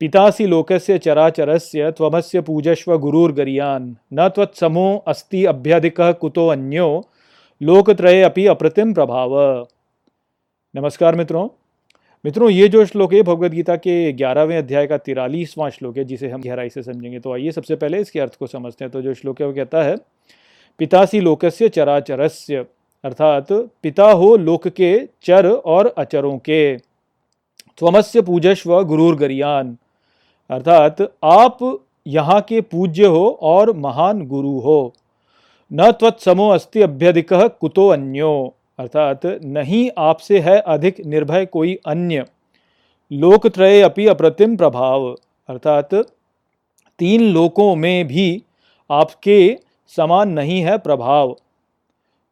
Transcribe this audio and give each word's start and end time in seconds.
पितासी 0.00 0.46
लोकस्य 0.46 0.98
चराचरस्य 0.98 1.90
त्वमस्य 1.90 2.40
पूजस्व 2.40 2.98
गुरुर्गरियान। 2.98 3.96
न 4.12 4.28
त्वत्समो 4.28 5.04
अस्ति 5.06 5.44
अभ्यधिक 5.44 6.00
कुतो 6.00 6.48
अन्यो। 6.48 7.08
लोकत्रय 7.62 8.22
अपि 8.22 8.46
अप्रतिम 8.46 8.94
प्रभाव। 8.94 9.30
नमस्कार 10.74 11.14
मित्रों। 11.14 11.48
मित्रों, 12.24 12.50
ये 12.50 12.68
जो 12.68 12.84
श्लोक 12.84 13.14
है 13.14 13.22
भगवद 13.22 13.52
गीता 13.52 13.76
के 13.76 14.12
ग्यारहवें 14.12 14.58
अध्याय 14.58 14.86
का 14.86 14.96
तिरालीसवां 14.96 15.70
श्लोक 15.70 15.96
है, 15.96 16.04
जिसे 16.04 16.28
हम 16.28 16.42
गहराई 16.42 16.68
से 16.68 16.82
समझेंगे। 16.82 17.20
तो 17.20 17.32
आइए 17.32 17.50
सबसे 17.50 17.76
पहले 17.76 18.00
इसके 18.00 18.20
अर्थ 18.20 18.36
को 18.36 18.46
समझते 18.46 18.84
हैं। 18.84 18.92
तो 18.92 19.02
जो 19.02 19.14
श्लोक 19.14 19.40
है, 19.40 19.46
वो 19.46 19.52
कहता 19.52 19.82
है, 19.82 19.96
पितासी 20.78 21.20
लोकस्य 21.20 21.68
चराचरस्य, 21.68 22.66
अर्थात 23.04 23.52
पिता 23.52 24.10
हो 24.10 24.36
लोक 24.36 24.68
के 24.68 25.08
चर 25.22 25.50
और 25.50 25.94
अचरों 25.98 26.38
के। 26.38 26.76
त्वमस्य 27.78 28.22
पूजस्व 28.22 28.82
गुरुर 28.82 29.16
गरियान 29.16 29.76
अर्थात 30.50 31.00
आप 31.24 31.58
यहाँ 32.06 32.40
के 32.40 32.60
पूज्य 32.60 33.06
हो 33.06 33.26
और 33.42 33.72
महान 33.76 34.26
गुरु 34.26 34.58
हो। 34.58 34.92
न 35.70 35.90
त्वत्समो 35.90 36.48
अस्ति 36.48 36.82
अभ्यधिक, 36.82 37.32
कुतो 37.32 37.88
अन्यो। 37.88 38.54
अर्थात 38.78 39.26
नहीं 39.44 39.88
आपसे 39.98 40.38
है 40.38 40.58
अधिक 40.58 41.00
निर्भय 41.06 41.46
कोई 41.46 41.74
अन्य। 41.86 42.24
लोकत्रय 43.10 43.80
अपि 43.80 44.06
अप्रतिम 44.06 44.56
प्रभाव। 44.56 45.08
अर्थात 45.48 45.94
तीन 46.98 47.22
लोकों 47.22 47.74
में 47.76 48.06
भी 48.06 48.42
आपके 48.90 49.56
समान 49.92 50.28
नहीं 50.28 50.60
है 50.60 50.78
प्रभाव। 50.78 51.32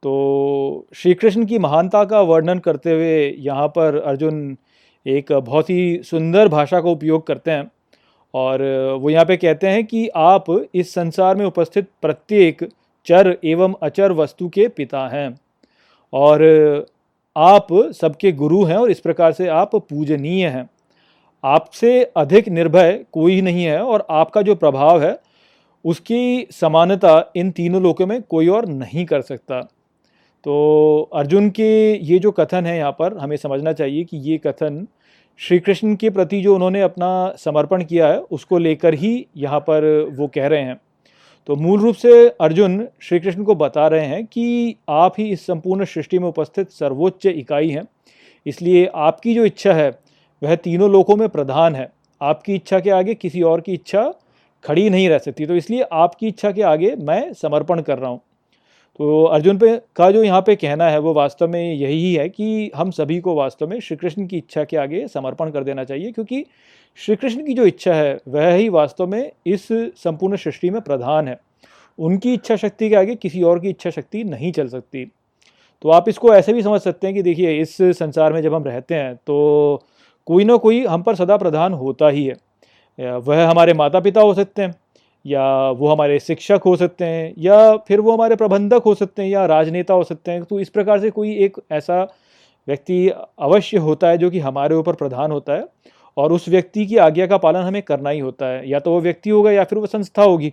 तो 0.03 0.87
श्री 0.95 1.15
कृष्ण 1.15 1.45
की 1.47 1.59
महानता 1.59 2.05
का 2.05 2.21
वर्णन 2.21 2.59
करते 2.59 2.93
हुए 2.93 3.35
यहाँ 3.39 3.69
पर 3.69 3.97
अर्जुन 3.97 4.57
एक 5.07 5.33
बहुत 5.33 5.71
ही 5.71 6.03
सुंदर 6.03 6.49
भाषा 6.49 6.81
का 6.81 6.91
उपयोग 6.91 7.27
करते 7.27 7.51
हैं। 7.51 7.71
और 8.35 8.63
वो 9.01 9.11
यहाँ 9.11 9.25
पे 9.25 9.37
कहते 9.37 9.69
हैं 9.69 9.85
कि 9.87 10.07
आप 10.09 10.45
इस 10.75 10.93
संसार 10.95 11.37
में 11.37 11.45
उपस्थित 11.47 11.89
प्रत्येक 12.03 12.69
चर 13.07 13.37
एवं 13.45 13.75
अचर 13.83 14.13
वस्तु 14.13 14.49
के 14.49 14.67
पिता 14.69 15.07
हैं। 15.09 15.35
और 16.13 16.43
आप 17.37 17.67
सबके 17.95 18.33
गुरु 18.33 18.63
हैं 18.65 18.77
और 18.77 18.91
इस 18.91 19.01
प्रकार 19.01 19.33
से 19.33 19.49
आप 19.49 19.75
पूजनीय 19.77 20.47
हैं। 20.47 20.69
आपसे 21.45 22.03
अधिक 22.17 22.49
निर्भय 22.49 23.05
कोई 23.13 23.41
नहीं 23.41 23.65
है 23.65 23.81
और 23.83 24.07
आपका 24.11 24.43
जो 24.43 24.55
प्रभाव 24.55 25.03
है, 25.03 25.19
उसकी 25.85 26.47
समानता 26.53 27.33
इन 27.37 27.51
तीनों 27.51 27.83
लोकों 27.83 28.07
में 28.07 28.21
कोई 28.23 28.49
और 28.49 28.67
नहीं 28.67 29.05
कर 29.07 29.23
सकता। 29.23 29.61
तो 30.47 31.11
अर्जुन 31.15 31.49
के 31.51 31.95
ये 31.95 32.19
जो 32.19 32.31
कथन 32.33 32.67
है 32.67 32.77
यहाँ 32.79 32.93
पर, 32.93 33.17
हमें 33.19 33.37
समझना 33.37 33.73
चाहिए 33.73 34.05
कि 34.05 34.17
ये 34.21 34.39
कथन 34.39 34.87
श्री 35.41 35.59
कृष्ण 35.59 35.95
के 35.97 36.11
प्रति 36.11 36.41
जो 36.41 36.55
उन्होंने 36.55 36.81
अपना 36.81 37.35
समर्पण 37.39 37.83
किया 37.85 38.09
है, 38.09 38.19
उसको 38.19 38.59
लेकर 38.59 38.95
ही 38.95 39.27
यहाँ 39.37 39.61
पर 39.61 39.85
वो 40.17 40.27
कह 40.27 40.47
रहे 40.47 40.63
हैं। 40.63 40.81
तो 41.49 41.57
मूल 41.57 41.81
रूप 41.81 41.95
से 41.95 42.29
अर्जुन 42.41 42.87
श्री 43.03 43.19
कृष्ण 43.21 43.45
को 43.45 43.55
बता 43.55 43.87
रहे 43.89 44.07
हैं 44.07 44.25
कि 44.27 44.77
आप 44.89 45.15
ही 45.19 45.29
इस 45.31 45.47
संपूर्ण 45.47 45.85
सृष्टि 45.85 46.19
में 46.19 46.29
उपस्थित 46.29 46.71
सर्वोच्च 46.71 47.27
इकाई 47.27 47.71
हैं। 47.71 47.83
इसलिए 48.47 48.87
आपकी 48.87 49.35
जो 49.35 49.45
इच्छा 49.45 49.73
है, 49.73 49.91
वह 50.43 50.55
तीनों 50.55 50.91
लोकों 50.91 51.17
में 51.17 51.29
प्रधान 51.29 51.75
है। 51.75 51.89
आपकी 52.21 52.55
इच्छा 52.55 52.81
के 52.81 52.91
आगे 52.91 53.15
किसी 53.15 53.43
और 53.43 53.61
की 53.61 53.73
इच्छा 53.73 54.13
खड़ी 54.65 54.89
नहीं 54.91 55.09
रह 55.09 55.19
सकती। 55.19 55.47
तो 55.47 55.55
इसलिए 55.55 55.83
आपकी 55.93 56.29
इच्छा 56.29 56.51
के 56.53 56.63
आगे 56.63 56.95
मैं 56.97 57.33
समर्पण 57.33 57.81
कर 57.81 57.99
रहा 57.99 58.11
हूँ। 58.11 58.21
तो 59.01 59.23
अर्जुन 59.25 59.59
पे 59.59 59.77
का 59.97 60.11
जो 60.11 60.23
यहाँ 60.23 60.41
पे 60.43 60.55
कहना 60.57 60.89
है, 60.89 60.99
वो 60.99 61.13
वास्तव 61.15 61.49
में 61.49 61.73
यही 61.73 62.15
है 62.15 62.29
कि 62.29 62.71
हम 62.77 62.91
सभी 62.91 63.19
को 63.21 63.35
वास्तव 63.35 63.69
में 63.69 63.79
श्री 63.81 63.97
कृष्ण 63.97 64.27
की 64.27 64.37
इच्छा 64.39 64.65
के 64.65 64.77
आगे 64.77 65.07
समर्पण 65.09 65.51
कर 65.51 65.65
देना 65.65 65.85
चाहिए, 65.85 66.13
क्योंकि 66.13 66.45
श्री 66.99 67.17
कृष्ण 67.17 67.45
की 67.47 67.55
जो 67.55 67.65
इच्छा 67.67 67.95
है, 67.95 68.19
वह 68.29 68.53
ही 68.53 68.69
वास्तव 68.69 69.07
में 69.07 69.31
इस 69.47 69.67
संपूर्ण 69.97 70.37
सृष्टि 70.37 70.71
में 70.71 70.81
प्रधान 70.83 71.29
है। 71.29 71.39
उनकी 71.99 72.35
इच्छा 72.35 72.57
शक्ति 72.57 72.89
के 72.89 72.97
आगे 72.97 73.15
किसी 73.17 73.43
और 73.43 73.59
की 73.61 73.69
इच्छा 73.71 73.91
शक्ति 73.91 74.23
नहीं 74.25 74.53
चल 74.53 74.69
सकती। 74.69 75.05
तो 75.85 75.89
आप 75.89 76.09
इसको 76.09 76.35
ऐसे 76.35 76.53
भी 76.53 76.63
समझ 76.63 76.81
सकते 76.81 77.07
हैं 77.07 77.17
कि 77.17 77.23
देखिए, 77.23 77.61
इस 77.61 77.77
संसार 77.77 78.33
में 78.33 78.41
जब 78.43 78.55
हम 78.55 78.65
रहते 78.65 78.95
हैं 78.95 79.15
तो 79.17 79.83
कोई 80.27 80.45
ना 80.45 80.57
कोई 80.57 80.85
हम 80.87 81.03
पर 81.03 81.15
सदा 81.15 81.37
प्रधान 81.37 81.73
होता 81.75 82.09
ही 82.09 82.25
है। 82.25 82.37
वह 83.19 83.45
हमारे 83.47 83.73
माता 83.75 84.01
पिता 84.01 84.21
हो 84.21 84.35
सकते 84.35 84.63
हैं 84.63 84.75
या 85.25 85.45
वो 85.73 85.89
हमारे 85.89 86.19
शिक्षक 86.21 86.61
हो 86.67 86.75
सकते 86.77 87.05
हैं, 87.05 87.33
या 87.39 87.77
फिर 87.79 88.01
वो 88.01 88.13
हमारे 88.13 88.37
प्रबंधक 88.37 88.83
हो 88.87 88.95
सकते 88.95 89.23
हैं, 89.23 89.29
या 89.31 89.45
राजनेता 89.47 89.95
हो 89.95 90.05
सकते 90.05 90.31
हैं। 90.31 90.43
तो 90.45 90.61
इस 90.61 90.69
प्रकार 90.71 91.01
से 91.01 91.11
कोई 91.11 91.35
एक 91.45 91.57
ऐसा 91.73 92.03
व्यक्ति 92.69 93.09
अवश्य 93.09 93.79
होता 93.79 94.09
है 94.09 94.19
जो 94.19 94.31
कि 94.31 94.39
हमारे 94.41 94.75
ऊपर 94.77 94.95
प्रधान 94.95 95.33
होता 95.33 95.53
है 95.53 95.67
और 96.17 96.33
उस 96.33 96.49
व्यक्ति 96.49 96.87
की 96.87 96.97
आज्ञा 96.99 97.27
का 97.27 97.37
पालन 97.39 97.63
हमें 97.63 97.83
करना 97.83 98.11
ही 98.11 98.19
होता 98.21 98.47
है। 98.47 98.69
या 98.71 98.81
तो 98.81 98.91
वो 98.91 99.01
व्यक्ति 99.01 99.31
होगा 99.31 99.51
या 99.53 99.65
फिर 99.65 99.79
वो 99.79 99.87
संस्था 99.87 100.23
होगी। 100.25 100.53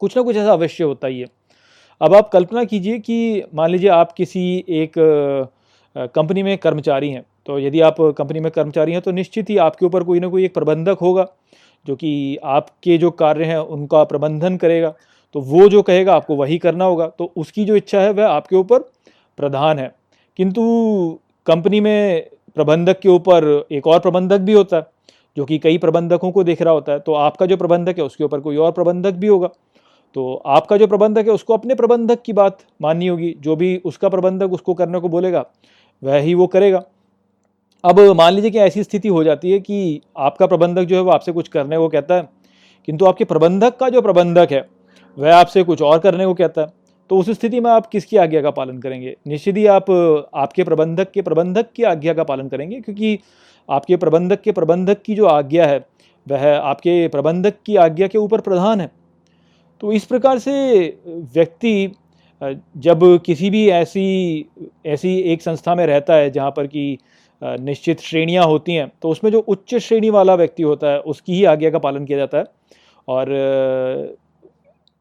कुछ 0.00 0.16
ना 0.16 0.22
कुछ 0.22 0.36
ऐसा 0.36 0.52
अवश्य 0.52 0.84
होता 0.84 1.08
ही 1.08 1.20
है। 1.20 1.26
अब 2.00 2.14
आप 2.14 2.28
कल्पना 2.30 2.64
कीजिए 2.64 2.98
कि 3.00 3.42
मान 3.54 3.70
लीजिए 3.70 3.90
आप 3.90 4.12
किसी 4.12 4.42
एक 4.70 4.92
कंपनी 6.14 6.42
में 6.42 6.56
कर्मचारी 6.58 7.10
हैं 7.10 7.24
तो 7.46 7.58
यदि 7.58 7.80
आप 7.82 7.96
कंपनी 8.18 8.40
में 8.40 8.50
कर्मचारी 8.52 8.92
हैं 8.92 9.00
तो 9.02 9.12
निश्चित 9.12 9.50
ही 9.50 9.56
आपके 9.58 9.86
ऊपर 9.86 10.04
कोई 10.04 10.20
ना 10.20 10.28
कोई 10.28 10.44
एक 10.44 10.54
प्रबंधक 10.54 10.98
होगा। 11.02 11.26
जो 11.86 11.96
कि 11.96 12.38
आपके 12.44 12.98
जो 12.98 13.10
कार्य 13.10 13.44
हैं, 13.44 13.58
उनका 13.58 14.04
प्रबंधन 14.04 14.56
करेगा। 14.56 14.94
तो 15.32 15.40
वो 15.40 15.68
जो 15.68 15.82
कहेगा, 15.82 16.14
आपको 16.14 16.36
वही 16.36 16.58
करना 16.58 16.84
होगा। 16.84 17.06
तो 17.06 17.32
उसकी 17.36 17.64
जो 17.64 17.76
इच्छा 17.76 18.00
है, 18.00 18.10
वह 18.10 18.26
आपके 18.26 18.56
ऊपर 18.56 18.78
प्रधान 19.36 19.78
है। 19.78 19.94
किंतु 20.36 20.62
कंपनी 21.46 21.80
में 21.80 22.26
प्रबंधक 22.54 22.98
के 22.98 23.08
ऊपर 23.08 23.66
एक 23.72 23.86
और 23.86 24.00
प्रबंधक 24.00 24.38
भी 24.38 24.52
होता 24.52 24.76
है, 24.76 24.86
जो 25.36 25.44
कि 25.44 25.58
कई 25.58 25.78
प्रबंधकों 25.78 26.30
को 26.30 26.44
देख 26.44 26.62
रहा 26.62 26.74
होता 26.74 26.92
है। 26.92 26.98
तो 26.98 27.14
आपका 27.14 27.46
जो 27.46 27.56
प्रबंधक 27.56 27.98
है, 27.98 28.04
उसके 28.04 28.24
ऊपर 28.24 28.40
कोई 28.40 28.56
और 28.56 28.72
प्रबंधक 28.72 29.12
भी 29.12 29.26
होगा। 29.26 29.50
तो 30.14 30.42
आपका 30.46 30.76
जो 30.76 30.86
प्रबंधक 30.86 31.26
है, 31.26 31.32
उसको 31.32 31.54
अपने 31.54 31.74
प्रबंधक 31.74 32.22
की 32.22 32.32
बात 32.32 32.58
माननी 32.82 33.06
होगी। 33.06 33.36
जो 33.40 33.56
भी 33.56 33.82
उसका 33.84 34.08
प्रबंधक 34.08 34.52
उसको 34.52 34.74
करने 34.74 34.98
को 34.98 35.08
बोलेगा, 35.08 35.46
वह 36.04 36.16
ही 36.16 36.34
वो 36.34 36.46
करेगा। 36.46 36.84
अब 37.86 37.98
मान 38.16 38.32
लीजिए 38.32 38.50
कि 38.50 38.58
ऐसी 38.58 38.82
स्थिति 38.82 39.08
हो 39.08 39.22
जाती 39.24 39.50
है 39.50 39.58
कि 39.60 40.00
आपका 40.18 40.46
प्रबंधक 40.46 40.82
जो 40.82 40.96
है 40.96 41.02
वो 41.02 41.10
आपसे 41.10 41.32
कुछ 41.32 41.48
करने 41.48 41.76
को 41.76 41.88
कहता 41.88 42.14
है, 42.14 42.28
किंतु 42.88 43.06
आपके 43.06 43.24
प्रबंधक 43.24 43.76
का 43.76 43.88
जो 43.88 44.00
प्रबंधक 44.02 44.52
है, 44.52 44.64
वह 45.16 45.34
आपसे 45.34 45.62
कुछ 45.64 45.82
और 45.82 45.98
करने 45.98 46.26
को 46.26 46.34
कहता 46.34 46.60
है 46.60 46.66
तो 47.10 47.18
उस 47.18 47.30
स्थिति 47.30 47.60
में 47.60 47.70
आप 47.70 47.86
किसकी 47.86 48.16
आज्ञा 48.16 48.42
का 48.42 48.50
पालन 48.50 48.78
करेंगे? 48.78 49.14
निश्चित 49.26 49.56
ही 49.56 49.66
आप, 49.66 49.90
आपके 50.34 50.64
प्रबंधक 50.64 51.10
के 51.10 51.22
प्रबंधक 51.22 51.66
की 51.76 51.82
आज्ञा 51.84 52.14
का 52.14 52.24
पालन 52.24 52.48
करेंगे, 52.48 52.80
क्योंकि 52.80 53.18
आपके 53.68 53.96
प्रबंधक 53.96 54.40
के 54.40 54.52
प्रबंधक 54.52 55.02
की 55.02 55.14
जो 55.14 55.26
आज्ञा 55.26 55.66
है, 55.66 55.84
वह 56.26 56.46
आपके 56.50 57.06
प्रबंधक 57.08 57.62
की 57.66 57.76
आज्ञा 57.78 58.06
के 58.06 58.18
ऊपर 58.18 58.40
प्रधान 58.40 58.80
है। 58.80 58.90
तो 59.82 59.92
इस 59.92 60.04
प्रकार 60.04 60.38
से 60.38 60.54
व्यक्ति, 61.06 61.92
जब 62.42 63.00
किसी 63.26 63.50
भी 63.50 63.68
ऐसी 63.70 64.04
ऐसी 64.86 65.18
एक 65.32 65.42
संस्था 65.42 65.74
में 65.74 65.86
रहता 65.86 66.14
है 66.14 66.30
जहाँ 66.30 66.50
पर 66.50 66.66
कि 66.66 66.98
निश्चित 67.42 68.00
श्रेणियाँ 68.00 68.44
होती 68.44 68.74
हैं 68.74 68.90
तो 69.02 69.08
उसमें 69.08 69.30
जो 69.32 69.38
उच्च 69.40 69.74
श्रेणी 69.76 70.10
वाला 70.10 70.34
व्यक्ति 70.34 70.62
होता 70.62 70.90
है, 70.90 71.00
उसकी 71.00 71.34
ही 71.34 71.44
आज्ञा 71.44 71.70
का 71.70 71.78
पालन 71.78 72.04
किया 72.04 72.18
जाता 72.18 72.38
है। 72.38 72.44
और, 73.08 74.16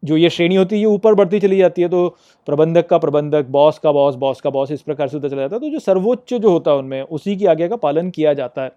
जो 0.03 0.17
ये 0.17 0.29
श्रेणी 0.29 0.55
होती 0.55 0.75
है, 0.75 0.79
ये 0.79 0.87
ऊपर 0.87 1.13
बढ़ती 1.13 1.39
चली 1.39 1.57
जाती 1.57 1.81
है 1.81 1.87
तो 1.89 2.07
प्रबंधक 2.47 2.87
का 2.87 2.97
प्रबंधक, 2.97 3.45
बॉस 3.45 3.79
का 3.79 3.91
बॉस 3.91 4.15
बॉस 4.15 4.41
का 4.41 4.49
बॉस, 4.49 4.71
इस 4.71 4.81
प्रकार 4.81 5.07
से 5.07 5.17
होता 5.17 5.29
चला 5.29 5.41
जाता 5.41 5.55
है। 5.55 5.61
तो 5.61 5.69
जो 5.69 5.79
सर्वोच्च 5.79 6.33
जो 6.33 6.49
होता 6.49 6.71
है 6.71 6.77
उनमें, 6.77 7.01
उसी 7.01 7.35
की 7.35 7.45
आज्ञा 7.45 7.67
का 7.67 7.75
पालन 7.77 8.09
किया 8.09 8.33
जाता 8.33 8.63
है। 8.63 8.71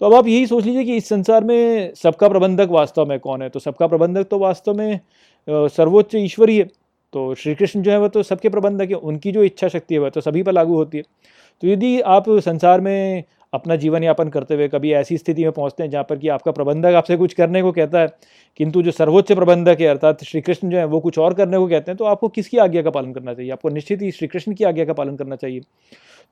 तो 0.00 0.06
अब 0.06 0.14
आप 0.14 0.26
यही 0.26 0.46
सोच 0.46 0.64
लीजिए 0.64 0.84
कि 0.84 0.96
इस 0.96 1.08
संसार 1.08 1.44
में 1.44 1.94
सबका 1.94 2.28
प्रबंधक 2.28 2.68
वास्तव 2.70 3.06
में 3.06 3.18
कौन 3.20 3.42
है? 3.42 3.48
तो 3.48 3.60
सबका 3.60 3.86
प्रबंधक 3.86 4.26
तो 4.30 4.38
वास्तव 4.38 4.74
में 4.74 5.00
सर्वोच्च 5.48 6.14
ईश्वर 6.14 6.50
ही। 6.50 6.62
तो 7.12 7.34
श्री 7.34 7.54
कृष्ण 7.54 7.82
जो 7.82 7.90
है 7.90 7.98
वह 8.00 8.08
तो 8.08 8.22
सबके 8.22 8.48
प्रबंधक 8.48 8.90
है, 8.90 8.94
उनकी 8.94 9.32
जो 9.32 9.42
इच्छा 9.42 9.68
शक्ति 9.68 9.94
है, 9.94 10.00
वह 10.00 10.10
तो 10.10 10.20
सभी 10.20 10.42
पर 10.42 10.52
लागू 10.52 10.74
होती 10.74 10.98
है। 10.98 11.04
तो 11.62 11.68
यदि 11.68 12.00
आप 12.00 12.24
संसार 12.40 12.80
में 12.80 13.24
अपना 13.52 13.76
जीवन 13.76 14.04
यापन 14.04 14.28
करते 14.28 14.54
हुए 14.54 14.66
कभी 14.68 14.92
ऐसी 14.92 15.16
स्थिति 15.18 15.44
में 15.44 15.52
पहुँचते 15.52 15.82
हैं 15.82 15.90
जहाँ 15.90 16.04
पर 16.04 16.18
कि 16.18 16.28
आपका 16.28 16.52
प्रबंधक 16.52 16.94
आपसे 16.94 17.16
कुछ 17.16 17.32
करने 17.34 17.62
को 17.62 17.72
कहता 17.72 18.00
है, 18.00 18.08
किंतु 18.60 18.82
जो 18.82 18.90
सर्वोच्च 18.90 19.32
प्रबंधक 19.32 19.80
है 19.80 19.86
अर्थात 19.86 20.24
श्री 20.24 20.40
कृष्ण 20.40 20.70
जो 20.70 20.78
है, 20.78 20.84
वो 20.84 21.00
कुछ 21.00 21.18
और 21.18 21.34
करने 21.34 21.58
को 21.58 21.68
कहते 21.68 21.90
हैं 21.90 21.96
तो 21.98 22.04
आपको 22.04 22.28
किसकी 22.28 22.58
आज्ञा 22.58 22.82
का 22.82 22.90
पालन 22.90 23.12
करना 23.12 23.34
चाहिए? 23.34 23.50
आपको 23.52 23.68
निश्चित 23.68 24.02
ही 24.02 24.10
श्री 24.10 24.28
कृष्ण 24.28 24.54
की 24.54 24.64
आज्ञा 24.64 24.84
का 24.84 24.92
पालन 24.92 25.16
करना 25.16 25.36
चाहिए। 25.36 25.60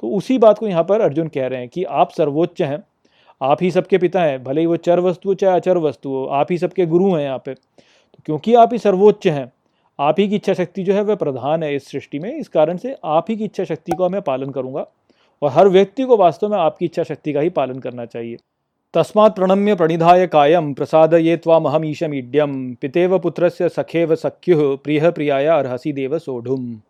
तो 0.03 0.09
उसी 0.09 0.39
बात 0.39 0.59
को 0.59 0.69
यहाँ 0.69 0.85
पर 0.85 1.01
अर्जुन 1.01 1.29
कह 1.29 1.47
रहे 1.47 1.59
हैं 1.59 1.69
कि 1.69 1.85
आप 1.85 2.11
सर्वोच्च 2.11 2.63
हैं, 2.63 2.83
आप 3.41 3.63
ही 3.63 3.71
सबके 3.71 3.99
पिता 3.99 4.23
हैं, 4.23 4.43
भले 4.45 4.61
ही 4.61 4.67
वो 4.67 4.77
चर 4.79 5.01
वस्तु 5.01 5.29
हो 5.29 5.35
चाहे 5.35 5.57
अचर 5.57 5.79
वस्तु 5.79 6.09
हो, 6.09 6.25
आप 6.25 6.53
ही 6.53 6.59
सबके 6.59 6.87
गुरु 6.87 7.15
हैं 7.15 7.23
यहाँ 7.23 7.39
पे। 7.39 7.55
तो 7.55 8.23
क्योंकि 8.27 8.55
आप 8.55 8.73
ही 8.73 8.79
सर्वोच्च 8.79 9.27
हैं, 9.27 9.51
आप 9.99 10.21
ही 10.21 10.29
की 10.29 10.37
इच्छा 10.37 10.55
शक्ति 10.55 10.83
जो 10.83 10.95
है 10.95 11.03
वह 11.03 11.15
प्रधान 11.15 11.63
है 11.63 11.75
इस 11.77 11.91
सृष्टि 11.91 12.19
में, 12.19 12.33
इस 12.33 12.49
कारण 12.49 12.77
से 12.77 12.97
आप 13.05 13.31
ही 13.31 13.37
की 13.37 13.45
इच्छा 13.45 13.65
शक्ति 13.65 13.97
का 13.99 14.09
मैं 14.09 14.23
पालन 14.23 14.51
करूँगा। 14.51 14.87
और 15.43 15.51
हर 15.51 15.69
व्यक्ति 15.69 16.05
को 16.05 16.17
वास्तव 16.17 16.49
में 16.49 16.59
आपकी 16.59 16.85
इच्छा 16.85 17.03
शक्ति 17.03 17.33
का 17.33 17.41
ही 17.41 17.51
पालन 17.51 17.79
करना 17.79 18.05
चाहिए। 18.05 18.37
तस्मात् 18.95 19.35
प्रणम्य 19.37 19.75
प्रणिधाय 19.75 20.27
कायम 20.27 20.73
प्रसाद 20.75 21.15
ये 21.15 21.37
तामहम 21.37 21.85
ईशम 21.85 22.15
ईड्यम 22.15 22.75
पितेव 22.75 23.19
पुत्र 23.19 23.49
से 23.49 23.69
सखेव 23.69 24.15
सख्यु 24.15 24.77
प्रिय 24.77 25.11
प्रियाय 25.11 25.47
अर्हसी 25.47 25.93
देव 25.93 26.19
सोढ़ुम। 26.19 26.81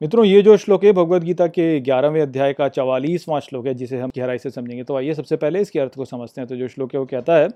मित्रों, 0.00 0.24
ये 0.24 0.42
जो 0.42 0.56
श्लोक 0.56 0.84
है, 0.84 0.92
भगवद 0.92 1.24
गीता 1.24 1.46
के 1.46 1.80
ग्यारहवें 1.80 2.20
अध्याय 2.22 2.52
का 2.52 2.68
चवालीसवां 2.68 3.40
श्लोक 3.40 3.66
है, 3.66 3.74
जिसे 3.74 3.98
हम 4.00 4.10
गहराई 4.16 4.38
से 4.38 4.50
समझेंगे। 4.50 4.84
तो 4.84 4.96
आइए 4.96 5.14
सबसे 5.14 5.36
पहले 5.36 5.60
इसके 5.60 5.80
अर्थ 5.80 5.94
को 5.94 6.04
समझते 6.04 6.40
हैं। 6.40 6.48
तो 6.48 6.56
जो 6.56 6.68
श्लोक 6.68 6.94
है, 6.94 7.00
वो 7.00 7.06
कहता 7.06 7.36
है, 7.36 7.48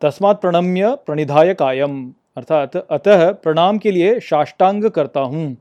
तस्मात् 0.00 0.40
प्रणम्य 0.40 0.96
प्रणिधाय 1.06 1.54
कायम, 1.54 2.12
अर्थात 2.36 2.76
अतः 2.76 3.30
प्रणाम 3.32 3.78
के 3.78 3.90
लिए 3.90 4.20
साष्टांग 4.20 4.84
करता 4.84 5.20
हूँ। 5.20 5.56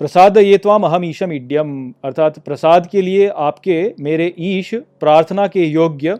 प्रसाद 0.00 0.36
ये 0.36 0.56
त्वाम 0.58 0.82
अहम 0.82 1.04
ईशम 1.04 1.32
इड्यम। 1.32 1.68
अर्थात 2.04 2.38
प्रसाद 2.38 2.86
के 2.86 3.02
लिए 3.02 3.26
आपके 3.28 3.94
मेरे 4.00 4.32
ईश 4.38 4.74
प्रार्थना 5.00 5.46
के 5.46 5.64
योग्य 5.64 6.18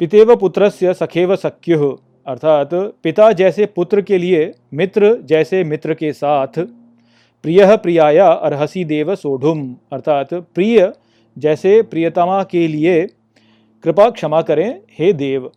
पितेव 0.00 0.34
पुत्रस्य 0.36 0.94
सखेव 0.94 1.34
सख्यु। 1.36 1.90
अर्थात 2.26 2.70
पिता 3.02 3.30
जैसे 3.32 3.66
पुत्र 3.66 4.02
के 4.02 4.18
लिए, 4.18 4.52
मित्र 4.74 5.14
जैसे 5.24 5.62
मित्र 5.64 5.94
के 5.94 6.12
साथ। 6.12 6.58
प्रिय 7.44 7.76
प्रियाया 7.76 8.26
अर्हसी 8.26 8.84
देव 8.84 9.14
सोढ़ुम। 9.14 9.62
अर्थात 9.92 10.34
प्रिय 10.34 10.92
जैसे 11.36 11.80
प्रियतमा 11.82 12.42
के 12.42 12.66
लिए 12.68 13.06
कृपा 13.84 14.08
क्षमा 14.10 14.40
करें, 14.42 14.80
हे 14.98 15.12
देव। 15.12 15.50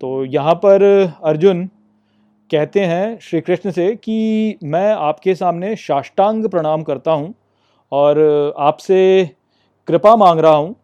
तो 0.00 0.24
यहाँ 0.24 0.54
पर 0.54 0.82
अर्जुन 1.24 1.68
कहते 2.52 2.80
हैं 2.80 3.18
श्री 3.22 3.40
कृष्ण 3.40 3.70
से 3.70 3.94
कि 3.96 4.58
मैं 4.64 4.92
आपके 4.92 5.34
सामने 5.34 5.74
साष्टांग 5.76 6.48
प्रणाम 6.48 6.82
करता 6.82 7.12
हूँ 7.12 7.32
और 7.92 8.18
आपसे 8.58 8.98
कृपा 9.88 10.14
मांग 10.16 10.40
रहा 10.40 10.52
हूँ, 10.52 10.74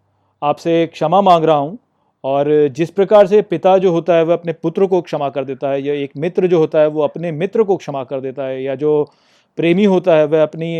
आपसे 0.42 0.86
क्षमा 0.86 1.20
मांग 1.20 1.44
रहा 1.44 1.56
हूँ 1.56 1.78
और 2.24 2.48
जिस 2.76 2.90
प्रकार 2.90 3.26
से 3.26 3.40
पिता 3.42 3.76
जो 3.78 3.92
होता 3.92 4.14
है 4.14 4.22
वह 4.24 4.34
अपने 4.34 4.52
पुत्र 4.52 4.86
को 4.86 5.00
क्षमा 5.00 5.28
कर 5.28 5.44
देता 5.44 5.70
है 5.70 5.82
या 5.82 5.94
एक 5.94 6.12
मित्र 6.16 6.46
जो 6.46 6.58
होता 6.58 6.80
है 6.80 6.86
वो 6.86 7.02
अपने 7.02 7.32
मित्र 7.32 7.64
को 7.64 7.76
क्षमा 7.76 8.04
कर 8.04 8.20
देता 8.20 8.44
है 8.44 8.62
या 8.62 8.74
जो 8.74 9.02
प्रेमी 9.58 9.84
होता 9.84 10.16
है 10.16 10.24
वह 10.26 10.42
अपनी 10.42 10.72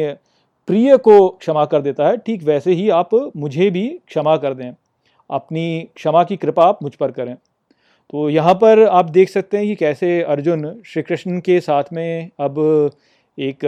प्रिय 0.69 0.96
को 0.99 1.29
क्षमा 1.31 1.64
कर 1.64 1.82
देता 1.82 2.08
है, 2.08 2.17
ठीक 2.17 2.43
वैसे 2.43 2.73
ही 2.73 2.88
आप 2.90 3.14
मुझे 3.37 3.70
भी 3.70 3.88
क्षमा 4.06 4.37
कर 4.37 4.55
दें। 4.55 4.73
अपनी 5.31 5.88
क्षमा 5.96 6.25
की 6.25 6.37
कृपा 6.37 6.64
आप 6.64 6.82
मुझ 6.82 6.94
पर 6.94 7.11
करें। 7.11 7.37
तो 8.10 8.28
यहाँ 8.31 8.55
पर 8.55 8.82
आप 8.82 9.10
देख 9.10 9.28
सकते 9.28 9.56
हैं 9.58 9.66
कि 9.66 9.75
कैसे 9.75 10.20
अर्जुन 10.22 10.64
श्री 10.87 11.02
कृष्ण 11.02 11.40
के 11.40 11.60
साथ 11.60 11.93
में 11.93 12.31
अब 12.40 12.58
एक 13.38 13.64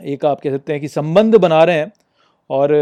एक 0.00 0.24
आप 0.24 0.40
कह 0.40 0.50
सकते 0.50 0.72
हैं 0.72 0.80
कि 0.80 0.88
संबंध 0.88 1.36
बना 1.36 1.62
रहे 1.64 1.76
हैं 1.76 1.92
और 2.50 2.72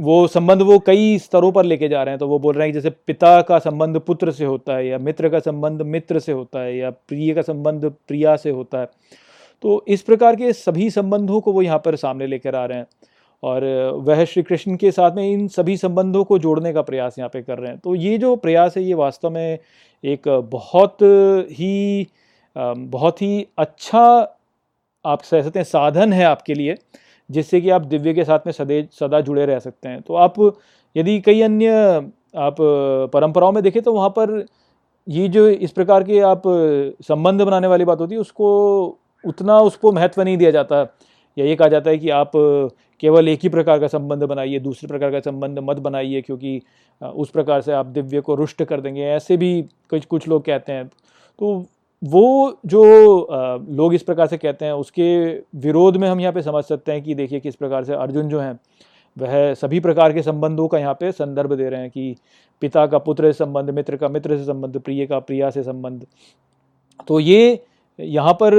वो 0.00 0.26
संबंध 0.28 0.62
वो 0.62 0.78
कई 0.78 1.18
स्तरों 1.18 1.50
पर 1.52 1.64
लेके 1.64 1.88
जा 1.88 2.02
रहे 2.02 2.12
हैं। 2.12 2.18
तो 2.18 2.28
वो 2.28 2.38
बोल 2.38 2.54
रहे 2.54 2.66
हैं 2.66 2.72
कि 2.72 2.80
जैसे 2.80 2.90
पिता 3.06 3.40
का 3.42 3.58
संबंध 3.58 3.98
पुत्र 3.98 4.32
से 4.32 4.44
होता 4.44 4.76
है 4.76 4.86
या 4.86 4.98
मित्र 4.98 5.28
का 5.28 5.38
संबंध 5.38 5.82
मित्र 5.82 6.20
से 6.20 6.32
होता 6.32 6.60
है 6.60 6.76
या 6.76 6.90
प्रिय 6.90 7.34
का 7.34 7.42
संबंध 7.42 7.84
प्रिया 8.08 8.36
से 8.36 8.50
होता 8.50 8.80
है। 8.80 8.88
तो 9.62 9.84
इस 9.88 10.02
प्रकार 10.02 10.36
के 10.36 10.52
सभी 10.52 10.90
संबंधों 10.90 11.40
को 11.40 11.52
वो 11.52 11.62
यहाँ 11.62 11.78
पर 11.78 11.96
सामने 11.96 12.26
लेकर 12.26 12.54
आ 12.54 12.64
रहे 12.66 12.78
हैं। 12.78 12.86
और 13.42 13.64
वह 13.96 14.24
श्री 14.24 14.42
कृष्ण 14.42 14.76
के 14.76 14.90
साथ 14.90 15.16
में 15.16 15.22
इन 15.24 15.46
सभी 15.48 15.76
संबंधों 15.76 16.24
को 16.24 16.38
जोड़ने 16.38 16.72
का 16.72 16.82
प्रयास 16.82 17.18
यहाँ 17.18 17.30
पे 17.32 17.42
कर 17.42 17.58
रहे 17.58 17.70
हैं। 17.70 17.78
तो 17.78 17.94
ये 17.94 18.16
जो 18.18 18.34
प्रयास 18.36 18.76
है, 18.76 18.82
ये 18.84 18.94
वास्तव 18.94 19.30
में 19.30 19.58
एक 20.04 20.28
बहुत 20.28 21.02
ही 21.50 22.06
बहुत 22.56 23.20
ही 23.22 23.46
अच्छा 23.58 24.00
आप 25.04 25.22
कह 25.22 25.42
सकते 25.42 25.58
हैं, 25.58 25.64
साधन 25.64 26.12
है 26.12 26.24
आपके 26.24 26.54
लिए, 26.54 26.74
जिससे 27.30 27.60
कि 27.60 27.70
आप 27.70 27.82
दिव्य 27.82 28.14
के 28.14 28.24
साथ 28.24 28.46
में 28.46 28.52
सदे, 28.52 28.86
सदा 28.92 29.20
जुड़े 29.20 29.44
रह 29.46 29.58
सकते 29.58 29.88
हैं। 29.88 30.00
तो 30.02 30.14
आप 30.16 30.34
यदि 30.96 31.18
कई 31.20 31.40
अन्य, 31.42 31.70
आप 32.36 32.56
परंपराओं 33.12 33.52
में 33.52 33.62
देखें 33.62 33.82
तो 33.82 33.92
वहाँ 33.92 34.08
पर 34.18 34.44
ये 35.06 35.28
जो 35.28 35.48
इस 35.48 35.72
प्रकार 35.72 36.04
के 36.04 36.18
आप 36.20 36.42
संबंध 37.02 37.42
बनाने 37.42 37.66
वाली 37.66 37.84
बात 37.84 38.00
होती 38.00 38.14
है, 38.14 38.20
उसको, 38.20 38.98
उतना 39.24 39.58
उसको 39.60 39.92
महत्व 39.92 40.22
नहीं 40.22 40.36
दिया 40.36 40.50
जाता। 40.50 40.80
या 41.36 41.44
ये 41.46 41.54
कहा 41.56 41.68
जाता 41.68 41.90
है 41.90 41.98
कि 41.98 42.10
आप 42.10 42.32
केवल 43.02 43.28
एक 43.28 43.40
ही 43.42 43.48
प्रकार 43.48 43.80
का 43.80 43.88
संबंध 43.88 44.24
बनाइए, 44.24 44.58
दूसरे 44.58 44.88
प्रकार 44.88 45.10
का 45.10 45.20
संबंध 45.20 45.58
मत 45.60 45.78
बनाइए, 45.78 46.20
क्योंकि 46.22 46.60
उस 47.00 47.30
प्रकार 47.30 47.60
से 47.60 47.72
आप 47.72 47.86
दिव्य 47.88 48.20
को 48.20 48.34
रुष्ट 48.34 48.62
कर 48.62 48.80
देंगे, 48.80 49.02
ऐसे 49.02 49.36
भी 49.36 49.60
कुछ 49.90 50.04
कुछ 50.06 50.28
लोग 50.28 50.44
कहते 50.44 50.72
हैं। 50.72 50.86
तो 50.86 51.64
वो 52.02 52.58
जो 52.66 52.82
लोग 53.70 53.94
इस 53.94 54.02
प्रकार 54.02 54.26
से 54.26 54.36
कहते 54.38 54.64
हैं, 54.64 54.72
उसके 54.74 55.28
विरोध 55.58 55.96
में 55.96 56.08
हम 56.08 56.20
यहाँ 56.20 56.32
पे 56.32 56.42
समझ 56.42 56.64
सकते 56.64 56.92
हैं 56.92 57.02
कि 57.02 57.14
देखिए 57.14 57.40
किस 57.40 57.56
प्रकार 57.56 57.84
से 57.84 57.94
अर्जुन 57.94 58.28
जो 58.28 58.40
हैं, 58.40 58.58
वह 59.16 59.54
सभी 59.54 59.80
प्रकार 59.80 60.12
के 60.12 60.22
संबंधों 60.22 60.66
का 60.68 60.78
यहाँ 60.78 60.94
पे 60.94 61.10
संदर्भ 61.12 61.52
दे 61.52 61.68
रहे 61.68 61.80
हैं 61.80 61.90
कि 61.90 62.14
पिता 62.62 62.86
का 62.86 62.98
पुत्र 62.98 63.32
से 63.32 63.32
संबंध, 63.34 63.70
मित्र 63.70 63.96
का 63.96 64.08
मित्र 64.08 64.36
से 64.38 64.44
संबंध, 64.44 64.78
प्रिय 64.78 65.06
का 65.06 65.18
प्रिया 65.20 65.50
से 65.50 65.62
संबंध। 65.62 66.06
तो 67.08 67.20
ये 67.20 67.60
यहाँ 67.98 68.32
पर 68.32 68.54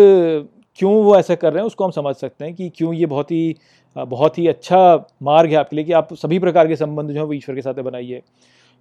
क्यों 0.80 0.94
वो 0.96 1.16
ऐसा 1.16 1.36
कर 1.36 1.54
रहे 1.54 1.62
हैं, 1.62 1.68
उसको 1.68 1.86
हम 1.86 1.92
समझ 1.92 2.16
सकते 2.16 2.46
हैं 2.46 2.54
कि 2.56 2.70
क्यों 2.70 2.94
ये 2.94 3.06
बहुत 3.06 3.32
ही 3.32 3.56
बहुत 3.96 4.38
ही 4.38 4.48
अच्छा 4.48 5.06
मार्ग 5.24 5.50
है 5.50 5.56
आपके 5.56 5.76
लिए 5.76 5.86
कि 5.86 5.92
आप 5.92 6.14
सभी 6.14 6.40
प्रकार 6.40 6.68
के 6.68 6.76
संबंध 6.76 7.10
जो 7.10 7.20
है 7.20 7.26
वो 7.26 7.34
ईश्वर 7.34 7.56
के 7.56 7.62
साथ 7.62 7.82
बनाइए। 7.84 8.22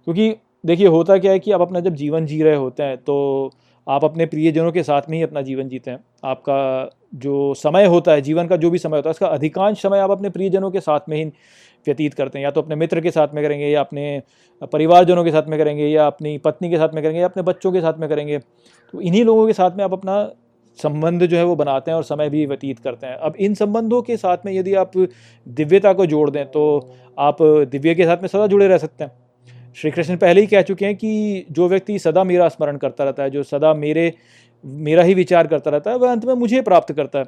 क्योंकि 0.07 0.35
देखिए, 0.63 0.87
होता 0.87 1.17
क्या 1.17 1.31
है 1.31 1.39
कि 1.39 1.51
आप 1.51 1.61
अपना 1.61 1.79
जब 1.79 1.95
जीवन 1.95 2.25
जी 2.25 2.41
रहे 2.43 2.55
होते 2.55 2.83
हैं 2.83 2.97
तो 2.97 3.51
आप 3.87 4.03
अपने 4.05 4.25
प्रियजनों 4.25 4.71
के 4.71 4.83
साथ 4.83 5.01
में 5.09 5.17
ही 5.17 5.23
अपना 5.23 5.41
जीवन 5.41 5.69
जीते 5.69 5.91
हैं। 5.91 5.99
आपका 6.23 6.89
जो 7.15 7.53
समय 7.53 7.85
होता 7.85 8.11
है, 8.11 8.21
जीवन 8.21 8.47
का 8.47 8.55
जो 8.55 8.69
भी 8.69 8.77
समय 8.77 8.97
होता 8.97 9.09
है, 9.09 9.11
उसका 9.11 9.27
अधिकांश 9.27 9.81
समय 9.81 9.99
आप 9.99 10.11
अपने 10.11 10.29
प्रियजनों 10.29 10.71
के 10.71 10.79
साथ 10.79 11.09
में 11.09 11.17
ही 11.17 11.23
व्यतीत 11.25 12.13
करते 12.13 12.39
हैं। 12.39 12.43
या 12.43 12.51
तो 12.51 12.61
अपने 12.61 12.75
मित्र 12.75 13.01
के 13.01 13.11
साथ 13.11 13.33
में 13.33 13.43
करेंगे, 13.43 13.67
या 13.67 13.79
अपने 13.79 14.21
परिवारजनों 14.73 15.23
के 15.23 15.31
साथ 15.31 15.47
में 15.47 15.57
करेंगे, 15.59 15.87
या 15.87 16.07
अपनी 16.07 16.37
पत्नी 16.37 16.69
के 16.69 16.77
साथ 16.77 16.93
में 16.93 17.03
करेंगे, 17.03 17.19
या 17.19 17.27
अपने 17.27 17.43
बच्चों 17.43 17.71
के 17.71 17.81
साथ 17.81 17.93
में 17.93 18.07
करेंगे। 18.09 18.37
तो 18.37 19.01
इन्हीं 19.01 19.23
लोगों 19.25 19.47
के 19.47 19.53
साथ 19.53 19.77
में 19.77 19.83
आप 19.83 19.93
अपना 19.93 20.21
संबंध 20.77 21.25
जो 21.25 21.37
है 21.37 21.43
वो 21.43 21.55
बनाते 21.55 21.91
हैं 21.91 21.95
और 21.95 22.03
समय 22.03 22.29
भी 22.29 22.45
व्यतीत 22.45 22.79
करते 22.79 23.07
हैं। 23.07 23.15
अब 23.15 23.35
इन 23.35 23.53
संबंधों 23.53 24.01
के 24.01 24.17
साथ 24.17 24.45
में 24.45 24.51
यदि 24.53 24.73
आप 24.73 24.91
दिव्यता 24.97 25.93
को 25.93 26.05
जोड़ 26.05 26.29
दें 26.29 26.45
तो 26.45 26.63
आप 27.19 27.41
दिव्य 27.41 27.95
के 27.95 28.05
साथ 28.05 28.17
में 28.17 28.27
सदा 28.27 28.47
जुड़े 28.47 28.67
रह 28.67 28.77
सकते 28.77 29.03
हैं। 29.03 29.11
श्री 29.77 29.91
कृष्ण 29.91 30.15
पहले 30.17 30.41
ही 30.41 30.47
कह 30.47 30.61
चुके 30.61 30.85
हैं 30.85 30.95
कि 30.95 31.45
जो 31.51 31.67
व्यक्ति 31.67 31.99
सदा 31.99 32.23
मेरा 32.23 32.47
स्मरण 32.49 32.77
करता 32.77 33.03
रहता 33.03 33.23
है, 33.23 33.29
जो 33.29 33.43
सदा 33.43 33.73
मेरे, 33.73 34.13
मेरा 34.63 35.03
ही 35.03 35.13
विचार 35.13 35.47
करता 35.47 35.71
रहता 35.71 35.91
है, 35.91 35.97
वह 35.97 36.11
अंत 36.11 36.25
में 36.25 36.33
मुझे 36.33 36.61
प्राप्त 36.61 36.93
करता 36.93 37.19
है। 37.19 37.25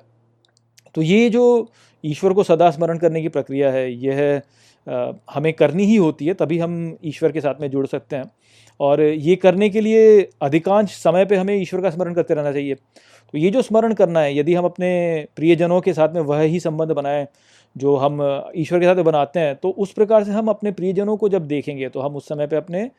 तो 0.95 1.01
ये 1.01 1.29
जो 1.29 1.71
ईश्वर 2.03 2.33
को 2.33 2.43
सदा 2.43 2.69
स्मरण 2.71 2.97
करने 2.97 3.21
की 3.21 3.29
प्रक्रिया 3.29 3.71
है, 3.71 3.91
यह 3.93 4.41
हमें 4.87 5.51
करनी 5.53 5.85
ही 5.85 5.95
होती 5.95 6.25
है, 6.25 6.33
तभी 6.33 6.57
हम 6.59 6.97
ईश्वर 7.05 7.31
के 7.31 7.41
साथ 7.41 7.61
में 7.61 7.69
जुड़ 7.69 7.85
सकते 7.87 8.15
हैं। 8.15 8.31
और 8.79 9.01
ये 9.01 9.35
करने 9.35 9.69
के 9.69 9.81
लिए 9.81 10.21
अधिकांश 10.41 10.91
समय 10.93 11.25
पे 11.25 11.35
हमें 11.35 11.55
ईश्वर 11.55 11.81
का 11.81 11.89
स्मरण 11.89 12.13
करते 12.13 12.33
रहना 12.33 12.51
चाहिए। 12.51 12.75
तो 12.75 13.37
ये 13.37 13.49
जो 13.49 13.61
स्मरण 13.61 13.93
करना 13.93 14.19
है, 14.19 14.37
यदि 14.37 14.53
हम 14.53 14.65
अपने 14.65 15.27
प्रियजनों 15.35 15.79
के 15.81 15.93
साथ 15.93 16.13
में 16.13 16.21
वह 16.21 16.41
ही 16.41 16.59
संबंध 16.59 16.91
बनाएँ, 16.91 17.27
जो 17.75 17.95
हम 17.95 18.19
ईश्वर 18.57 18.79
के 18.79 18.85
साथ 18.85 19.03
बनाते 19.03 19.39
हैं 19.39 19.55
तो 19.55 19.69
उस 19.71 19.91
प्रकार 19.91 20.23
से 20.23 20.31
हम 20.31 20.47
अपने 20.47 20.71
प्रियजनों 20.71 21.15
को 21.17 21.29
जब 21.29 21.47
देखेंगे 21.47 21.89
तो 21.89 21.99
हम 21.99 22.15
उस 22.15 22.27
समय 22.27 22.47
पे 22.47 22.55
अपने 22.55 22.89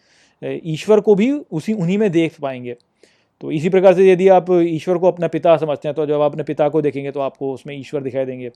ईश्वर 0.43 1.01
को 1.01 1.15
भी 1.15 1.31
उसी 1.33 1.73
उन्हीं 1.73 1.99
में 1.99 2.11
देख 2.13 2.41
पाएँगे। 2.41 2.77
तो 3.43 3.51
इसी 3.51 3.69
प्रकार 3.69 3.95
से 3.95 4.09
यदि 4.11 4.27
आप 4.29 4.51
ईश्वर 4.53 4.99
को 4.99 5.07
अपना 5.09 5.29
पिता 5.29 5.57
समझते 5.57 5.89
हैं 5.89 5.95
तो 5.95 6.05
जब 6.07 6.21
आप 6.21 6.31
अपने 6.31 6.43
पिता 6.43 6.69
को 6.69 6.83
देखेंगे 6.83 7.11
तो 7.11 7.21
आपको 7.21 7.53
उसमें 7.55 7.75
ईश्वर 7.77 8.03
दिखाई 8.03 8.25
देंगे। 8.25 8.51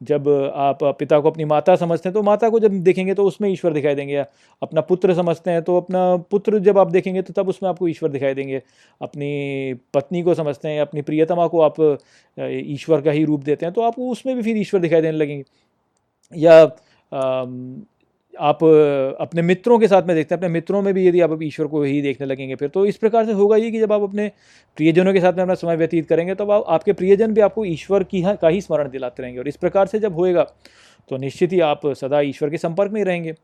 जब 0.00 0.28
आप 0.56 0.84
पिता 0.98 1.18
को 1.20 1.30
अपनी 1.30 1.44
माता 1.44 1.74
समझते 1.76 2.08
हैं 2.08 2.14
तो 2.14 2.22
माता 2.22 2.48
को 2.48 2.60
जब 2.60 2.72
देखेंगे 2.82 3.14
तो 3.14 3.24
उसमें 3.24 3.48
ईश्वर 3.50 3.72
दिखाई 3.72 3.94
देंगे। 3.94 4.16
अपना 4.62 4.80
पुत्र 4.80 5.14
समझते 5.14 5.50
हैं 5.50 5.62
तो 5.62 5.76
अपना 5.76 6.16
पुत्र 6.30 6.58
जब 6.60 6.78
आप 6.78 6.90
देखेंगे 6.90 7.22
तो 7.22 7.32
तब 7.32 7.48
उसमें 7.48 7.68
आपको 7.70 7.88
ईश्वर 7.88 8.10
दिखाई 8.10 8.34
देंगे। 8.34 8.62
अपनी 9.00 9.74
पत्नी 9.94 10.22
को 10.22 10.34
समझते 10.34 10.68
हैं 10.68 10.80
अपनी 10.80 11.02
प्रियतमा 11.02 11.46
को 11.46 11.60
आप 11.60 11.80
ईश्वर 12.38 13.00
का 13.00 13.10
ही 13.10 13.24
रूप 13.24 13.44
देते 13.44 13.66
हैं 13.66 13.72
तो 13.74 13.82
आपको 13.82 14.10
उसमें 14.10 14.34
भी 14.36 14.42
फिर 14.42 14.56
ईश्वर 14.56 14.80
दिखाई 14.80 15.00
देने 15.00 15.18
लगेंगे। 15.18 15.44
या 16.32 16.64
आप 18.40 18.64
अपने 19.20 19.42
मित्रों 19.42 19.78
के 19.78 19.88
साथ 19.88 20.02
में 20.02 20.14
देखते 20.16 20.34
हैं, 20.34 20.38
अपने 20.38 20.48
मित्रों 20.48 20.82
में 20.82 20.92
भी 20.94 21.06
यदि 21.06 21.20
आप 21.20 21.38
ईश्वर 21.42 21.66
को 21.66 21.82
ही 21.82 22.00
देखने 22.02 22.26
लगेंगे 22.26 22.54
फिर 22.54 22.68
तो 22.68 22.84
इस 22.86 22.96
प्रकार 22.96 23.26
से 23.26 23.32
होगा 23.32 23.56
ये 23.56 23.70
कि 23.70 23.80
जब 23.80 23.92
आप 23.92 24.02
अपने 24.02 24.30
प्रियजनों 24.78 25.12
के 25.12 25.20
साथ 25.20 25.32
में 25.32 25.42
अपना 25.42 25.54
समय 25.54 25.76
व्यतीत 25.76 26.08
करेंगे 26.08 26.34
तो 26.34 26.44
आप, 26.44 26.64
आपके 26.68 26.92
प्रियजन 26.92 27.34
भी 27.34 27.40
आपको 27.40 27.64
ईश्वर 27.64 28.04
की 28.04 28.22
का 28.34 28.48
ही 28.48 28.60
स्मरण 28.60 28.90
दिलाते 28.90 29.22
रहेंगे। 29.22 29.40
और 29.40 29.48
इस 29.48 29.56
प्रकार 29.56 29.86
से 29.86 29.98
जब 29.98 30.14
होएगा 30.14 30.42
तो 31.10 31.16
निश्चित 31.16 31.52
ही 31.52 31.60
आप 31.62 31.86
सदा 31.94 32.20
ईश्वर 32.22 32.50
के 32.50 32.58
संपर्क 32.58 32.92
में 32.92 33.00
ही 33.00 33.04
रहेंगे। 33.04 33.34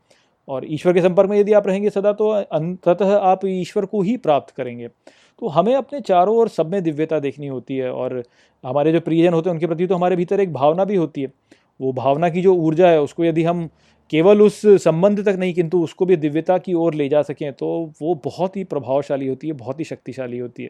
और 0.47 0.65
ईश्वर 0.73 0.93
के 0.93 1.01
संपर्क 1.01 1.29
में 1.29 1.37
यदि 1.37 1.53
आप 1.53 1.67
रहेंगे 1.67 1.89
सदा 1.89 2.11
तो 2.13 2.29
अंततः 2.29 3.15
आप 3.17 3.45
ईश्वर 3.45 3.85
को 3.85 4.01
ही 4.01 4.15
प्राप्त 4.17 4.53
करेंगे। 4.55 4.87
तो 4.87 5.47
हमें 5.47 5.73
अपने 5.75 5.99
चारों 6.01 6.35
ओर 6.37 6.49
सब 6.49 6.71
में 6.71 6.81
दिव्यता 6.83 7.19
देखनी 7.19 7.47
होती 7.47 7.77
है, 7.77 7.91
और 7.91 8.23
हमारे 8.63 8.91
जो 8.91 8.99
प्रियजन 8.99 9.33
होते 9.33 9.49
हैं, 9.49 9.55
उनके 9.55 9.67
प्रति 9.67 9.87
तो 9.87 9.95
हमारे 9.95 10.15
भीतर 10.15 10.39
एक 10.39 10.53
भावना 10.53 10.85
भी 10.85 10.95
होती 10.95 11.21
है। 11.21 11.31
वो 11.79 11.91
भावना 11.93 12.29
की 12.29 12.41
जो 12.41 12.53
ऊर्जा 12.55 12.89
है, 12.89 13.01
उसको 13.01 13.25
यदि 13.25 13.43
हम 13.43 13.67
केवल 14.11 14.41
उस 14.41 14.61
संबंध 14.83 15.23
तक 15.25 15.35
नहीं, 15.39 15.53
किंतु 15.53 15.83
उसको 15.83 16.05
भी 16.05 16.15
दिव्यता 16.17 16.57
की 16.57 16.73
ओर 16.75 16.93
ले 16.93 17.07
जा 17.09 17.21
सकें 17.23 17.51
तो 17.53 17.67
वो 18.01 18.15
बहुत 18.25 18.57
ही 18.57 18.63
प्रभावशाली 18.65 19.27
होती 19.27 19.47
है, 19.47 19.53
बहुत 19.55 19.79
ही 19.79 19.85
शक्तिशाली 19.85 20.37
होती 20.39 20.63
है। 20.63 20.69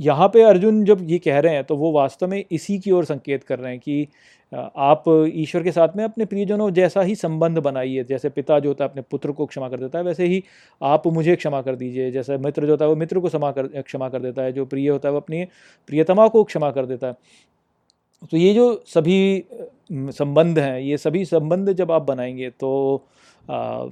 यहाँ 0.00 0.28
पे 0.28 0.42
अर्जुन 0.42 0.84
जब 0.84 0.98
ये 1.02 1.18
कह 1.18 1.38
रहे 1.38 1.54
हैं 1.54 1.64
तो 1.64 1.76
वो 1.76 1.90
वास्तव 1.92 2.28
में 2.28 2.44
इसी 2.50 2.78
की 2.78 2.90
ओर 2.90 3.04
संकेत 3.04 3.42
कर 3.44 3.58
रहे 3.58 3.72
हैं 3.72 3.80
कि 3.80 4.06
आप 4.52 5.04
ईश्वर 5.34 5.62
के 5.62 5.72
साथ 5.72 5.96
में 5.96 6.02
अपने 6.04 6.24
प्रियजनों 6.24 6.70
जैसा 6.70 7.02
ही 7.02 7.14
संबंध 7.14 7.58
बनाइए, 7.58 8.04
जैसे 8.04 8.28
पिता 8.30 8.58
जो 8.60 8.68
होता 8.68 8.84
है 8.84 8.90
अपने 8.90 9.02
पुत्र 9.02 9.32
को 9.32 9.46
क्षमा 9.46 9.68
कर 9.68 9.78
देता 9.78 9.98
है, 9.98 10.04
वैसे 10.04 10.26
ही 10.26 10.42
आप 10.80 11.06
मुझे 11.08 11.34
क्षमा 11.36 11.60
कर 11.62 11.76
दीजिए। 11.76 12.10
जैसे 12.10 12.38
मित्र 12.38 12.66
जो 12.66 12.70
होता 12.70 12.84
है 12.84 12.88
वो 12.88 12.96
मित्र 12.96 13.20
को 13.20 13.28
क्षमा 13.28 13.50
कर 13.50 13.66
क्षमा 13.78 14.08
कर 14.08 14.20
देता 14.20 14.42
है, 14.42 14.52
जो 14.52 14.64
प्रिय 14.66 14.88
होता 14.88 15.08
है 15.08 15.12
वो 15.12 15.20
अपनी 15.20 15.44
प्रियतमा 15.88 16.28
को 16.28 16.44
क्षमा 16.44 16.70
कर 16.70 16.86
देता 16.86 17.06
है। 17.06 17.16
तो 18.22 18.36
ये 18.36 18.52
जो 18.54 18.84
सभी 18.86 19.44
संबंध 19.92 20.58
हैं 20.58 20.80
ये 20.80 20.96
सभी 20.98 21.24
संबंध 21.24 21.72
जब 21.72 21.92
आप 21.92 22.02
बनाएँगे 22.02 22.50
तो 22.50 23.04
आ, 23.50 23.84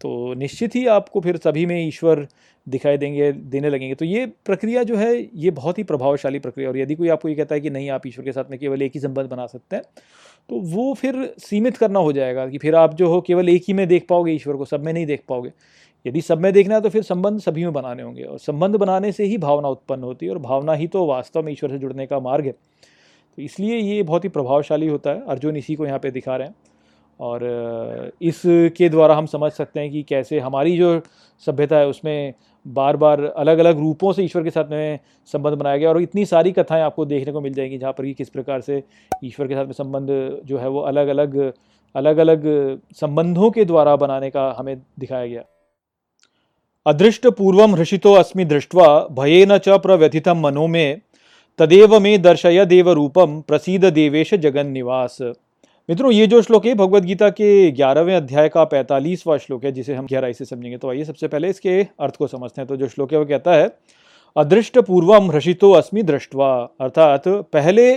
तो 0.00 0.34
निश्चित 0.34 0.74
ही 0.74 0.86
आपको 0.86 1.20
फिर 1.20 1.36
सभी 1.36 1.64
में 1.66 1.76
ईश्वर 1.88 2.26
दिखाई 2.66 2.96
देंगे 2.98 3.30
देने 3.32 3.70
लगेंगे। 3.70 3.94
तो 3.94 4.04
ये 4.04 4.26
प्रक्रिया 4.46 4.82
जो 4.82 4.96
है 4.96 5.28
ये 5.34 5.50
बहुत 5.50 5.78
ही 5.78 5.82
प्रभावशाली 5.82 6.38
प्रक्रिया 6.38 6.68
और 6.68 6.78
यदि 6.78 6.94
कोई 6.94 7.08
आपको 7.08 7.28
ये 7.28 7.34
कहता 7.34 7.54
है 7.54 7.60
कि 7.60 7.70
नहीं 7.70 7.90
आप 7.90 8.06
ईश्वर 8.06 8.24
के 8.24 8.32
साथ 8.32 8.50
में 8.50 8.58
केवल 8.60 8.82
एक 8.82 8.92
ही 8.94 9.00
संबंध 9.00 9.28
बना 9.28 9.46
सकते 9.46 9.76
हैं 9.76 9.84
तो 10.48 10.60
वो 10.70 10.92
फिर 10.94 11.34
सीमित 11.38 11.76
करना 11.76 11.98
हो 11.98 12.12
जाएगा 12.12 12.46
कि 12.48 12.58
फिर 12.58 12.74
आप 12.74 12.94
जो 12.94 13.08
हो 13.08 13.20
केवल 13.20 13.48
एक 13.48 13.64
ही 13.68 13.74
में 13.74 13.86
देख 13.88 14.06
पाओगे 14.08 14.32
ईश्वर 14.32 14.56
को 14.56 14.64
सब 14.64 14.84
में 14.84 14.92
नहीं 14.92 15.06
देख 15.06 15.22
पाओगे। 15.28 15.52
यदि 16.06 16.20
सब 16.20 16.40
में 16.40 16.52
देखना 16.52 16.74
है 16.74 16.80
तो 16.80 16.88
फिर 16.88 17.02
संबंध 17.02 17.40
सभी 17.40 17.64
में 17.64 17.72
बनाने 17.72 18.02
होंगे 18.02 18.22
और 18.22 18.38
संबंध 18.38 18.76
बनाने 18.76 19.12
से 19.12 19.24
ही 19.24 19.38
भावना 19.38 19.68
उत्पन्न 19.68 20.02
होती 20.02 20.26
है 20.26 20.32
और 20.32 20.38
भावना 20.38 20.72
ही 20.72 20.86
तो 20.86 21.06
वास्तव 21.06 21.42
में 21.42 21.52
ईश्वर 21.52 21.70
से 21.70 21.78
जुड़ने 21.78 22.06
का 22.06 22.20
मार्ग 22.20 22.46
है। 22.46 22.54
तो 23.36 23.42
इसलिए 23.42 23.76
ये 23.76 24.02
बहुत 24.02 24.24
ही 24.24 24.28
प्रभावशाली 24.28 24.88
होता 24.88 25.10
है। 25.10 25.24
अर्जुन 25.28 25.56
इसी 25.56 25.74
को 25.74 25.86
यहाँ 25.86 25.98
पे 25.98 26.10
दिखा 26.10 26.36
रहे 26.36 26.48
हैं। 26.48 26.54
और 27.20 28.12
इसके 28.22 28.88
द्वारा 28.88 29.14
हम 29.14 29.26
समझ 29.26 29.50
सकते 29.52 29.80
हैं 29.80 29.90
कि 29.90 30.02
कैसे 30.02 30.38
हमारी 30.40 30.76
जो 30.78 31.00
सभ्यता 31.46 31.76
है, 31.76 31.86
उसमें 31.86 32.34
बार 32.66 32.96
बार 32.96 33.22
अलग 33.22 33.58
अलग 33.58 33.78
रूपों 33.78 34.12
से 34.12 34.22
ईश्वर 34.24 34.42
के 34.42 34.50
साथ 34.50 34.70
में 34.70 34.98
संबंध 35.32 35.54
बनाया 35.54 35.76
गया 35.76 35.88
और 35.88 36.00
इतनी 36.02 36.24
सारी 36.26 36.52
कथाएँ 36.52 36.82
आपको 36.82 37.04
देखने 37.04 37.32
को 37.32 37.40
मिल 37.40 37.54
जाएँगी, 37.54 37.78
जहाँ 37.78 37.92
पर 37.92 38.04
कि 38.04 38.14
किस 38.14 38.28
प्रकार 38.28 38.60
से 38.60 38.82
ईश्वर 39.24 39.48
के 39.48 39.54
साथ 39.54 39.64
में 39.64 39.72
संबंध 39.72 40.08
जो 40.44 40.58
है 40.58 40.68
वो 40.68 40.80
अलग 40.80 41.08
अलग 41.08 41.52
अलग 41.94 42.16
अलग 42.16 42.44
संबंधों 42.92 43.50
के 43.50 43.64
द्वारा 43.64 43.96
बनाने 43.96 44.30
का 44.30 44.54
हमें 44.58 44.76
दिखाया 44.98 45.26
गया। 45.26 45.42
अदृष्ट 46.86 47.26
पूर्वम 47.28 47.74
हृषितो 47.74 48.12
अस्मि 48.12 48.44
दृष्टवा 48.44 48.86
भये 49.12 49.44
न 49.46 49.58
च 49.58 49.78
प्रव्यथितम 49.78 50.38
मनो 50.38 50.66
में 50.66 51.00
तदेव 51.58 51.98
में 52.00 52.22
दर्शय 52.22 52.64
देव 52.66 52.90
रूपम 52.90 53.40
प्रसीद 53.40 53.84
देवेश 53.84 54.34
जगन 54.34 54.66
निवास 54.66 55.18
मित्रों, 55.88 56.10
ये 56.12 56.26
जो 56.26 56.40
श्लोक 56.42 56.66
है 56.66 56.74
भगवत 56.74 57.02
गीता 57.02 57.28
के 57.30 57.70
ग्यारहवें 57.70 58.14
अध्याय 58.16 58.48
का 58.48 58.64
पैंतालीसवां 58.64 59.36
श्लोक 59.38 59.64
है, 59.64 59.72
जिसे 59.72 59.94
हम 59.94 60.06
गहराई 60.06 60.32
से 60.32 60.44
समझेंगे। 60.44 60.78
तो 60.78 60.90
आइए 60.90 61.04
सबसे 61.04 61.28
पहले 61.28 61.48
इसके 61.48 61.80
अर्थ 62.00 62.16
को 62.16 62.26
समझते 62.26 62.60
हैं। 62.60 62.68
तो 62.68 62.76
जो 62.76 62.88
श्लोक 62.88 63.12
है, 63.12 63.18
वो 63.18 63.24
कहता 63.24 63.54
है, 63.54 63.70
अदृष्ट 64.36 64.78
पूर्वम 64.78 65.30
हर्षितो 65.30 65.70
अस्मि 65.72 66.02
दृष्टवा 66.02 66.50
अर्थात 66.80 67.28
पहले 67.28 67.92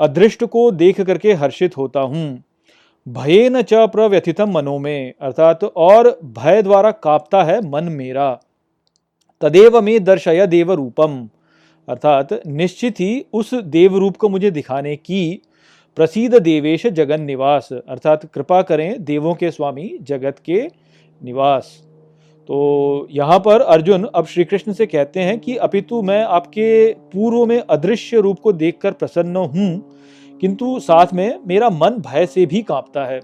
अदृष्ट 0.00 0.44
को 0.44 0.70
देख 0.72 1.00
करके 1.00 1.32
हर्षित 1.34 1.76
होता 1.76 2.00
हूँ। 2.00 2.42
भये 3.06 3.48
न 3.50 3.62
च 3.62 3.86
प्रव्यथितम 3.88 4.50
मनो 4.50 4.78
में, 4.78 5.12
अर्थात 5.20 5.64
और 5.64 6.18
भय 6.34 6.62
द्वारा 6.62 6.90
कांपता 6.90 7.42
है 7.42 7.60
मन 7.70 7.92
मेरा। 7.92 8.32
तदेव 9.42 9.80
में 9.80 10.04
दर्शय 10.04 10.46
देव 10.46 10.72
रूपम 10.72 11.26
अर्थात 11.88 12.28
निश्चित 12.48 13.00
ही 13.00 13.24
उस 13.32 13.54
देव 13.54 13.96
रूप 13.98 14.16
को 14.16 14.28
मुझे 14.28 14.50
दिखाने 14.50 14.94
की 14.96 15.40
प्रसिद्ध 15.96 16.38
देवेश 16.38 16.86
जगन 16.88 17.20
निवास। 17.22 17.68
अर्थात 17.72 18.24
कृपा 18.26 18.60
करें 18.62 19.04
देवों 19.04 19.34
के 19.34 19.50
स्वामी 19.50 19.88
जगत 20.02 20.38
के 20.44 20.62
निवास। 21.20 21.66
तो 22.48 23.06
यहाँ 23.10 23.38
पर 23.38 23.60
अर्जुन 23.60 24.04
अब 24.06 24.26
श्री 24.26 24.44
कृष्ण 24.44 24.72
से 24.72 24.86
कहते 24.86 25.20
हैं 25.20 25.38
कि 25.38 25.56
अपितु 25.58 26.00
मैं 26.02 26.22
आपके 26.24 26.92
पूर्व 27.12 27.44
में 27.46 27.58
अदृश्य 27.60 28.20
रूप 28.20 28.40
को 28.40 28.52
देखकर 28.54 28.92
प्रसन्न 28.92 29.36
हूँ, 29.36 30.38
किंतु 30.40 30.78
साथ 30.80 31.14
में 31.14 31.38
मेरा 31.46 31.70
मन 31.70 32.00
भय 32.06 32.26
से 32.26 32.46
भी 32.46 32.62
कांपता 32.62 33.04
है। 33.04 33.20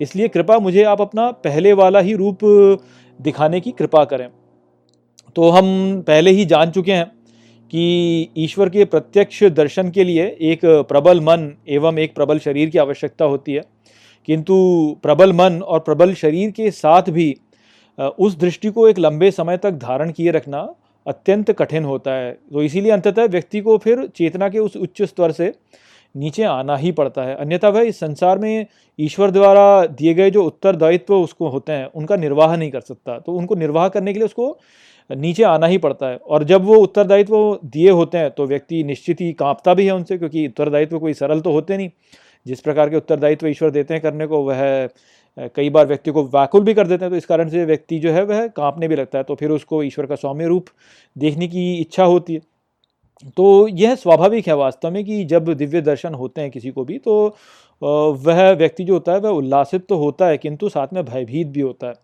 इसलिए 0.00 0.28
कृपा 0.28 0.58
मुझे 0.58 0.82
आप 0.84 1.00
अपना 1.00 1.30
पहले 1.30 1.72
वाला 1.72 2.00
ही 2.00 2.14
रूप 2.14 2.38
दिखाने 3.20 3.60
की 3.60 3.70
कृपा 3.72 4.04
करें। 4.04 4.28
तो 5.36 5.48
हम 5.50 5.66
पहले 6.06 6.30
ही 6.30 6.44
जान 6.44 6.70
चुके 6.70 6.92
हैं 6.92 7.10
कि 7.72 8.28
ईश्वर 8.38 8.68
के 8.68 8.84
प्रत्यक्ष 8.84 9.42
दर्शन 9.44 9.90
के 9.90 10.04
लिए 10.04 10.24
एक 10.40 10.64
प्रबल 10.88 11.20
मन 11.20 11.50
एवं 11.68 11.98
एक 11.98 12.14
प्रबल 12.14 12.38
शरीर 12.38 12.70
की 12.70 12.78
आवश्यकता 12.78 13.24
होती 13.24 13.52
है। 13.52 13.62
किंतु 14.28 14.56
प्रबल 15.02 15.32
मन 15.32 15.60
और 15.62 15.80
प्रबल 15.80 16.14
शरीर 16.14 16.50
के 16.50 16.70
साथ 16.70 17.10
भी 17.10 17.34
उस 17.98 18.38
दृष्टि 18.38 18.70
को 18.70 18.88
एक 18.88 18.98
लंबे 18.98 19.30
समय 19.30 19.56
तक 19.56 19.70
धारण 19.70 20.10
किए 20.12 20.30
रखना 20.30 20.74
अत्यंत 21.06 21.50
कठिन 21.50 21.84
होता 21.84 22.14
है। 22.14 22.32
तो 22.52 22.62
इसीलिए 22.62 22.92
अंततः 22.92 23.24
व्यक्ति 23.24 23.60
को 23.60 23.78
फिर 23.78 24.06
चेतना 24.06 24.48
के 24.48 24.58
उस 24.58 24.76
उच्च 24.76 25.02
स्तर 25.02 25.32
से 25.32 25.52
नीचे 26.14 26.42
आना 26.42 26.76
ही 26.76 26.92
पड़ता 26.92 27.22
है। 27.22 27.34
अन्यथा 27.34 27.68
वह 27.68 27.80
इस 27.80 27.98
संसार 28.00 28.38
में 28.38 28.66
ईश्वर 28.98 29.30
द्वारा 29.30 29.86
दिए 29.86 30.14
गए 30.14 30.30
जो 30.30 30.44
उत्तरदायित्व 30.44 31.14
उसको 31.14 31.48
होते 31.48 31.72
हैं, 31.72 31.86
उनका 31.86 32.16
निर्वाह 32.16 32.56
नहीं 32.56 32.70
कर 32.70 32.80
सकता। 32.80 33.18
तो 33.18 33.32
उनको 33.32 33.54
निर्वाह 33.54 33.88
करने 33.88 34.12
के 34.12 34.18
लिए 34.18 34.26
उसको 34.26 34.58
नीचे 35.14 35.42
आना 35.44 35.66
ही 35.66 35.78
पड़ता 35.78 36.06
है। 36.06 36.16
और 36.16 36.44
जब 36.44 36.64
वो 36.64 36.76
उत्तरदायित्व 36.78 37.58
दिए 37.66 37.90
होते 37.90 38.18
हैं 38.18 38.30
तो 38.30 38.46
व्यक्ति 38.46 38.82
निश्चित 38.84 39.20
ही 39.20 39.32
कांपता 39.34 39.74
भी 39.74 39.86
है 39.86 39.92
उनसे, 39.92 40.18
क्योंकि 40.18 40.46
उत्तरदायित्व 40.46 40.98
कोई 40.98 41.14
सरल 41.14 41.40
तो 41.40 41.52
होते 41.52 41.76
नहीं। 41.76 41.90
जिस 42.46 42.60
प्रकार 42.60 42.90
के 42.90 42.96
उत्तरदायित्व 42.96 43.46
ईश्वर 43.48 43.70
देते 43.70 43.94
हैं 43.94 44.02
करने 44.02 44.26
को, 44.26 44.42
वह 44.42 44.88
कई 45.56 45.70
बार 45.70 45.86
व्यक्ति 45.86 46.10
को 46.10 46.22
व्याकुल 46.24 46.62
भी 46.64 46.74
कर 46.74 46.86
देते 46.86 47.04
हैं 47.04 47.10
तो 47.10 47.16
इस 47.16 47.26
कारण 47.26 47.48
से 47.48 47.64
व्यक्ति 47.64 47.98
जो 47.98 48.12
है, 48.12 48.22
वह 48.24 48.46
कांपने 48.48 48.88
भी 48.88 48.96
लगता 48.96 49.18
है 49.18 49.24
तो 49.24 49.34
फिर 49.34 49.50
उसको 49.50 49.82
ईश्वर 49.82 50.06
का 50.06 50.14
सौम्य 50.16 50.46
रूप 50.46 50.66
देखने 51.16 51.48
की 51.48 51.74
इच्छा 51.74 52.04
होती 52.04 52.34
है। 52.34 52.40
तो 53.30 53.68
यह 53.68 53.94
स्वाभाविक 53.94 54.46
है 54.48 54.54
वास्तव 54.56 54.90
में 54.90 55.04
कि 55.04 55.24
जब 55.24 55.52
दिव्य 55.54 55.80
दर्शन 55.80 56.14
होते 56.14 56.40
हैं 56.40 56.50
किसी 56.50 56.70
को 56.70 56.84
भी 56.84 56.98
तो 56.98 57.36
वह 57.82 58.50
व्यक्ति 58.52 58.84
जो 58.84 58.92
होता 58.92 59.12
है, 59.12 59.18
वह 59.20 59.30
उल्लासित 59.30 59.86
तो 59.86 59.96
होता 59.96 60.26
है, 60.26 60.38
किंतु 60.38 60.68
साथ 60.68 60.92
में 60.92 61.04
भयभीत 61.04 61.46
भी 61.46 61.60
होता 61.60 61.86
है। 61.86 61.94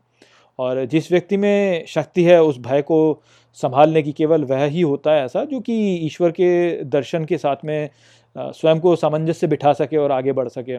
और 0.59 0.85
जिस 0.85 1.11
व्यक्ति 1.13 1.37
में 1.37 1.85
शक्ति 1.89 2.25
है, 2.25 2.43
उस 2.43 2.59
भय 2.59 2.83
को 2.83 3.23
संभालने 3.59 4.03
की 4.03 4.13
केवल 4.13 4.45
वह 4.45 4.65
ही 4.65 4.81
होता 4.81 5.13
है 5.13 5.25
ऐसा 5.25 5.45
जो 5.45 5.61
कि 5.61 5.75
ईश्वर 6.07 6.31
के 6.31 6.85
दर्शन 6.85 7.25
के 7.25 7.39
साथ 7.39 7.65
में 7.65 7.89
स्वयं 8.37 8.81
को 8.81 8.95
सामंजस्य 8.97 9.47
बिठा 9.47 9.73
सके 9.73 9.97
और 9.97 10.13
आगे 10.13 10.33
बढ़ 10.33 10.49
सके। 10.49 10.77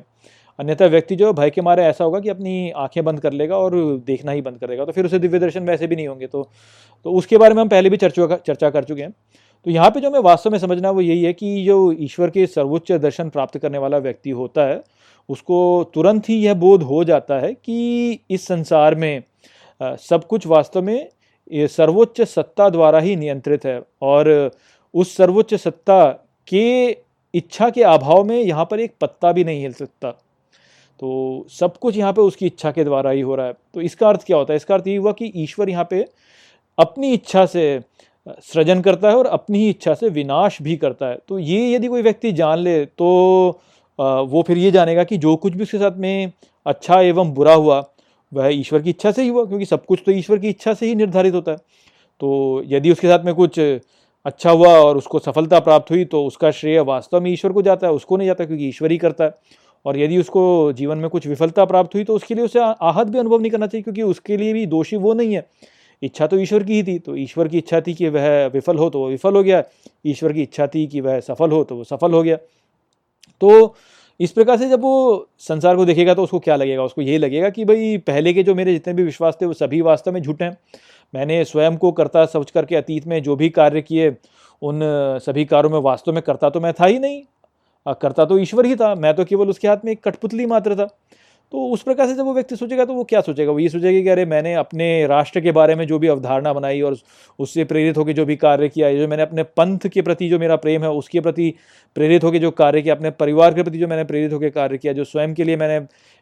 अन्यथा 0.60 0.86
व्यक्ति 0.86 1.16
जो 1.16 1.32
भय 1.34 1.50
के 1.50 1.62
मारे 1.62 1.84
ऐसा 1.84 2.04
होगा 2.04 2.20
कि 2.20 2.30
अपनी 2.30 2.72
आँखें 2.72 3.04
बंद 3.06 3.20
कर 3.20 3.34
लेगा 3.34 3.58
और 3.58 3.76
देखना 4.08 4.32
ही 4.32 4.42
बंद 4.42 4.58
कर 4.58 4.68
देगा। 4.68 4.86
तो 4.86 4.92
फिर 4.92 5.06
उसे 5.06 5.20
दिव्य 5.20 5.40
दर्शन 5.40 5.64
वैसे 5.64 5.88
भी 5.88 5.96
नहीं 5.96 6.08
होंगे। 6.08 6.28
तो 6.28 6.50
तो 7.06 7.12
उसके 7.12 7.38
बारे 7.38 7.54
में 7.54 7.62
हम 7.62 7.70
पहले 7.70 7.90
भी 7.90 7.98
चर्चा 7.98 8.36
चर्चा 8.38 8.70
कर 8.70 8.84
चुके 8.84 9.02
हैं। 9.02 9.12
तो 9.66 9.72
यहाँ 9.72 9.90
पे 9.90 10.02
जो 10.02 10.10
हमें 10.10 10.20
वास्तव 10.20 10.52
में 10.52 10.60
समझना 10.60 10.92
वो 10.92 11.02
यही 11.02 11.24
है 11.24 11.34
कि 11.34 11.64
जो 11.66 11.92
ईश्वर 12.00 12.30
के 12.30 12.46
सर्वोच्च 12.48 12.92
दर्शन 12.92 13.30
प्राप्त 13.30 13.58
करने 13.58 13.78
वाला 13.78 13.98
व्यक्ति 13.98 14.30
होता 14.30 14.66
है, 14.68 14.82
उसको 15.30 15.92
तुरंत 15.94 16.30
ही 16.30 16.36
यह 16.36 16.54
बोध 16.54 16.84
हो 16.84 17.04
जाता 17.04 17.40
है 17.40 17.54
कि 17.54 18.20
इस 18.30 18.48
संसार 18.48 18.96
में 18.96 19.24
सब 19.82 20.26
कुछ 20.28 20.48
वास्तव 20.48 20.82
में 20.82 21.10
ये 21.52 21.68
सर्वोच्च 21.68 22.22
सत्ता 22.22 22.70
द्वारा 22.70 23.00
ही 23.00 23.16
नियंत्रित 23.16 23.66
है 23.66 23.82
और 24.02 24.52
उस 24.94 25.16
सर्वोच्च 25.18 25.54
सत्ता 25.56 26.08
के 26.48 26.90
इच्छा 27.34 27.70
के 27.70 27.84
अभाव 27.84 28.24
में 28.24 28.38
यहाँ 28.38 28.66
पर 28.66 28.80
एक 28.80 28.94
पत्ता 29.02 29.32
भी 29.32 29.44
नहीं 29.44 29.62
हिल 29.62 29.74
सकता। 29.74 30.12
तो 30.12 31.46
सब 31.50 31.78
कुछ 31.78 31.98
यहाँ 31.98 32.14
पे 32.14 32.22
उसकी 32.22 32.46
इच्छा 32.46 32.72
के 32.72 32.84
द्वारा 32.84 33.12
ही 33.12 33.22
हो 33.22 33.36
रहा 33.36 33.46
है। 33.46 33.54
तो 33.74 33.82
इसका 33.82 34.08
अर्थ 34.10 34.24
क्या 34.26 34.38
होता 34.38 34.54
है? 34.54 34.58
इसका 34.58 34.76
अर्थ 34.76 34.88
ये 34.88 34.96
हुआ 34.98 35.12
कि 35.12 35.32
ईश्वर 35.36 35.70
यहाँ 35.70 35.88
पे 35.90 36.06
अपनी 36.78 37.14
इच्छा 37.14 37.46
से 37.46 37.80
सृजन 38.44 38.82
करता 38.82 39.10
है 39.10 39.16
और 39.16 39.26
अपनी 39.28 39.60
ही 39.60 39.70
इच्छा 39.70 39.94
से 39.94 40.10
विनाश 40.10 40.62
भी 40.62 40.76
करता 40.78 41.08
है। 41.08 41.18
तो 41.28 41.40
ये 41.40 41.74
यदि 41.74 41.88
कोई 41.88 42.02
व्यक्ति 42.02 42.32
जान 42.32 42.60
ले 42.60 42.84
तो 42.88 43.08
वो 44.00 44.44
फिर 44.48 44.58
ये 44.58 44.72
जानेगा 44.72 45.04
कि 45.04 45.18
जो 45.18 45.36
कुछ 45.36 45.54
भी 45.54 45.64
उसके 45.64 45.78
साथ 45.78 45.98
में 45.98 46.32
अच्छा 46.66 47.00
एवं 47.02 47.34
बुरा 47.34 47.54
हुआ 47.54 47.82
वह 48.32 48.48
ईश्वर 48.50 48.82
की 48.82 48.90
इच्छा 48.90 49.12
से 49.12 49.22
ही 49.22 49.28
हुआ, 49.30 49.46
क्योंकि 49.46 49.66
सब 49.66 49.86
कुछ 49.86 50.02
तो 50.06 50.12
ईश्वर 50.12 50.40
की 50.40 50.50
इच्छा 50.50 50.74
से 50.74 50.86
ही 50.86 50.96
निर्धारित 50.96 51.34
होता 51.34 51.52
है। 51.52 51.58
तो 52.22 52.64
यदि 52.68 52.92
उसके 52.92 53.08
साथ 53.08 53.26
में 53.26 53.34
कुछ 53.36 53.60
अच्छा 54.26 54.52
हुआ 54.52 54.70
और 54.80 54.98
उसको 54.98 55.20
सफलता 55.20 55.60
प्राप्त 55.60 55.92
हुई 55.92 56.06
तो 56.06 56.26
उसका 56.26 56.52
श्रेय 56.52 56.80
वास्तव 56.82 57.22
में 57.22 57.32
ईश्वर 57.32 57.52
को 57.52 57.62
जाता 57.62 57.88
है, 57.88 57.94
उसको 57.94 58.18
नहीं 58.18 58.28
जाता, 58.28 58.46
क्योंकि 58.46 58.68
ईश्वर 58.68 58.92
ही 58.92 58.98
करता 58.98 59.24
है। 59.24 59.34
और 59.86 59.98
यदि 59.98 60.18
उसको 60.18 60.42
जीवन 60.74 60.98
में 60.98 61.10
कुछ 61.10 61.28
विफलता 61.28 61.66
प्राप्त 61.66 61.96
हुई 61.96 62.04
तो 62.04 62.16
उसके 62.16 62.36
लिए 62.36 62.46
उसे 62.46 62.60
आहत 62.60 63.08
भी 63.08 63.20
अनुभव 63.20 63.40
नहीं 63.40 63.52
करना 63.52 63.68
चाहिए, 63.68 63.84
क्योंकि 63.84 64.02
उसके 64.04 64.38
लिए 64.38 64.54
भी 64.54 64.66
दोषी 64.68 64.96
वो 64.98 65.14
नहीं 65.14 65.36
है। 65.36 65.48
इच्छा 66.02 66.28
तो 66.28 66.40
ईश्वर 66.40 66.64
की 66.64 66.74
ही 66.74 66.84
थी 66.84 66.98
तो 67.00 67.16
ईश्वर 67.18 67.48
की 67.48 67.58
इच्छा 67.58 67.80
थी 67.82 67.94
कि 67.94 68.10
वह 68.10 68.46
विफल 68.48 68.78
हो 68.78 68.90
तो 68.90 69.00
वह 69.00 69.10
विफल 69.10 69.36
हो 69.36 69.44
गया। 69.44 69.64
ईश्वर 70.06 70.34
की 70.34 70.42
इच्छा 70.42 70.68
थी 70.68 70.86
कि 70.88 71.02
वह 71.02 71.20
सफल 71.20 71.52
हो 71.52 71.64
तो 71.64 71.76
वह 71.76 71.84
सफल 71.86 72.12
हो 72.12 72.22
गया। 72.24 72.36
तो 72.36 73.76
इस 74.20 74.32
प्रकार 74.32 74.58
से 74.58 74.70
जब 74.70 74.82
वो 74.82 75.30
संसार 75.40 75.76
को 75.76 75.86
देखेगा 75.86 76.14
तो 76.14 76.24
उसको 76.24 76.40
क्या 76.40 76.56
लगेगा? 76.56 76.84
उसको 76.84 77.02
यही 77.02 77.18
लगेगा 77.18 77.50
कि 77.50 77.66
भाई, 77.66 77.98
पहले 77.98 78.34
के 78.34 78.44
जो 78.44 78.56
मेरे 78.56 78.74
जितने 78.74 78.94
भी 78.94 79.04
विश्वास 79.04 79.38
थे, 79.42 79.46
वो 79.46 79.54
सभी 79.54 79.82
वास्तव 79.82 80.12
में 80.12 80.22
झूठे 80.22 80.46
हैं। 80.46 80.58
मैंने 81.14 81.44
स्वयं 81.46 81.78
को 81.78 81.92
करता 81.92 82.26
सोच 82.26 82.52
करके 82.52 82.76
अतीत 82.76 83.08
में 83.08 83.22
जो 83.24 83.36
भी 83.36 83.50
कार्य 83.50 83.82
किए, 83.82 84.10
उन 84.62 84.80
सभी 85.24 85.46
कार्यों 85.46 85.72
में 85.72 85.80
वास्तव 85.80 86.14
में 86.14 86.22
करता 86.22 86.50
तो 86.50 86.60
मैं 86.60 86.74
था 86.74 86.86
ही 86.86 87.00
नहीं। 87.00 87.22
करता 88.02 88.26
तो 88.26 88.38
ईश्वर 88.40 88.66
ही 88.66 88.76
था। 88.76 88.94
मैं 88.96 89.14
तो 89.14 89.26
केवल 89.26 89.50
उसके 89.50 89.68
हाथ 89.68 89.86
में 89.86 89.92
एक 89.92 90.04
कठपुतली 90.04 90.46
मात्र 90.46 90.76
था। 90.76 90.88
तो 91.52 91.66
उस 91.70 91.82
प्रकार 91.84 92.08
से 92.08 92.14
जब 92.16 92.26
वो 92.26 92.34
व्यक्ति 92.34 92.56
सोचेगा 92.56 92.86
तो 92.86 92.94
वो 92.94 93.04
क्या 93.04 93.22
सोचेगा? 93.22 93.52
वो 93.52 93.60
ये 93.60 93.70
सोचेगा 93.70 94.02
कि 94.02 94.10
अरे, 94.10 94.26
मैंने 94.26 94.54
अपने 94.54 95.08
राष्ट्र 95.08 95.42
के 95.42 95.52
बारे 95.52 95.76
में 95.76 95.86
जो 95.88 96.00
भी 96.00 96.08
अवधारणा 96.08 96.54
बनाई 96.54 96.82
और 96.82 96.98
उससे 97.40 97.64
प्रेरित 97.64 97.98
होकर 97.98 98.12
जो 98.12 98.26
भी 98.26 98.36
कार्य 98.36 98.70
किया 98.70 98.94
जो 98.94 99.08
मैंने 99.08 99.24
अपने 99.24 99.44
पंथ 99.44 99.88
के 99.94 100.02
प्रति 100.02 100.30
जो 100.30 100.40
मेरा 100.40 100.56
प्रेम 100.56 100.84
है, 100.84 100.90
उसके 100.90 101.20
प्रति 101.20 101.54
प्रेरित 101.96 102.24
होकर 102.24 102.38
जो 102.38 102.52
कार्य 102.52 102.82
किया, 102.82 102.96
अपने 102.96 103.12
परिवार 103.12 103.54
के 103.54 103.64
प्रति 103.64 103.78
जो 103.78 103.88
मैंने 103.88 104.04
प्रेरित 104.04 104.34
होकर 104.34 104.50
कार्य 104.50 104.78
किया, 104.78 104.94
जो 104.94 105.04
स्वयं 105.04 105.34
के 105.34 105.44
लिए 105.44 105.58
मैंने 105.58 105.80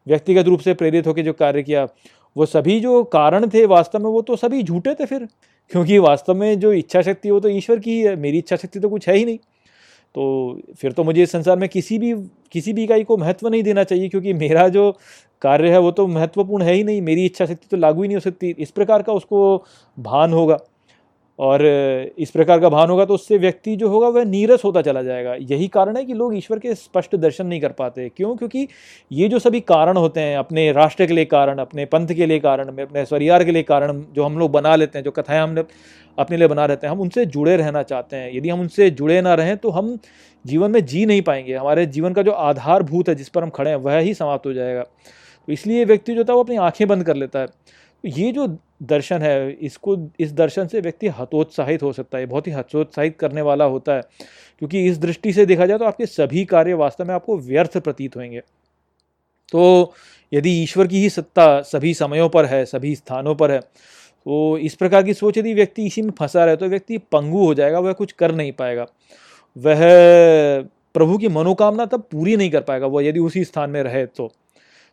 व्यक्तिगत 0.08 0.46
रूप 0.46 0.60
से 0.60 0.74
प्रेरित 0.74 1.08
होकर 1.08 1.22
जो 1.22 1.34
कार्य 1.34 1.64
किया, 1.64 1.88
वो 2.36 2.46
सभी 2.46 2.80
जो 2.80 3.04
कारण 3.04 3.48
थे 3.48 3.66
वास्तव 3.66 4.00
में, 4.00 4.06
वो 4.06 4.22
तो 4.22 4.36
सभी 4.36 4.64
झूठे 4.64 4.94
थे 4.94 5.06
फिर। 5.06 5.28
क्योंकि 5.72 5.98
वास्तव 5.98 6.36
में 6.36 6.60
जो 6.60 6.74
इच्छा 6.74 7.02
शक्ति 7.02 7.32
वो 7.32 7.40
तो 7.40 7.50
ईश्वर 7.50 7.80
की 7.80 7.92
ही 7.92 8.02
है, 8.02 8.16
मेरी 8.16 8.38
इच्छा 8.38 8.56
शक्ति 8.56 8.80
तो 8.80 8.90
कुछ 8.90 9.08
है 9.10 9.16
ही 9.16 9.26
नहीं। 9.26 9.38
तो 10.18 10.62
फिर 10.78 10.92
तो 10.92 11.04
मुझे 11.04 11.24
इस 11.24 11.32
संसार 11.32 11.58
में 11.58 11.68
किसी 11.70 11.98
भी 12.00 12.14
किसी 12.52 12.72
भी 12.74 12.84
इकाई 12.84 13.04
को 13.04 13.18
महत्व 13.18 13.48
नहीं 13.48 13.64
देना 13.64 13.84
चाहिए, 13.84 14.10
क्योंकि 14.10 14.34
मेरा 14.34 14.68
जो 14.70 14.92
कार्य 15.42 15.70
है 15.70 15.80
वो 15.80 15.92
तो 15.92 16.06
महत्वपूर्ण 16.08 16.64
है 16.64 16.74
ही 16.74 16.84
नहीं। 16.84 17.02
मेरी 17.02 17.26
इच्छा 17.26 17.46
शक्ति 17.46 17.68
तो 17.72 17.78
लागू 17.78 18.02
ही 18.02 18.08
नहीं 18.08 18.16
हो 18.16 18.22
सकती। 18.22 18.56
इस 18.60 18.72
प्रकार 18.72 19.02
का 19.02 19.14
उसको 19.14 19.64
भान 19.98 20.34
होगा। 20.34 20.58
और 21.40 21.66
इस 22.18 22.32
प्रकार 22.32 22.60
का 22.60 22.70
भान 22.70 22.90
होगा 22.90 23.06
तो 23.06 23.14
उससे 23.14 23.38
व्यक्ति 23.38 23.76
जो 23.76 23.90
होगा 23.90 24.08
वह 24.10 24.24
नीरस 24.26 24.64
होता 24.66 24.82
चला 24.82 25.02
जाएगा। 25.04 25.34
यही 25.42 25.68
कारण 25.68 25.98
है 25.98 26.04
कि 26.06 26.14
लोग 26.14 26.36
ईश्वर 26.38 26.60
के 26.60 26.74
स्पष्ट 26.76 27.16
दर्शन 27.16 27.48
नहीं 27.48 27.60
कर 27.62 27.72
पाते। 27.74 28.08
क्यों? 28.10 28.36
क्योंकि 28.36 28.68
ये 29.12 29.28
जो 29.30 29.40
सभी 29.40 29.60
कारण 29.62 29.98
होते 29.98 30.20
हैं, 30.20 30.38
अपने 30.38 30.72
राष्ट्र 30.72 31.06
के 31.06 31.14
लिए 31.14 31.26
कारण, 31.28 31.58
अपने 31.58 31.86
पंथ 31.86 32.14
के 32.16 32.26
लिए 32.26 32.40
कारण, 32.40 32.78
अपने 32.78 33.06
स्वरियार 33.06 33.44
के 33.44 33.52
लिए 33.52 33.64
कारण 33.64 34.04
जो 34.16 34.24
हम 34.24 34.40
लोग 34.40 34.52
बना 34.52 34.76
लेते 34.76 34.98
हैं, 35.00 35.04
जो 35.06 35.12
कथाएँ 35.12 35.42
हमने 35.42 35.64
अपने 36.20 36.38
लिए 36.38 36.48
बना 36.48 36.66
रहते 36.66 36.88
हैं, 36.88 36.92
हम 36.92 37.02
उनसे 37.02 37.26
जुड़े 37.26 37.58
रहना 37.58 37.84
चाहते 37.84 38.16
हैं। 38.16 38.38
यदि 38.38 38.50
हम 38.50 38.60
उनसे 38.60 38.90
जुड़े 38.90 39.22
ना 39.22 39.34
रहें 39.34 39.58
तो 39.58 39.70
हम 39.70 40.00
जीवन 40.46 40.72
में 40.72 40.86
जी 40.86 41.06
नहीं 41.06 41.22
पाएँगे। 41.22 41.56
हमारे 41.56 41.86
जीवन 41.86 42.14
का 42.14 42.22
जो 42.22 42.32
आधारभूत 42.32 43.10
है, 43.10 43.16
जिस 43.16 43.30
पर 43.30 43.44
हम 43.44 43.50
खड़े 43.50 43.70
हैं, 43.70 43.78
वह 43.78 43.98
ही 43.98 44.14
समाप्त 44.14 44.46
हो 44.46 44.54
जाएगा। 44.54 44.84
तो 44.84 45.54
इसलिए 45.54 45.86
व्यक्ति 45.86 46.16
जो 46.16 46.24
था, 46.24 46.34
वो 46.34 46.44
अपनी 46.44 46.56
आँखें 46.56 46.88
बंद 46.88 47.04
कर 47.04 47.16
लेता 47.16 47.40
है। 47.40 47.48
तो 47.48 48.08
ये 48.08 48.32
जो 48.32 48.58
दर्शन 48.84 49.22
है, 49.22 49.52
इसको, 49.52 50.10
इस 50.20 50.34
दर्शन 50.34 50.68
से 50.68 50.82
व्यक्ति 50.82 51.08
हतोत्साहित 51.08 51.84
हो 51.84 51.94
सकता 51.94 52.18
है। 52.18 52.26
बहुत 52.26 52.48
ही 52.48 52.52
हतोत्साहित 52.52 53.18
करने 53.20 53.42
वाला 53.42 53.66
होता 53.66 53.94
है। 53.94 54.02
क्योंकि 54.60 54.86
इस 54.86 54.98
दृष्टि 54.98 55.34
से 55.34 55.46
देखा 55.46 55.66
जाए 55.66 55.78
तो 55.78 55.86
आपके 55.86 56.06
सभी 56.06 56.46
कार्य 56.46 56.74
वास्तव 56.74 57.06
में 57.06 57.16
आपको 57.16 57.38
व्यर्थ 57.38 57.78
प्रतीत 57.78 58.18
होंगे। 58.18 58.40
तो 59.52 59.94
यदि 60.34 60.64
ईश्वर 60.64 60.88
की 60.88 61.02
ही 61.02 61.10
सत्ता 61.10 61.62
सभी 61.62 61.94
समयों 61.94 62.30
पर 62.30 62.46
है, 62.46 62.66
सभी 62.66 62.96
स्थानों 62.96 63.36
पर 63.36 63.52
है 63.52 63.60
तो 64.28 64.58
इस 64.58 64.74
प्रकार 64.76 65.04
की 65.04 65.14
सोच 65.14 65.38
यदि 65.38 65.54
व्यक्ति 65.54 65.86
इसी 65.86 66.02
में 66.02 66.12
फंसा 66.12 66.46
रहे 66.46 66.56
तो 66.56 66.68
व्यक्ति 66.68 66.98
पंगु 67.12 67.46
हो 67.46 67.54
जाएगा, 67.54 67.80
वह 67.80 67.94
कुछ 67.94 68.12
कर 68.12 68.32
नहीं 68.32 68.52
पाएगा। 68.52 68.86
वह 69.56 69.80
प्रभु 70.94 71.18
की 71.18 71.28
मनोकामना 71.28 71.86
तब 71.86 72.02
पूरी 72.12 72.36
नहीं 72.38 72.50
कर 72.52 72.62
पाएगा, 72.62 72.88
वह 72.88 73.06
यदि 73.06 73.20
उसी 73.20 73.44
स्थान 73.44 73.70
में 73.70 73.82
रहे 73.84 74.06
तो। 74.06 74.32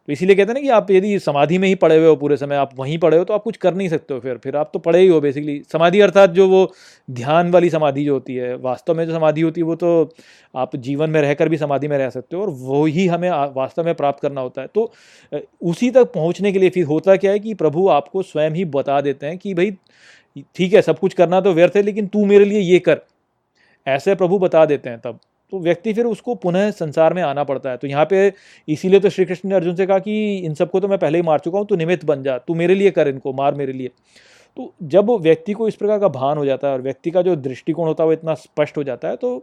तो 0.08 0.12
इसीलिए 0.12 0.36
कहते 0.36 0.48
हैं 0.48 0.54
ना 0.54 0.60
कि 0.60 0.68
आप 0.68 0.90
यदि 0.90 1.18
समाधि 1.18 1.58
में 1.58 1.66
ही 1.68 1.74
पड़े 1.74 1.96
हुए 1.96 2.06
हो 2.06 2.16
पूरे 2.16 2.36
समय, 2.36 2.56
आप 2.56 2.70
वहीं 2.78 2.96
पड़े 2.98 3.18
हो 3.18 3.24
तो 3.24 3.34
आप 3.34 3.42
कुछ 3.42 3.56
कर 3.56 3.74
नहीं 3.74 3.88
सकते 3.88 4.14
हो 4.14 4.20
फिर। 4.20 4.36
फिर 4.38 4.56
आप 4.56 4.70
तो 4.72 4.78
पड़े 4.78 4.98
ही 5.00 5.06
हो 5.08 5.20
बेसिकली 5.20 5.62
समाधि 5.72 6.00
अर्थात 6.00 6.30
जो 6.30 6.48
वो 6.48 6.72
ध्यान 7.08 7.50
वाली 7.50 7.70
समाधि 7.70 8.04
जो 8.04 8.12
होती 8.12 8.34
है, 8.34 8.54
वास्तव 8.56 8.94
में 8.94 9.04
जो 9.06 9.12
समाधि 9.12 9.40
होती 9.40 9.60
है, 9.60 9.64
वो 9.64 9.74
तो 9.76 10.10
आप 10.54 10.76
जीवन 10.78 11.10
में 11.10 11.20
रहकर 11.22 11.48
भी 11.48 11.56
समाधि 11.56 11.88
में 11.88 11.96
रह 11.98 12.10
सकते 12.10 12.36
हो 12.36 12.42
और 12.42 12.50
वो 12.50 12.84
ही 12.86 13.06
हमें 13.06 13.30
वास्तव 13.56 13.84
में 13.84 13.94
प्राप्त 13.94 14.22
करना 14.22 14.40
होता 14.40 14.62
है। 14.62 14.68
तो 14.74 14.92
उसी 15.62 15.90
तक 15.90 16.12
पहुँचने 16.14 16.52
के 16.52 16.58
लिए 16.58 16.70
फिर 16.70 16.84
होता 16.86 17.16
क्या 17.16 17.30
है 17.30 17.38
कि 17.38 17.54
प्रभु 17.54 17.88
आपको 17.90 18.22
स्वयं 18.22 18.50
ही 18.50 18.64
बता 18.70 19.00
देते 19.00 19.26
हैं 19.26 19.38
कि 19.38 19.54
भाई, 19.54 19.76
ठीक 20.56 20.72
है, 20.74 20.82
सब 20.82 20.98
कुछ 20.98 21.14
करना 21.14 21.40
तो 21.40 21.52
व्यर्थ 21.52 21.76
है, 21.76 21.82
लेकिन 21.82 22.06
तू 22.06 22.24
मेरे 22.26 22.44
लिए 22.44 22.60
ये 22.60 22.78
कर। 22.80 23.00
ऐसे 23.86 24.14
प्रभु 24.14 24.38
बता 24.38 24.64
देते 24.66 24.90
हैं 24.90 24.98
तब। 25.00 25.18
तो 25.54 25.58
व्यक्ति 25.60 25.92
फिर 25.92 26.04
उसको 26.06 26.34
पुनः 26.36 26.70
संसार 26.72 27.14
में 27.14 27.22
आना 27.22 27.42
पड़ता 27.44 27.70
है। 27.70 27.76
तो 27.76 27.86
यहाँ 27.86 28.04
पे 28.10 28.32
इसीलिए 28.68 29.00
तो 29.00 29.10
श्री 29.10 29.24
कृष्ण 29.24 29.48
ने 29.48 29.54
अर्जुन 29.54 29.74
से 29.76 29.86
कहा 29.86 29.98
कि 30.00 30.36
इन 30.38 30.54
सबको 30.54 30.80
तो 30.80 30.88
मैं 30.88 30.98
पहले 30.98 31.18
ही 31.18 31.22
मार 31.22 31.38
चुका 31.40 31.58
हूँ, 31.58 31.66
तू 31.66 31.76
निमित्त 31.76 32.04
बन 32.04 32.22
जा, 32.22 32.36
तू 32.38 32.54
मेरे 32.54 32.74
लिए 32.74 32.90
कर 32.90 33.08
इनको, 33.08 33.32
मार 33.32 33.54
मेरे 33.54 33.72
लिए। 33.72 33.90
तो 34.56 34.72
जब 34.84 35.10
व्यक्ति 35.22 35.52
को 35.52 35.68
इस 35.68 35.74
प्रकार 35.76 35.98
का 35.98 36.08
भान 36.10 36.38
हो 36.38 36.44
जाता 36.44 36.68
है 36.68 36.74
और 36.74 36.82
व्यक्ति 36.82 37.10
का 37.10 37.22
जो 37.22 37.36
दृष्टिकोण 37.38 37.86
होता 37.86 38.02
है 38.02 38.06
वो 38.06 38.12
इतना 38.12 38.34
स्पष्ट 38.36 38.76
हो 38.76 38.84
जाता 38.84 39.08
है 39.08 39.16
तो 39.16 39.42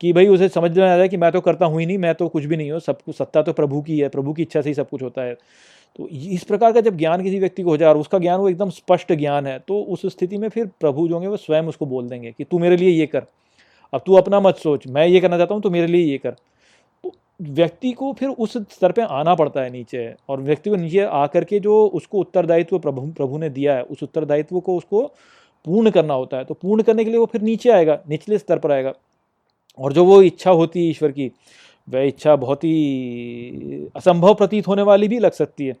कि 0.00 0.12
भाई 0.12 0.26
उसे 0.28 0.48
समझ 0.48 0.70
में 0.78 0.84
आ 0.84 0.96
जाए 0.96 1.08
कि 1.08 1.16
मैं 1.16 1.30
तो 1.32 1.40
करता 1.40 1.66
हूँ 1.66 1.80
ही 1.80 1.86
नहीं, 1.86 1.98
मैं 1.98 2.14
तो 2.14 2.28
कुछ 2.28 2.44
भी 2.44 2.56
नहीं 2.56 2.70
हूँ, 2.70 2.80
सब 2.80 3.02
कुछ, 3.02 3.16
सत्ता 3.16 3.42
तो 3.42 3.52
प्रभु 3.52 3.82
की 3.82 3.98
है, 3.98 4.08
प्रभु 4.08 4.32
की 4.32 4.42
इच्छा 4.42 4.60
से 4.60 4.68
ही 4.68 4.74
सब 4.74 4.88
कुछ 4.88 5.02
होता 5.02 5.22
है। 5.22 5.34
तो 5.98 6.08
इस 6.08 6.44
प्रकार 6.44 6.72
का 6.72 6.80
जब 6.80 6.96
ज्ञान 6.96 7.22
किसी 7.22 7.38
व्यक्ति 7.38 7.62
को 7.62 7.70
हो 7.70 7.76
जाए 7.76 7.88
और 7.88 7.98
उसका 7.98 8.18
ज्ञान 8.18 8.40
वो 8.40 8.48
एकदम 8.48 8.70
स्पष्ट 8.70 9.12
ज्ञान 9.12 9.46
है 9.46 9.58
तो 9.58 9.80
उस 9.84 10.06
स्थिति 10.06 10.38
में 10.38 10.48
फिर 10.48 10.66
प्रभु 10.80 11.06
जो 11.08 11.14
होंगे 11.14 11.28
वो 11.28 11.36
स्वयं 11.38 11.66
उसको 11.66 11.86
बोल 11.86 12.08
देंगे 12.08 12.32
कि 12.32 12.44
तू 12.44 12.58
मेरे 12.58 12.76
लिए 12.76 12.90
ये 12.90 13.06
कर। 13.06 13.26
अब 13.92 14.02
तू 14.06 14.14
अपना 14.14 14.40
मत 14.40 14.56
सोच, 14.56 14.86
मैं 14.86 15.06
ये 15.06 15.20
करना 15.20 15.36
चाहता 15.38 15.54
हूँ 15.54 15.62
तो 15.62 15.70
मेरे 15.70 15.86
लिए 15.86 16.04
ये 16.04 16.18
कर। 16.18 16.30
तो 17.04 17.12
व्यक्ति 17.42 17.92
को 17.92 18.12
फिर 18.12 18.28
उस 18.28 18.56
स्तर 18.56 18.92
पे 18.92 19.02
आना 19.02 19.34
पड़ता 19.34 19.60
है 19.60 19.70
नीचे, 19.70 20.14
और 20.28 20.40
व्यक्ति 20.40 20.70
को 20.70 20.76
नीचे 20.76 21.00
आकर 21.00 21.44
के 21.44 21.60
जो 21.60 21.84
उसको 21.86 22.20
उत्तरदायित्व 22.20 22.78
प्रभु 22.78 23.06
प्रभु 23.12 23.38
ने 23.38 23.50
दिया 23.50 23.76
है, 23.76 23.82
उस 23.82 24.02
उत्तरदायित्व 24.02 24.60
को 24.60 24.76
उसको 24.76 25.02
पूर्ण 25.66 25.90
करना 25.90 26.14
होता 26.14 26.36
है। 26.36 26.44
तो 26.44 26.54
पूर्ण 26.54 26.82
करने 26.82 27.04
के 27.04 27.10
लिए 27.10 27.18
वो 27.18 27.26
फिर 27.26 27.42
नीचे 27.42 27.70
आएगा, 27.70 27.98
निचले 28.08 28.38
स्तर 28.38 28.58
पर 28.58 28.72
आएगा। 28.72 28.92
और 29.78 29.92
जो 29.92 30.04
वो 30.04 30.20
इच्छा 30.22 30.50
होती 30.50 30.84
है 30.84 30.90
ईश्वर 30.90 31.12
की, 31.12 31.30
वह 31.88 32.00
इच्छा 32.00 32.34
बहुत 32.36 32.64
ही 32.64 33.88
असंभव 33.96 34.34
प्रतीत 34.34 34.66
होने 34.68 34.82
वाली 34.82 35.08
भी 35.08 35.18
लग 35.18 35.32
सकती 35.32 35.66
है। 35.66 35.76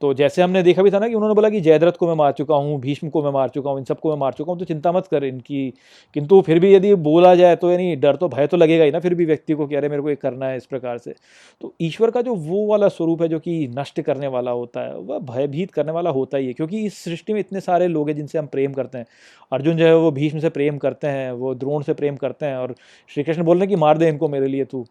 तो 0.00 0.12
जैसे 0.14 0.42
हमने 0.42 0.62
देखा 0.62 0.82
भी 0.82 0.90
था 0.90 0.98
ना 0.98 1.08
कि 1.08 1.14
उन्होंने 1.14 1.34
बोला 1.34 1.48
कि 1.50 1.60
जयद्रथ 1.60 1.92
को 1.92 2.06
मैं 2.06 2.14
मार 2.14 2.32
चुका 2.32 2.54
हूँ, 2.54 2.78
भीष्म 2.80 3.08
को 3.08 3.22
मैं 3.22 3.30
मार 3.32 3.48
चुका 3.48 3.70
हूँ, 3.70 3.78
इन 3.78 3.84
सबको 3.84 4.10
मैं 4.10 4.16
मार 4.16 4.32
चुका 4.32 4.52
हूँ 4.52 4.58
तो 4.58 4.64
चिंता 4.64 4.92
मत 4.92 5.06
कर 5.06 5.24
इनकी। 5.24 5.72
किंतु 6.16 6.40
फिर 6.40 6.58
भी 6.58 6.72
यदि 6.74 6.94
बोला 6.96 7.34
जाए 7.34 7.56
तो 7.56 7.70
यानी 7.70 7.94
डर 7.96 8.16
तो 8.16 8.28
भय 8.28 8.46
तो 8.46 8.56
लगेगा 8.56 8.84
ही 8.84 8.90
ना 8.90 9.00
फिर 9.00 9.14
भी 9.14 9.24
व्यक्ति 9.24 9.54
को 9.54 9.66
कह 9.66 9.78
रहे 9.78 9.90
मेरे 9.90 10.02
को 10.02 10.10
ये 10.10 10.16
करना 10.16 10.46
है 10.46 10.56
इस 10.56 10.66
प्रकार 10.66 10.98
से। 10.98 11.14
तो 11.60 11.72
ईश्वर 11.80 12.10
का 12.10 12.22
जो 12.22 12.34
वो 12.34 12.66
वाला 12.66 12.88
स्वरूप 12.88 13.22
है 13.22 13.28
जो 13.28 13.38
कि 13.38 13.66
नष्ट 13.78 14.00
करने 14.00 14.26
वाला 14.28 14.50
होता 14.50 14.80
है, 14.80 14.96
वह 14.96 15.18
भयभीत 15.26 15.70
करने 15.70 15.92
वाला 15.92 16.10
होता 16.10 16.38
ही 16.38 16.46
है, 16.46 16.52
क्योंकि 16.52 16.84
इस 16.86 17.02
सृष्टि 17.04 17.32
में 17.32 17.40
इतने 17.40 17.60
सारे 17.60 17.88
लोग 17.88 18.08
हैं 18.08 18.16
जिनसे 18.16 18.38
हम 18.38 18.46
प्रेम 18.46 18.72
करते 18.72 18.98
हैं। 18.98 19.06
अर्जुन 19.52 19.76
जो 19.76 19.86
है 19.86 19.96
वो 19.96 20.10
भीष्म 20.10 20.38
से 20.38 20.48
प्रेम 20.50 20.78
करते 20.78 21.06
हैं, 21.06 21.30
वो 21.32 21.54
द्रोण 21.54 21.82
से 21.82 21.94
प्रेम 21.94 22.16
करते 22.16 22.46
हैं 22.46 22.56
और 22.56 22.74
श्री 23.10 23.24
कृष्ण 23.24 23.42
बोल 23.42 23.56
रहे 23.56 23.62
हैं 23.62 23.68
कि 23.68 23.76
मार 23.76 23.98
दे 23.98 24.08
इनको 24.08 24.28
मेरे 24.28 24.46
लिए 24.46 24.64
तू। 24.64 24.84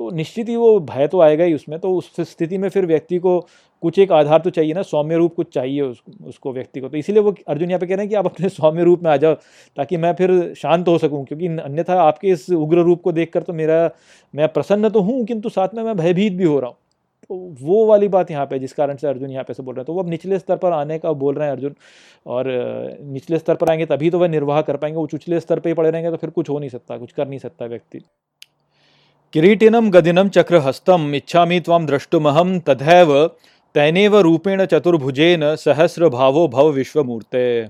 तो 0.00 0.10
निश्चित 0.10 0.48
ही 0.48 0.54
वो 0.56 0.78
भय 0.80 1.06
तो 1.08 1.20
आएगा 1.20 1.44
ही 1.44 1.54
उसमें 1.54 1.78
तो 1.80 1.90
उस 1.94 2.20
स्थिति 2.20 2.58
में 2.58 2.68
फिर 2.68 2.86
व्यक्ति 2.86 3.18
को 3.18 3.38
कुछ 3.84 3.98
एक 3.98 4.12
आधार 4.12 4.40
तो 4.40 4.50
चाहिए 4.50 4.74
ना 4.74 4.82
सौम्य 4.84 5.16
रूप 5.16 5.34
कुछ 5.34 5.52
चाहिए 5.54 5.80
उस, 5.80 6.02
उसको 6.24 6.52
व्यक्ति 6.52 6.80
को। 6.80 6.88
तो 6.88 6.96
इसीलिए 6.96 7.22
वो 7.22 7.34
अर्जुन 7.48 7.70
यहाँ 7.70 7.80
पे 7.80 7.86
कह 7.86 7.94
रहे 7.94 8.04
हैं 8.04 8.10
कि 8.10 8.14
आप 8.16 8.26
अपने 8.26 8.48
सौम्य 8.50 8.84
रूप 8.84 9.02
में 9.02 9.10
आ 9.10 9.16
जाओ 9.16 9.34
ताकि 9.76 9.96
मैं 9.96 10.12
फिर 10.14 10.32
शांत 10.56 10.88
हो 10.88 10.96
सकूँ 10.98 11.24
क्योंकि 11.24 11.46
अन्यथा 11.46 12.00
आपके 12.02 12.28
इस 12.28 12.48
उग्र 12.52 12.82
रूप 12.82 13.02
को 13.02 13.12
देखकर 13.12 13.42
तो 13.42 13.52
मेरा 13.54 13.78
मैं 14.34 14.48
प्रसन्न 14.50 14.90
तो 14.90 15.00
हूँ 15.02 15.24
किंतु 15.26 15.48
साथ 15.50 15.74
में 15.74 15.82
मैं 15.82 15.96
भयभीत 15.96 16.32
भी 16.32 16.44
हो 16.44 16.58
रहा 16.60 16.68
हूँ। 16.68 16.76
तो 17.30 17.36
वो 17.60 17.84
वाली 17.86 18.08
बात 18.08 18.30
यहाँ 18.30 18.46
पे 18.46 18.58
जिस 18.58 18.72
कारण 18.72 18.96
से 18.96 19.06
अर्जुन 19.08 19.30
यहाँ 19.30 19.44
पे 19.44 19.54
से 19.54 19.62
बोल 19.62 19.74
रहे 19.74 19.80
हैं 19.80 19.86
तो 19.86 19.92
वो 19.92 20.02
अब 20.02 20.08
निचले 20.08 20.38
स्तर 20.38 20.56
पर 20.56 20.72
आने 20.72 20.98
का 20.98 21.12
बोल 21.14 21.34
रहे 21.34 21.46
हैं 21.46 21.52
अर्जुन 21.52 21.74
और 22.26 22.46
निचले 23.02 23.38
स्तर 23.38 23.54
पर 23.54 23.70
आएँगे 23.70 23.86
तभी 23.86 24.10
तो 24.10 24.18
वह 24.18 24.28
निर्वाह 24.28 24.60
कर 24.62 24.76
पाएँगे 24.76 24.96
वो 24.96 25.04
उचले 25.04 25.40
स्तर 25.40 25.60
पर 25.60 25.68
ही 25.68 25.74
पड़े 25.74 25.90
रहेंगे 25.90 26.10
तो 26.10 26.16
फिर 26.16 26.30
कुछ 26.30 26.50
हो 26.50 26.58
नहीं 26.58 26.70
सकता 26.70 26.98
कुछ 26.98 27.12
कर 27.12 27.28
नहीं 27.28 27.38
सकता 27.38 27.66
व्यक्ति। 27.66 28.00
किरीटिनम 29.34 29.90
गदिनम 29.90 30.28
चक्रहस्तम 30.28 31.14
इच्छा 31.14 31.44
मी 31.44 31.60
ताम 31.60 31.86
द्रष्टुमहम 31.86 32.58
तथैव 32.60 33.14
तैनेव 33.74 34.18
रूपेण 34.18 34.64
चतुर्भुजेन 34.64 35.56
सहस्र 35.56 36.08
भावो 36.08 36.48
भव 36.48 36.70
विश्वमूर्ते। 36.70 37.64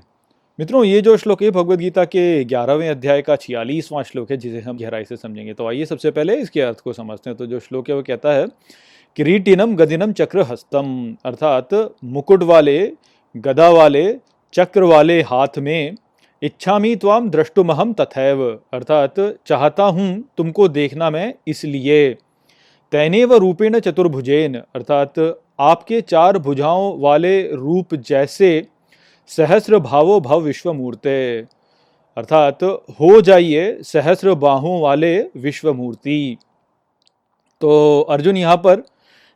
मित्रों, 0.60 0.84
ये 0.84 1.00
जो 1.00 1.16
श्लोक 1.16 1.42
है 1.42 1.50
भगवद 1.50 1.78
गीता 1.78 2.04
के 2.04 2.44
ग्यारहवें 2.44 2.88
अध्याय 2.88 3.22
का 3.22 3.36
छियालीसवां 3.36 4.04
श्लोक 4.04 4.30
है, 4.30 4.36
जिसे 4.36 4.60
हम 4.60 4.78
गहराई 4.78 5.04
से 5.04 5.16
समझेंगे। 5.16 5.54
तो 5.54 5.68
आइए 5.68 5.84
सबसे 5.84 6.10
पहले 6.10 6.36
इसके 6.36 6.60
अर्थ 6.60 6.80
को 6.80 6.92
समझते 6.92 7.30
हैं। 7.30 7.36
तो 7.36 7.46
जो 7.46 7.60
श्लोक 7.60 7.88
है, 7.88 7.96
वो 7.96 8.02
कहता 8.02 8.32
है, 8.32 8.46
किरीटिनम 9.16 9.76
गदिनम 9.76 10.12
चक्र 10.12 10.40
हस्तम 10.40 11.16
अर्थात 11.24 11.94
मुकुट 12.04 12.42
वाले 12.42 12.92
गदा 13.36 13.70
वाले 13.70 14.16
चक्र 14.54 14.82
वाले 14.82 15.22
हाथ 15.22 15.58
में, 15.58 15.96
इच्छामी 16.42 16.96
त्वाम 16.96 17.30
द्रष्टुमहम 17.30 17.92
तथैव। 17.92 18.60
अर्थात, 18.72 19.36
चाहता 19.46 19.82
हूँ 19.82 20.24
तुमको 20.36 20.68
देखना 20.68 21.10
मैं 21.10 21.34
इसलिए। 21.48 22.16
तैनेव 22.94 23.32
रूपेण 23.34 23.78
चतुर्भुजेन, 23.78 24.54
अर्थात 24.54 25.18
आपके 25.60 26.00
चार 26.00 26.36
भुजाओं 26.38 27.00
वाले 27.00 27.32
रूप 27.52 27.94
जैसे 27.94 28.50
सहस्र 29.30 29.78
भावो 29.78 30.20
भव 30.20 30.40
विश्वमूर्ते। 30.40 31.16
अर्थात 32.16 32.62
हो 33.00 33.20
जाइए 33.20 33.82
सहस्र 33.82 34.34
बाहों 34.34 34.80
वाले 34.80 35.12
विश्वमूर्ति। 35.36 36.36
तो 37.60 38.00
अर्जुन 38.00 38.36
यहाँ 38.36 38.56
पर 38.56 38.82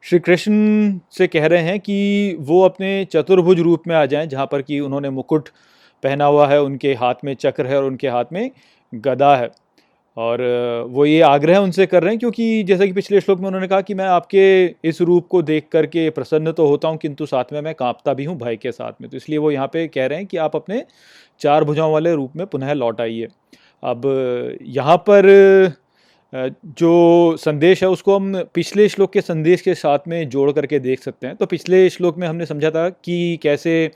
श्री 0.04 0.18
कृष्ण 0.18 0.98
से 1.10 1.26
कह 1.26 1.46
रहे 1.46 1.62
हैं 1.62 1.78
कि 1.80 2.36
वो 2.40 2.62
अपने 2.62 3.04
चतुर्भुज 3.04 3.60
रूप 3.60 3.88
में 3.88 3.96
आ 3.96 4.06
जाएँ, 4.06 4.26
जहाँ 4.26 4.46
पर 4.46 4.62
कि 4.62 4.80
उन्होंने 4.80 5.10
मुकुट 5.10 5.48
पहना 6.02 6.24
हुआ 6.24 6.48
है, 6.48 6.62
उनके 6.62 6.94
हाथ 6.94 7.24
में 7.24 7.34
चक्र 7.34 7.66
है 7.66 7.76
और 7.76 7.84
उनके 7.84 8.08
हाथ 8.08 8.32
में 8.32 8.50
गदा 8.92 9.36
है। 9.36 9.50
और 10.18 10.40
वो 10.90 11.04
ये 11.06 11.20
आग्रह 11.22 11.58
उनसे 11.58 11.86
कर 11.86 12.02
रहे 12.02 12.12
हैं 12.12 12.18
क्योंकि 12.18 12.62
जैसा 12.64 12.86
कि 12.86 12.92
पिछले 12.92 13.20
श्लोक 13.20 13.40
में 13.40 13.46
उन्होंने 13.46 13.66
कहा 13.68 13.80
कि 13.80 13.94
मैं 13.94 14.04
आपके 14.06 14.44
इस 14.88 15.00
रूप 15.00 15.26
को 15.30 15.42
देख 15.42 15.68
करके 15.72 16.08
प्रसन्न 16.10 16.52
तो 16.52 16.66
होता 16.66 16.88
हूँ, 16.88 16.96
किंतु 16.98 17.26
साथ 17.26 17.52
में 17.52 17.60
मैं 17.60 17.74
कांपता 17.74 18.14
भी 18.14 18.24
हूँ 18.24 18.36
भय 18.38 18.56
के 18.56 18.72
साथ 18.72 18.92
में। 19.00 19.08
तो 19.10 19.16
इसलिए 19.16 19.38
वो 19.38 19.50
यहाँ 19.50 19.66
पे 19.72 19.86
कह 19.88 20.06
रहे 20.06 20.18
हैं 20.18 20.26
कि 20.26 20.36
आप 20.38 20.56
अपने 20.56 20.84
चार 21.40 21.64
भुजाओं 21.64 21.92
वाले 21.92 22.14
रूप 22.14 22.36
में 22.36 22.46
पुनः 22.46 22.72
लौट 22.74 23.00
आइए। 23.00 23.28
अब, 23.82 24.58
यहाँ 24.62 24.96
पर 24.96 25.26
जो 26.32 27.36
संदेश 27.36 27.82
है 27.82 27.88
उसको 27.88 28.16
हम 28.16 28.42
पिछले 28.54 28.88
श्लोक 28.88 29.12
के 29.12 29.20
संदेश 29.20 29.60
के 29.62 29.74
साथ 29.76 30.08
में 30.08 30.28
जोड़ 30.28 30.50
करके 30.52 30.78
देख 30.80 31.02
सकते 31.02 31.26
हैं। 31.26 31.36
तो 31.36 31.46
पिछले 31.46 31.88
श्लोक 31.90 32.18
में 32.18 32.26
हमने 32.28 32.46
समझा 32.46 32.70
था 32.70 32.88
कि 32.90 33.38
कैसे 33.42 33.90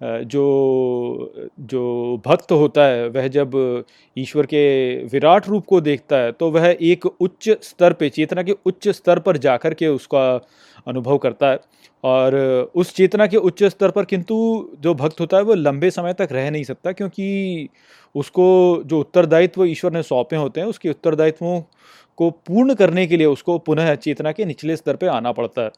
जो 0.00 1.50
जो 1.60 2.22
भक्त 2.26 2.52
होता 2.52 2.84
है, 2.84 3.08
वह 3.08 3.26
जब 3.28 3.84
ईश्वर 4.16 4.46
के 4.46 5.04
विराट 5.04 5.48
रूप 5.48 5.64
को 5.66 5.80
देखता 5.80 6.16
है 6.16 6.32
तो 6.32 6.50
वह 6.50 6.66
एक 6.82 7.06
उच्च 7.06 7.48
स्तर 7.62 7.92
पे, 7.92 8.08
चेतना 8.10 8.42
के 8.42 8.54
उच्च 8.66 8.88
स्तर 8.90 9.18
पर 9.18 9.36
जाकर 9.38 9.74
के 9.74 9.86
उसका 9.88 10.28
अनुभव 10.86 11.18
करता 11.18 11.50
है। 11.50 11.60
और 12.04 12.34
उस 12.74 12.94
चेतना 12.94 13.26
के 13.26 13.36
उच्च 13.38 13.62
स्तर 13.64 13.90
पर 13.90 14.04
किंतु 14.04 14.34
जो 14.80 14.94
भक्त 14.94 15.20
होता 15.20 15.36
है, 15.36 15.42
वो 15.42 15.54
लंबे 15.54 15.90
समय 15.90 16.14
तक 16.14 16.28
रह 16.32 16.50
नहीं 16.50 16.64
सकता, 16.64 16.92
क्योंकि 16.92 17.68
उसको 18.14 18.82
जो 18.86 19.00
उत्तरदायित्व 19.00 19.64
ईश्वर 19.64 19.92
ने 19.92 20.02
सौंपे 20.02 20.36
होते 20.36 20.60
हैं, 20.60 20.66
उसके 20.68 20.90
उत्तरदायित्वों 20.90 21.60
को 22.18 22.30
पूर्ण 22.30 22.74
करने 22.74 23.06
के 23.06 23.16
लिए 23.16 23.26
उसको 23.26 23.58
पुनः 23.58 23.94
चेतना 23.96 24.32
के 24.32 24.44
निचले 24.44 24.76
स्तर 24.76 24.96
पर 24.96 25.08
आना 25.08 25.32
पड़ता 25.32 25.62
है। 25.62 25.70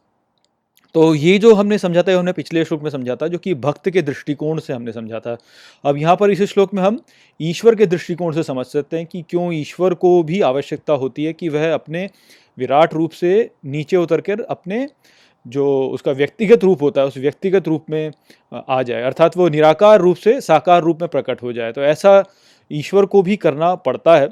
तो 0.95 1.15
ये 1.15 1.37
जो 1.39 1.53
हमने 1.55 1.79
समझा 1.79 2.03
था 2.03 2.19
हमने 2.19 2.33
पिछले 2.33 2.65
श्लोक 2.65 2.83
में 2.83 2.91
समझा 2.91 3.17
था, 3.17 3.27
जो 3.29 3.39
कि 3.39 3.55
भक्त 3.57 3.89
के 3.91 4.03
दृष्टिकोण 4.03 4.59
से 4.59 4.73
हमने 4.73 4.93
समझा 4.93 5.21
था। 5.21 5.37
अब 5.85 5.97
यहाँ 5.97 6.17
पर 6.17 6.31
इस 6.31 6.43
श्लोक 6.45 6.75
में 6.75 6.83
हम 6.83 6.99
ईश्वर 7.41 7.75
के 7.75 7.87
दृष्टिकोण 7.87 8.33
से 8.35 8.43
समझ 8.43 8.67
सकते 8.67 8.97
हैं 8.97 9.07
कि 9.07 9.23
क्यों 9.31 9.53
ईश्वर 9.55 9.95
को 9.95 10.23
भी 10.23 10.41
आवश्यकता 10.43 10.93
होती 10.95 11.25
है 11.25 11.33
कि 11.33 11.49
वह 11.49 11.73
अपने 11.75 12.09
विराट 12.59 12.95
रूप 12.95 13.11
से 13.11 13.51
नीचे 13.67 13.97
उतर 13.97 14.21
कर 14.21 14.41
अपने 14.41 14.87
जो 15.47 15.67
उसका 15.89 16.13
व्यक्तिगत 16.13 16.65
रूप 16.65 16.83
होता 16.83 17.01
है, 17.01 17.07
उस 17.07 17.17
व्यक्तिगत 17.17 17.69
रूप 17.69 17.85
में 17.91 18.13
आ 18.69 18.83
जाए। 18.83 19.03
अर्थात 19.03 19.37
वो 19.37 19.49
निराकार 19.49 20.01
रूप 20.01 20.17
से 20.17 20.41
साकार 20.41 20.83
रूप 20.83 21.01
में 21.01 21.09
प्रकट 21.09 21.43
हो 21.43 21.53
जाए। 21.53 21.73
तो 21.73 21.83
ऐसा 21.83 22.23
ईश्वर 22.71 23.07
को 23.07 23.23
भी 23.23 23.37
करना 23.37 23.75
पड़ता 23.77 24.17
है, 24.17 24.29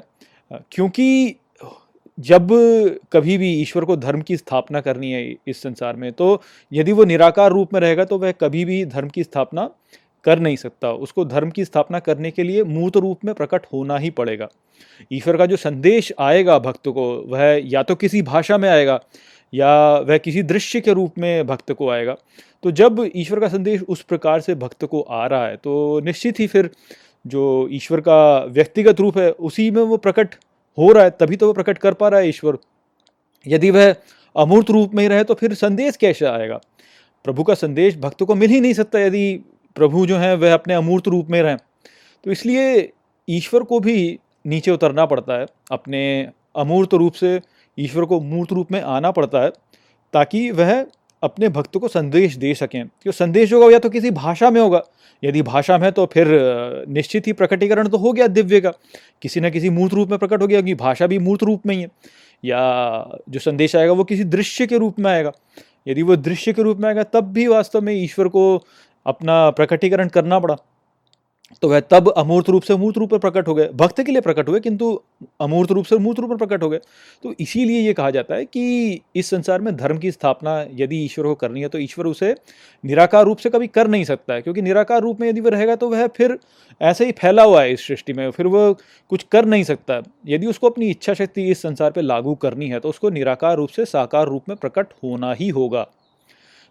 क्योंकि 0.51 1.35
जब 2.19 2.47
कभी 3.13 3.37
भी 3.37 3.51
ईश्वर 3.53 3.85
को 3.85 3.95
धर्म 3.97 4.21
की 4.21 4.37
स्थापना 4.37 4.81
करनी 4.81 5.11
है 5.11 5.23
इस 5.47 5.61
संसार 5.63 5.95
में 5.95 6.11
तो 6.13 6.41
यदि 6.71 6.91
वो 6.91 7.03
निराकार 7.05 7.51
रूप 7.51 7.73
में 7.73 7.79
रहेगा 7.81 8.05
तो 8.05 8.17
वह 8.17 8.31
कभी 8.31 8.63
भी 8.65 8.83
धर्म 8.85 9.09
की 9.09 9.23
स्थापना 9.23 9.69
कर 10.25 10.39
नहीं 10.39 10.55
सकता। 10.55 10.91
उसको 10.93 11.23
धर्म 11.25 11.49
की 11.49 11.65
स्थापना 11.65 11.99
करने 11.99 12.31
के 12.31 12.43
लिए 12.43 12.63
मूर्त 12.65 12.97
रूप 12.97 13.25
में 13.25 13.33
प्रकट 13.35 13.65
होना 13.73 13.97
ही 13.97 14.09
पड़ेगा। 14.09 14.47
ईश्वर 15.11 15.37
का 15.37 15.45
जो 15.45 15.57
संदेश 15.57 16.11
आएगा 16.19 16.57
भक्त 16.59 16.87
को, 16.87 17.05
वह 17.27 17.61
या 17.65 17.83
तो 17.83 17.95
किसी 17.95 18.21
भाषा 18.21 18.57
में 18.57 18.67
आएगा, 18.69 18.99
या 19.53 19.97
वह 19.99 20.17
किसी 20.17 20.43
दृश्य 20.43 20.81
के 20.81 20.93
रूप 20.93 21.17
में 21.17 21.47
भक्त 21.47 21.71
को 21.71 21.89
आएगा। 21.89 22.15
तो 22.63 22.71
जब 22.71 23.09
ईश्वर 23.15 23.39
का 23.39 23.47
संदेश 23.47 23.81
उस 23.83 24.01
प्रकार 24.01 24.39
से 24.41 24.55
भक्त 24.55 24.85
को 24.85 25.01
आ 25.01 25.25
रहा 25.27 25.47
है 25.47 25.55
तो 25.57 25.99
निश्चित 26.05 26.39
ही 26.39 26.47
फिर 26.47 26.69
जो 27.25 27.67
ईश्वर 27.71 27.99
का 28.01 28.43
व्यक्तिगत 28.45 28.99
रूप 28.99 29.17
है, 29.17 29.31
उसी 29.31 29.69
में 29.71 29.81
वो 29.83 29.97
प्रकट 29.97 30.35
हो 30.79 30.91
रहा 30.91 31.03
है, 31.03 31.09
तभी 31.09 31.35
तो 31.35 31.47
वह 31.47 31.53
प्रकट 31.53 31.77
कर 31.77 31.93
पा 31.93 32.07
रहा 32.09 32.19
है 32.19 32.29
ईश्वर। 32.29 32.57
यदि 33.45 33.69
वह 33.71 33.95
अमूर्त 34.35 34.69
रूप 34.69 34.93
में 34.93 35.01
ही 35.03 35.07
रहे 35.09 35.23
तो 35.23 35.33
फिर 35.33 35.53
संदेश 35.53 35.95
कैसे 35.97 36.25
आएगा? 36.25 36.59
प्रभु 37.25 37.43
का 37.43 37.53
संदेश 37.53 37.97
भक्त 37.97 38.23
को 38.23 38.35
मिल 38.35 38.49
ही 38.49 38.59
नहीं 38.61 38.73
सकता 38.73 38.99
यदि 38.99 39.33
प्रभु 39.75 40.05
जो 40.05 40.17
है, 40.17 40.35
वह 40.35 40.53
अपने 40.53 40.73
अमूर्त 40.73 41.07
रूप 41.07 41.27
में 41.29 41.41
रहें। 41.41 41.57
तो 42.23 42.31
इसलिए 42.31 42.91
ईश्वर 43.27 43.63
को 43.63 43.79
भी 43.79 44.19
नीचे 44.47 44.71
उतरना 44.71 45.05
पड़ता 45.05 45.33
है, 45.33 45.45
अपने 45.71 46.29
अमूर्त 46.55 46.93
रूप 46.93 47.13
से 47.13 47.39
ईश्वर 47.77 48.05
को 48.05 48.19
मूर्त 48.21 48.51
रूप 48.51 48.71
में 48.71 48.81
आना 48.81 49.11
पड़ता 49.11 49.41
है, 49.41 49.49
ताकि 50.13 50.49
वह 50.51 50.85
अपने 51.23 51.49
भक्त 51.49 51.77
को 51.77 51.87
संदेश 51.87 52.35
दे 52.35 52.53
सकें। 52.53 52.85
तो 53.05 53.11
संदेश 53.11 53.53
होगा 53.53 53.69
या 53.69 53.79
तो 53.79 53.89
किसी 53.89 54.11
भाषा 54.11 54.49
में 54.49 54.61
होगा। 54.61 54.81
यदि 55.23 55.41
भाषा 55.41 55.77
में 55.77 55.91
तो 55.91 56.05
फिर 56.05 56.27
निश्चित 56.89 57.27
ही 57.27 57.33
प्रकटीकरण 57.33 57.87
तो 57.87 57.97
हो 57.97 58.11
गया 58.13 58.27
दिव्य 58.27 58.61
का। 58.61 58.71
किसी 59.21 59.39
न 59.39 59.49
किसी 59.49 59.69
मूर्त 59.69 59.93
रूप 59.93 60.09
में 60.09 60.19
प्रकट 60.19 60.41
हो 60.41 60.47
गया, 60.47 60.61
क्योंकि 60.61 60.75
भाषा 60.75 61.07
भी 61.07 61.19
मूर्त 61.19 61.43
रूप 61.43 61.65
में 61.65 61.75
ही 61.75 61.81
है। 61.81 61.89
या 62.45 63.19
जो 63.29 63.39
संदेश 63.39 63.75
आएगा 63.75 63.93
वो 63.93 64.03
किसी 64.03 64.23
दृश्य 64.23 64.67
के 64.67 64.77
रूप 64.77 64.99
में 64.99 65.11
आएगा। 65.11 65.31
यदि 65.87 66.01
वो 66.01 66.15
दृश्य 66.15 66.53
के 66.53 66.61
रूप 66.61 66.77
में 66.77 66.87
आएगा, 66.89 67.03
तब 67.03 67.31
भी 67.33 67.47
वास्तव 67.47 67.81
में 67.81 67.93
ईश्वर 67.93 68.27
को 68.27 68.63
अपना 69.05 69.49
प्रकटीकरण 69.49 70.07
करना 70.07 70.39
पड़ा। 70.39 70.55
तो 71.61 71.69
वह 71.69 71.79
तब 71.81 72.07
अमूर्त 72.09 72.49
रूप 72.49 72.63
से 72.63 72.75
मूर्त 72.75 72.97
रूप 72.97 73.11
में 73.11 73.19
प्रकट 73.19 73.47
हो 73.47 73.53
गए। 73.55 73.67
भक्त 73.75 74.01
के 74.01 74.11
लिए 74.11 74.21
प्रकट 74.21 74.49
हुए, 74.49 74.59
किंतु 74.59 75.01
अमूर्त 75.41 75.71
रूप 75.71 75.85
से 75.85 75.97
मूर्त 75.97 76.19
रूप 76.19 76.29
में 76.29 76.37
प्रकट 76.37 76.63
हो 76.63 76.69
गए। 76.69 76.79
तो 77.23 77.33
इसीलिए 77.39 77.79
ये 77.79 77.93
कहा 77.93 78.09
जाता 78.11 78.35
है 78.35 78.45
कि 78.45 79.01
इस 79.15 79.29
संसार 79.29 79.61
में 79.61 79.75
धर्म 79.77 79.97
की 79.97 80.11
स्थापना 80.11 80.53
यदि 80.73 81.03
ईश्वर 81.05 81.25
को 81.25 81.35
करनी 81.35 81.61
है 81.61 81.67
तो 81.67 81.79
ईश्वर 81.79 82.07
उसे 82.07 82.33
निराकार 82.83 83.25
रूप 83.25 83.37
से 83.37 83.49
कभी 83.49 83.67
कर 83.69 83.87
नहीं 83.87 84.03
सकता 84.03 84.33
है, 84.33 84.41
क्योंकि 84.41 84.61
निराकार 84.61 85.01
रूप 85.01 85.21
में 85.21 85.27
यदि 85.29 85.41
वह 85.41 85.51
रहेगा 85.51 85.75
तो 85.75 85.89
वह 85.89 86.07
फिर 86.09 86.37
ऐसे 86.81 87.05
ही 87.05 87.11
फैला 87.13 87.43
हुआ 87.43 87.61
है 87.61 87.73
इस 87.73 87.87
सृष्टि 87.87 88.13
में, 88.13 88.29
फिर 88.31 88.47
वह 88.47 88.75
कुछ 89.11 89.23
कर 89.31 89.45
नहीं 89.45 89.63
सकता। 89.63 90.01
यदि 90.27 90.47
उसको 90.47 90.69
अपनी 90.69 90.89
इच्छा 90.89 91.13
शक्ति 91.13 91.49
इस 91.51 91.61
संसार 91.61 91.91
पर 91.91 92.01
लागू 92.01 92.35
करनी 92.37 92.69
है 92.69 92.79
तो 92.79 92.89
उसको 92.89 93.09
निराकार 93.09 93.55
रूप 93.57 93.69
से 93.69 93.85
साकार 93.87 94.27
रूप 94.27 94.49
में 94.49 94.57
प्रकट 94.57 94.93
होना 95.03 95.33
ही 95.33 95.49
होगा। 95.49 95.87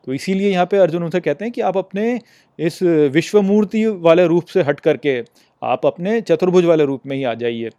तो 0.07 0.13
इसीलिए 0.13 0.51
यहाँ 0.51 0.67
पे 0.67 0.77
अर्जुन 0.77 1.03
उनसे 1.03 1.21
कहते 1.21 1.45
हैं 1.45 1.53
कि 1.53 1.61
आप 1.61 1.77
अपने 1.79 2.21
इस 2.59 2.83
विश्वमूर्ति 3.13 3.85
वाले 3.87 4.27
रूप 4.27 4.45
से 4.45 4.63
हट 4.63 4.81
करके 4.81 5.21
आप 5.63 5.87
अपने 5.87 6.21
चतुर्भुज 6.21 6.65
वाले 6.65 6.85
रूप 6.85 7.07
में 7.07 7.17
ही 7.17 7.25
आ 7.25 7.35
जाइए। 7.35 7.71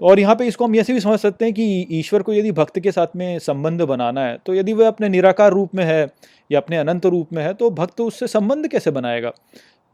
और 0.00 0.20
यहाँ 0.20 0.34
पे 0.36 0.46
इसको 0.46 0.64
हम 0.64 0.76
ऐसे 0.76 0.92
भी 0.92 1.00
समझ 1.00 1.18
सकते 1.20 1.44
हैं 1.44 1.54
कि 1.54 1.86
ईश्वर 1.90 2.22
को 2.22 2.32
यदि 2.32 2.52
भक्त 2.52 2.78
के 2.80 2.92
साथ 2.92 3.16
में 3.16 3.38
संबंध 3.38 3.82
बनाना 3.82 4.24
है 4.24 4.38
तो 4.46 4.54
यदि 4.54 4.72
वह 4.72 4.88
अपने 4.88 5.08
निराकार 5.08 5.52
रूप 5.52 5.74
में 5.74 5.84
है 5.84 6.06
या 6.50 6.60
अपने 6.60 6.76
अनंत 6.76 7.06
रूप 7.06 7.32
में 7.32 7.42
है 7.44 7.52
तो 7.54 7.70
भक्त 7.72 8.00
उससे 8.00 8.26
संबंध 8.26 8.68
कैसे 8.68 8.90
बनाएगा? 8.90 9.32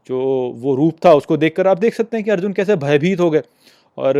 जो 0.09 0.19
वो 0.57 0.75
रूप 0.75 0.97
था 1.05 1.13
उसको 1.13 1.37
देखकर 1.37 1.67
आप 1.67 1.79
देख 1.79 1.93
सकते 1.95 2.17
हैं 2.17 2.23
कि 2.23 2.31
अर्जुन 2.31 2.53
कैसे 2.53 2.75
भयभीत 2.75 3.19
हो 3.19 3.29
गए। 3.31 3.41
और 3.97 4.17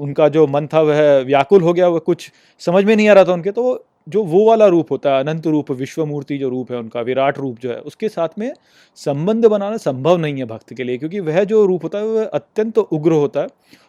उनका 0.00 0.28
जो 0.28 0.46
मन 0.46 0.66
था 0.66 0.80
वह 0.80 1.18
व्याकुल 1.18 1.62
हो 1.62 1.72
गया, 1.72 1.88
वह 1.88 1.98
कुछ 1.98 2.30
समझ 2.60 2.84
में 2.84 2.94
नहीं 2.96 3.08
आ 3.08 3.12
रहा 3.12 3.24
था 3.24 3.32
उनके 3.32 3.50
तो 3.50 3.84
जो 4.10 4.22
वो 4.24 4.44
वाला 4.46 4.66
रूप 4.66 4.90
होता 4.92 5.14
है, 5.14 5.20
अनंत 5.20 5.46
रूप, 5.46 5.70
विश्वमूर्ति 5.72 6.38
जो 6.38 6.48
रूप 6.48 6.70
है 6.72 6.78
उनका, 6.78 7.00
विराट 7.00 7.38
रूप 7.38 7.58
जो 7.58 7.70
है, 7.70 7.76
उसके 7.80 8.08
साथ 8.08 8.38
में 8.38 8.52
संबंध 8.98 9.46
बनाना 9.46 9.76
संभव 9.78 10.16
नहीं 10.16 10.38
है 10.38 10.44
भक्त 10.46 10.74
के 10.74 10.84
लिए, 10.84 10.98
क्योंकि 10.98 11.20
वह 11.20 11.42
जो 11.44 11.64
रूप 11.66 11.84
होता 11.84 11.98
है, 11.98 12.04
वह 12.06 12.24
अत्यंत 12.24 12.74
तो 12.74 12.82
उग्र 12.82 13.12
होता 13.14 13.40
है 13.40 13.48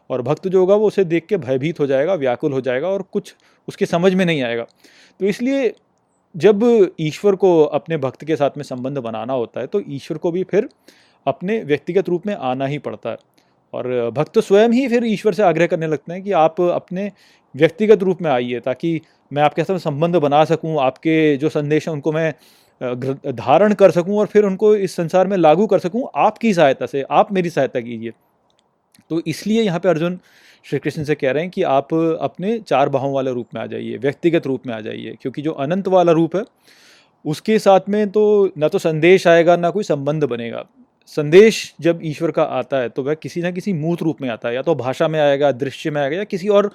और 0.10 0.22
भक्त 0.22 0.48
जो 0.48 0.60
होगा, 0.60 0.76
वो 0.76 0.88
उसे 0.88 1.04
देख 1.06 1.26
के 1.26 1.38
भयभीत 1.40 1.80
हो 1.80 1.88
जाएगा, 1.88 2.14
व्याकुल 2.16 2.54
हो 2.54 2.62
जाएगा 2.62 2.88
और 2.88 3.02
कुछ 3.12 3.34
उसके 3.68 3.86
समझ 3.86 4.14
में 4.14 4.26
नहीं 4.26 4.42
आएगा। 4.44 4.64
तो 5.20 5.26
इसलिए 5.26 5.74
जब 6.36 6.62
ईश्वर 7.00 7.36
को 7.36 7.62
अपने 7.64 7.98
भक्त 7.98 8.24
के 8.24 8.36
साथ 8.36 8.58
में 8.58 8.64
संबंध 8.64 8.98
बनाना 9.00 9.34
होता 9.34 9.60
है 9.60 9.68
तो 9.68 9.82
ईश्वर 9.90 10.18
को 10.18 10.32
भी 10.32 10.44
फिर 10.44 10.70
अपने 11.26 11.58
व्यक्तिगत 11.64 12.10
रूप 12.10 12.28
में 12.28 12.34
आना 12.36 12.66
ही 12.66 12.78
पड़ता 12.80 13.10
है। 13.10 13.18
और 13.74 14.10
भक्त 14.12 14.40
स्वयं 14.40 14.70
ही 14.70 14.88
फिर 14.88 15.06
ईश्वर 15.06 15.34
से 15.34 15.44
आग्रह 15.44 15.68
करने 15.68 15.88
लगते 15.88 16.14
हैं 16.14 16.22
कि 16.24 16.32
आप 16.34 16.62
अपने 16.62 17.12
व्यक्तिगत 17.56 18.04
रूप 18.04 18.22
में 18.22 18.30
आइए, 18.32 18.60
ताकि 18.60 19.02
मैं 19.32 19.44
आपके 19.44 19.64
साथ 19.64 19.78
संबंध 19.80 20.16
बना 20.18 20.44
सकूँ, 20.46 20.78
आपके 20.82 21.38
जो 21.38 21.50
संदेश 21.50 21.88
हैं 21.88 21.94
उनको 21.94 22.12
मैं 22.12 22.34
धारण 23.36 23.74
कर 23.74 23.92
सकूँ 23.92 24.18
और 24.20 24.26
फिर 24.28 24.46
उनको 24.46 24.76
इस 24.78 24.96
संसार 24.96 25.28
में 25.28 25.38
लागू 25.38 25.68
कर 25.68 25.80
सकूँ, 25.80 26.08
आपकी 26.18 26.54
सहायता 26.54 26.86
से, 26.86 27.02
आप 27.02 27.32
मेरी 27.34 27.50
सहायता 27.50 27.80
कीजिए। 27.80 28.12
तो 29.12 29.22
इसलिए 29.28 29.62
यहाँ 29.62 29.80
पे 29.80 29.90
अर्जुन 29.90 30.20
श्री 30.66 30.80
कृष्ण 30.80 31.04
से 31.04 31.16
कह 31.16 31.32
रहे 31.32 31.44
हैं 31.44 31.52
कि 31.52 31.64
आप 31.64 31.94
अपने 31.94 32.58
चार 32.60 32.90
बाहों 32.90 33.14
वाले 33.14 33.32
रूप 33.32 33.48
में 33.56 33.62
आ 33.62 33.66
जाइए, 33.68 33.98
व्यक्तिगत 33.98 34.48
रूप 34.48 34.68
में 34.68 34.74
आ 34.74 34.80
जाइए, 34.82 35.16
क्योंकि 35.22 35.42
जो 35.42 35.52
अनंत 35.54 35.88
वाला 35.88 36.12
रूप 36.12 36.36
है, 36.36 36.44
उसके 37.26 37.58
साथ 37.60 37.90
में 37.90 38.10
तो 38.12 38.52
ना 38.58 38.68
तो 38.68 38.80
संदेश 38.80 39.28
आएगा, 39.28 39.56
ना 39.56 39.70
कोई 39.70 39.84
संबंध 39.84 40.24
बनेगा। 40.26 40.64
संदेश 41.08 41.74
जब 41.82 42.00
ईश्वर 42.04 42.32
का 42.32 42.44
आता 42.44 42.78
है 42.78 42.90
तो 42.90 43.04
वह 43.04 43.14
किसी 43.14 43.42
ना 43.42 43.52
किसी 43.52 43.74
मूर्त 43.74 44.02
रूप 44.02 44.22
में 44.22 44.30
आता 44.30 44.50
है, 44.50 44.56
या 44.56 44.62
तो 44.62 44.76
भाषा 44.76 45.08
में 45.08 45.20
आएगा, 45.20 45.52
दृश्य 45.54 45.92
में 45.92 46.02
आएगा, 46.02 46.18
या 46.18 46.24
किसी 46.26 46.48
और 46.50 46.72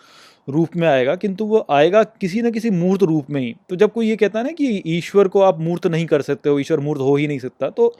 रूप 0.49 0.77
में 0.77 0.87
आएगा, 0.89 1.15
किंतु 1.17 1.45
वो 1.47 1.65
आएगा 1.71 2.03
किसी 2.03 2.43
न 2.43 2.51
किसी 2.51 2.71
मूर्त 2.73 3.03
रूप 3.03 3.31
में 3.31 3.41
ही। 3.41 3.55
तो 3.71 3.77
जब 3.77 3.93
कोई 3.93 4.09
ये 4.09 4.17
कहता 4.17 4.39
है 4.39 4.45
ना 4.45 4.53
कि 4.53 4.83
ईश्वर 4.89 5.29
को 5.29 5.41
आप 5.43 5.59
मूर्त 5.61 5.87
नहीं 5.87 6.07
कर 6.07 6.23
सकते 6.23 6.49
हो, 6.49 6.59
ईश्वर 6.61 6.81
मूर्त 6.81 7.01
हो 7.01 7.17
ही 7.17 7.27
नहीं 7.29 7.39
सकता 7.39 7.71
तो 7.71 7.95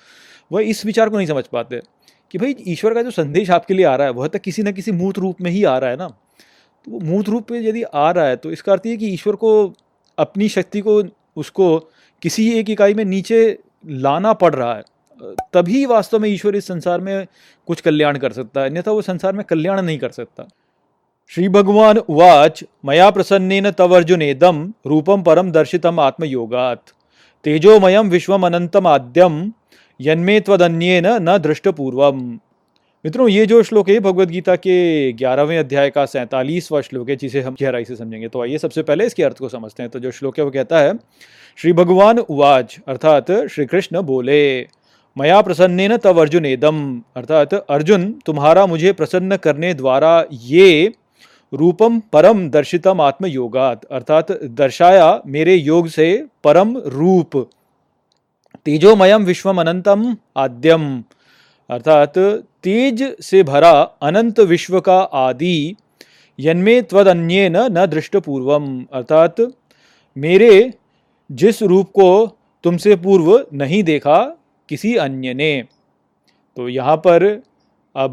वह 0.51 0.63
इस 0.63 0.85
विचार 0.87 1.09
को 1.09 1.17
नहीं 1.17 1.27
समझ 1.27 1.45
पाते 1.47 1.81
कि 2.31 2.39
भाई 2.39 2.55
ईश्वर 2.69 2.95
का 2.95 3.03
जो 3.03 3.11
संदेश 3.13 3.51
आपके 3.51 3.75
लिए 3.75 3.85
आ 3.87 3.95
रहा 3.97 4.07
है, 4.07 4.13
वह 4.13 4.29
तो 4.29 4.39
किसी 4.39 4.63
न 4.63 4.73
किसी 4.73 4.93
मूर्त 4.93 5.19
रूप 5.19 5.41
में 5.41 5.51
ही 5.51 5.63
आ 5.65 5.77
रहा 5.79 5.91
है 5.91 5.97
ना। 5.97 6.09
तो 6.09 6.91
वो 6.91 7.01
मूर्त 7.03 7.29
रूप 7.29 7.51
में 7.51 7.61
यदि 7.61 7.83
आ 7.85 8.11
रहा 8.11 8.27
है 8.27 8.37
तो 8.37 8.51
इसका 8.53 8.73
अर्थ 8.73 8.87
ये 8.87 8.97
कि 8.97 9.09
ईश्वर 9.09 9.37
को, 9.37 9.73
अपनी 10.19 10.49
शक्ति 10.49 10.81
को, 10.81 11.03
उसको 11.37 11.79
किसी 12.23 12.51
एक 12.51 12.71
इकाई 12.71 12.95
में 12.95 13.05
नीचे 13.05 13.59
लाना 13.85 14.33
पड़ 14.35 14.55
रहा 14.55 14.75
है, 14.75 14.83
तभी 15.53 15.85
वास्तव 15.87 16.19
में 16.19 16.29
ईश्वर 16.29 16.57
इस 16.57 16.67
संसार 16.67 17.01
में 17.01 17.27
कुछ 17.69 17.81
कल्याण 17.81 18.19
कर 18.19 18.33
सकता 18.33 18.61
है, 18.61 18.71
अन्यथा 18.71 18.91
वो 18.91 19.03
संसार 19.03 19.33
में 19.33 19.45
कल्याण 19.45 19.83
नहीं 19.83 19.99
कर 19.99 20.11
सकता। 20.11 20.49
श्रीभगवान् 21.29 21.99
उवाच, 21.99 22.65
मया 22.85 23.11
प्रसन्नेन 23.11 23.71
तवर्जुनेदं 23.71 24.73
रूपं 24.87 25.23
परं 25.23 25.51
दर्शितम् 25.51 26.01
आत्मयोगात्। 26.01 26.91
तेजोमयं 27.45 28.03
विश्वमनन्तमाद्यं, 28.03 29.51
यन्मे 30.01 30.41
त्वदन्येन 30.41 31.07
न 31.07 31.39
दृष्टपूर्वम। 31.39 32.17
मित्रों, 33.05 33.29
ये 33.29 33.47
जो 33.47 33.63
श्लोक 33.63 33.91
है 33.91 34.01
भगवत 34.01 34.29
गीता 34.29 34.57
के 34.57 35.13
ग्यारहवें 35.13 35.59
अध्याय 35.59 35.91
का 35.91 36.07
सैंतालीसवा 36.07 36.81
श्लोक 36.81 37.11
है, 37.11 37.17
जिसे 37.17 37.41
हम 37.41 37.57
गहराई 37.63 37.85
से 37.85 37.97
समझेंगे। 37.97 38.29
तो 38.29 38.43
आइए 38.43 38.59
सबसे 38.59 38.83
पहले 38.83 39.07
इसके 39.07 39.23
अर्थ 39.23 39.39
को 39.39 39.49
समझते 39.49 39.83
हैं। 39.83 39.91
तो 39.91 39.99
जो 39.99 40.11
श्लोक 40.11 40.39
है, 40.39 40.45
वो 40.45 40.51
कहता 40.51 40.79
है 40.79 40.95
श्री 41.57 41.73
भगवान 41.73 42.19
उवाच, 42.19 42.79
अर्थात 42.89 43.33
श्री 43.33 43.67
कृष्ण 43.67 44.03
बोले, 44.03 44.69
मया 45.19 45.41
प्रसन्नेन 45.41 45.97
तव 45.97 46.21
अर्जुन 46.21 46.47
एदम 46.47 47.03
अर्थात, 47.17 47.55
अर्जुन, 47.55 48.21
तुम्हारा 48.27 48.67
मुझे 48.67 48.93
प्रसन्न 48.93 49.37
करने 49.37 49.75
द्वारा 49.75 50.25
ये 50.33 50.93
रूपम 51.53 51.99
परम 52.13 52.49
दर्शितम 52.51 53.01
आत्म 53.01 53.27
योगात 53.27 53.85
अर्थात 53.85 54.33
दर्शाया 54.45 55.23
मेरे 55.27 55.55
योग 55.55 55.89
से 55.89 56.09
परम 56.45 56.77
रूप। 56.79 57.37
तेजोमयम 58.67 59.25
विश्वम 59.25 59.61
अनंतम 59.61 60.17
आद्यम, 60.37 61.05
अर्थात 61.71 62.19
तेज 62.63 63.03
से 63.21 63.43
भरा 63.43 63.71
अनंत 64.03 64.41
विश्व 64.41 64.81
का 64.81 64.99
आदि, 65.01 65.77
यन्मे 66.39 66.81
त्वदन्य 66.83 67.49
न 67.49 67.67
न 67.71 67.87
दृष्टपूर्वम, 67.87 68.85
अर्थात 68.93 69.41
मेरे 70.17 70.73
जिस 71.31 71.63
रूप 71.63 71.91
को 71.91 72.37
तुमसे 72.65 72.97
पूर्व 72.97 73.47
नहीं 73.53 73.83
देखा 73.83 74.19
किसी 74.69 74.95
अन्य 74.97 75.35
ने। 75.35 75.65
तो 76.57 76.69
यहाँ 76.69 76.97
पर 76.97 77.43
अब 77.97 78.13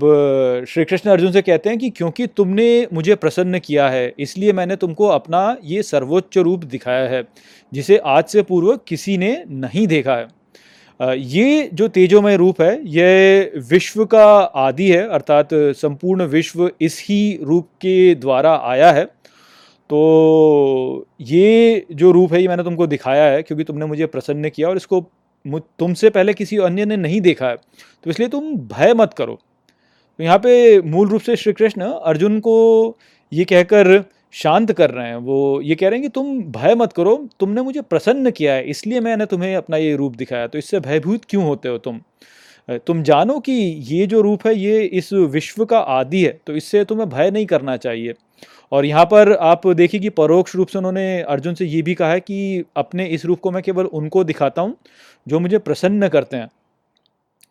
श्री 0.70 0.84
कृष्ण 0.86 1.10
अर्जुन 1.10 1.32
से 1.32 1.42
कहते 1.42 1.70
हैं 1.70 1.78
कि 1.80 1.90
क्योंकि 1.90 2.28
तुमने 2.28 2.88
मुझे 2.94 3.16
प्रसन्न 3.16 3.60
किया 3.60 3.88
है, 3.90 4.14
इसलिए 4.20 4.54
मैंने 4.54 4.76
तुमको 4.76 5.08
अपना 5.08 5.58
ये 5.64 5.84
सर्वोच्च 5.84 6.38
रूप 6.38 6.64
दिखाया 6.66 7.10
है, 7.10 7.24
जिसे 7.72 7.98
आज 7.98 8.24
से 8.26 8.42
पूर्व 8.42 8.76
किसी 8.88 9.18
ने 9.18 9.44
नहीं 9.50 9.86
देखा 9.88 10.16
है। 10.16 10.28
ये 11.00 11.70
जो 11.74 11.88
तेजोमय 11.88 12.36
रूप 12.38 12.62
है 12.62 12.80
यह 12.88 13.52
विश्व 13.70 14.06
का 14.06 14.26
आदि 14.40 14.90
है, 14.92 15.08
अर्थात 15.10 15.50
संपूर्ण 15.54 16.26
विश्व 16.28 16.70
इस 16.82 17.00
ही 17.02 17.40
रूप 17.44 17.68
के 17.82 18.16
द्वारा 18.16 18.56
आया 18.64 18.92
है। 18.92 19.06
तो 19.90 21.08
ये 21.22 21.86
जो 21.92 22.12
रूप 22.12 22.34
है, 22.34 22.42
ये 22.42 22.48
मैंने 22.48 22.64
तुमको 22.64 22.88
दिखाया 22.88 23.24
है, 23.24 23.42
क्योंकि 23.44 23.64
तुमने 23.64 23.86
मुझे 23.86 24.06
प्रसन्न 24.06 24.50
किया 24.50 24.70
और 24.70 24.78
इसको 24.78 25.06
तुमसे 25.80 26.10
पहले 26.10 26.34
किसी 26.34 26.58
अन्य 26.58 26.86
ने 26.86 26.98
नहीं 26.98 27.20
देखा 27.22 27.48
है। 27.48 27.56
तो 27.56 28.10
इसलिए 28.10 28.28
तुम 28.28 28.56
भय 28.58 28.94
मत 28.94 29.14
करो। 29.14 29.40
तो 30.20 30.24
यहाँ 30.24 30.38
पे 30.40 30.82
मूल 30.84 31.08
रूप 31.10 31.22
से 31.22 31.36
श्री 31.36 31.54
कृष्ण 31.54 31.92
अर्जुन 32.06 32.40
को 32.40 32.56
ये 33.32 33.46
कहकर 33.46 34.04
शांत 34.34 34.72
कर 34.72 34.90
रहे 34.92 35.08
हैं। 35.08 35.16
वो 35.18 35.62
ये 35.62 35.76
कह 35.76 35.90
रहे 35.90 36.00
हैं 36.00 36.02
कि 36.02 36.10
तुम 36.10 36.40
भय 36.52 36.76
मत 36.76 36.94
करो, 36.94 37.16
तुमने 37.40 37.62
मुझे 37.62 37.82
प्रसन्न 37.84 38.32
किया 38.32 38.54
है, 38.54 38.64
इसलिए 38.64 39.00
मैंने 39.00 39.26
तुम्हें 39.26 39.56
अपना 39.56 39.78
ये 39.78 39.96
रूप 39.96 40.16
दिखाया। 40.16 40.48
तो 40.48 40.58
इससे 40.58 40.80
भयभूत 40.82 41.26
क्यों 41.30 41.44
होते 41.46 41.70
हो 41.70 41.78
तुम? 41.80 42.00
तुम 42.80 43.02
जानो 43.04 43.40
कि 43.40 43.52
ये 43.88 44.06
जो 44.08 44.22
रूप 44.22 44.48
है, 44.48 44.56
ये 44.56 44.82
इस 44.82 45.12
विश्व 45.14 45.66
का 45.66 45.80
आदि 45.80 46.24
है 46.24 46.40
तो 46.48 46.56
इससे 46.56 46.84
तुम्हें 46.86 47.10
भय 47.10 47.32
नहीं 47.32 47.46
करना 47.46 47.78
चाहिए। 47.78 48.14
और 48.72 48.86
यहाँ 48.86 49.06
पर 49.06 49.32
आप 49.34 49.68
देखिए 49.70 50.00
कि 50.00 50.10
परोक्ष 50.12 50.56
रूप 50.56 50.68
से 50.68 50.78
उन्होंने 50.78 51.22
अर्जुन 51.24 51.54
से 51.54 51.66
ये 51.66 51.82
भी 51.82 51.94
कहा 51.96 52.12
है 52.12 52.20
कि 52.20 52.64
अपने 52.78 53.06
इस 53.08 53.26
रूप 53.26 53.40
को 53.40 53.52
मैं 53.52 53.64
केवल 53.64 53.86
उनको 53.86 54.24
दिखाता 54.24 54.62
हूँ, 54.62 54.76
जो 55.28 55.40
मुझे 55.40 55.58
प्रसन्न 55.60 56.08
करते 56.08 56.38
हैं। 56.38 56.50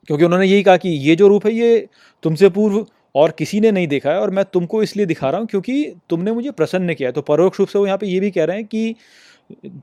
क्योंकि 0.08 0.24
उन्होंने 0.24 0.46
यही 0.46 0.62
कहा 0.62 0.76
कि 0.76 0.88
ये 0.88 1.16
जो 1.16 1.28
रूप 1.28 1.46
है, 1.46 1.52
ये 1.52 1.88
तुमसे 2.22 2.48
पूर्व 2.50 2.84
और 3.14 3.30
किसी 3.38 3.60
ने 3.60 3.70
नहीं 3.70 3.86
देखा 3.88 4.10
है 4.10 4.20
और 4.20 4.30
मैं 4.30 4.44
तुमको 4.44 4.82
इसलिए 4.82 5.06
दिखा 5.06 5.30
रहा 5.30 5.40
हूँ 5.40 5.46
क्योंकि 5.48 5.94
तुमने 6.10 6.32
मुझे 6.32 6.50
प्रसन्न 6.52 6.94
किया 6.94 7.08
है। 7.08 7.12
तो 7.12 7.22
परोक्ष 7.22 7.58
रूप 7.60 7.68
से 7.68 7.78
वो 7.78 7.86
यहाँ 7.86 7.98
पे 7.98 8.06
ये 8.06 8.20
भी 8.20 8.30
कह 8.30 8.44
रहे 8.44 8.56
हैं 8.56 8.66
कि 8.66 8.94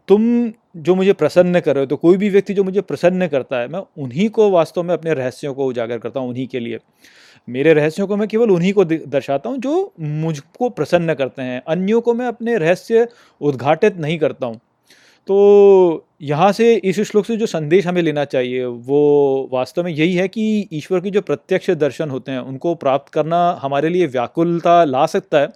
तुम 0.07 0.51
जो 0.77 0.95
मुझे 0.95 1.13
प्रसन्न 1.13 1.59
कर 1.59 1.75
रहे 1.75 1.83
हो 1.83 1.87
तो 1.87 1.95
कोई 1.97 2.17
भी 2.17 2.29
व्यक्ति 2.29 2.53
जो 2.53 2.63
मुझे 2.63 2.81
प्रसन्न 2.81 3.27
करता 3.27 3.57
है, 3.57 3.67
मैं 3.67 3.81
उन्हीं 3.97 4.29
को 4.29 4.49
वास्तव 4.51 4.83
में 4.83 4.93
अपने 4.93 5.13
रहस्यों 5.13 5.53
को 5.53 5.65
उजागर 5.65 5.97
करता 5.97 6.19
हूँ, 6.19 6.29
उन्हीं 6.29 6.47
के 6.47 6.59
लिए। 6.59 6.79
मेरे 7.47 7.73
रहस्यों 7.73 8.07
को 8.07 8.15
मैं 8.17 8.27
केवल 8.27 8.51
उन्हीं 8.51 8.73
को 8.73 8.85
दर्शाता 8.85 9.49
हूँ 9.49 9.57
जो 9.59 9.93
मुझको 9.99 10.69
प्रसन्न 10.71 11.13
करते 11.13 11.41
हैं, 11.41 11.61
अन्यों 11.67 12.01
को 12.01 12.13
मैं 12.13 12.27
अपने 12.27 12.57
रहस्य 12.57 13.07
उद्घाटित 13.41 13.97
नहीं 13.97 14.17
करता 14.19 14.47
हूँ। 14.47 14.59
तो 15.29 16.07
यहाँ 16.21 16.51
से 16.51 16.75
इस 16.75 16.99
श्लोक 17.01 17.25
से 17.25 17.37
जो 17.37 17.45
संदेश 17.45 17.87
हमें 17.87 18.01
लेना 18.01 18.25
चाहिए, 18.25 18.65
वो 18.65 19.49
वास्तव 19.53 19.83
में 19.83 19.91
यही 19.91 20.13
है 20.15 20.27
कि 20.27 20.67
ईश्वर 20.73 20.99
के 20.99 21.09
जो 21.09 21.21
प्रत्यक्ष 21.21 21.69
दर्शन 21.69 22.09
होते 22.09 22.31
हैं, 22.31 22.39
उनको 22.39 22.75
प्राप्त 22.75 23.13
करना 23.13 23.59
हमारे 23.61 23.89
लिए 23.89 24.07
व्याकुलता 24.07 24.83
ला 24.83 25.05
सकता 25.05 25.39
है। 25.39 25.47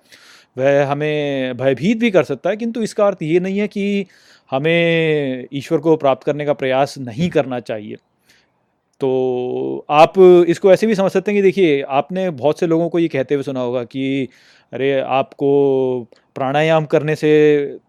वह 0.57 0.86
हमें 0.86 1.57
भयभीत 1.57 1.97
भी 1.97 2.12
कर 2.12 2.23
सकता 2.23 2.49
है, 2.49 2.57
किंतु 2.57 2.81
इसका 2.81 3.07
अर्थ 3.07 3.17
ये 3.21 3.39
नहीं 3.39 3.59
है 3.59 3.67
कि 3.67 4.05
हमें 4.51 5.47
ईश्वर 5.53 5.79
को 5.79 5.95
प्राप्त 5.95 6.23
करने 6.23 6.45
का 6.45 6.53
प्रयास 6.53 6.97
नहीं 6.97 7.29
करना 7.29 7.59
चाहिए। 7.59 7.95
तो 8.99 9.86
आप 9.89 10.13
इसको 10.47 10.73
ऐसे 10.73 10.88
भी 10.88 10.95
समझ 10.95 11.12
सकते 11.12 11.31
हैं 11.31 11.38
कि 11.38 11.41
देखिए, 11.41 11.81
आपने 11.81 12.29
बहुत 12.29 12.59
से 12.59 12.67
लोगों 12.67 12.89
को 12.89 12.99
ये 12.99 13.07
कहते 13.07 13.36
हुए 13.36 13.43
सुना 13.43 13.59
होगा 13.59 13.83
कि, 13.83 14.27
अरे, 14.73 14.99
आपको 14.99 16.07
प्राणायाम 16.35 16.85
करने 16.85 17.15
से 17.15 17.29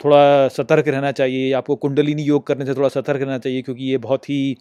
थोड़ा 0.05 0.49
सतर्क 0.49 0.89
रहना 0.89 1.13
चाहिए 1.13 1.53
आपको 1.53 1.77
कुंडलिनी 1.77 2.23
योग 2.23 2.47
करने 2.47 2.67
से 2.67 2.75
थोड़ा 2.75 2.89
सतर्क 2.91 3.21
रहना 3.21 3.39
चाहिए, 3.39 3.63
क्योंकि 3.63 3.85
ये 3.85 3.99
बहुत 3.99 4.29
ही 4.31 4.57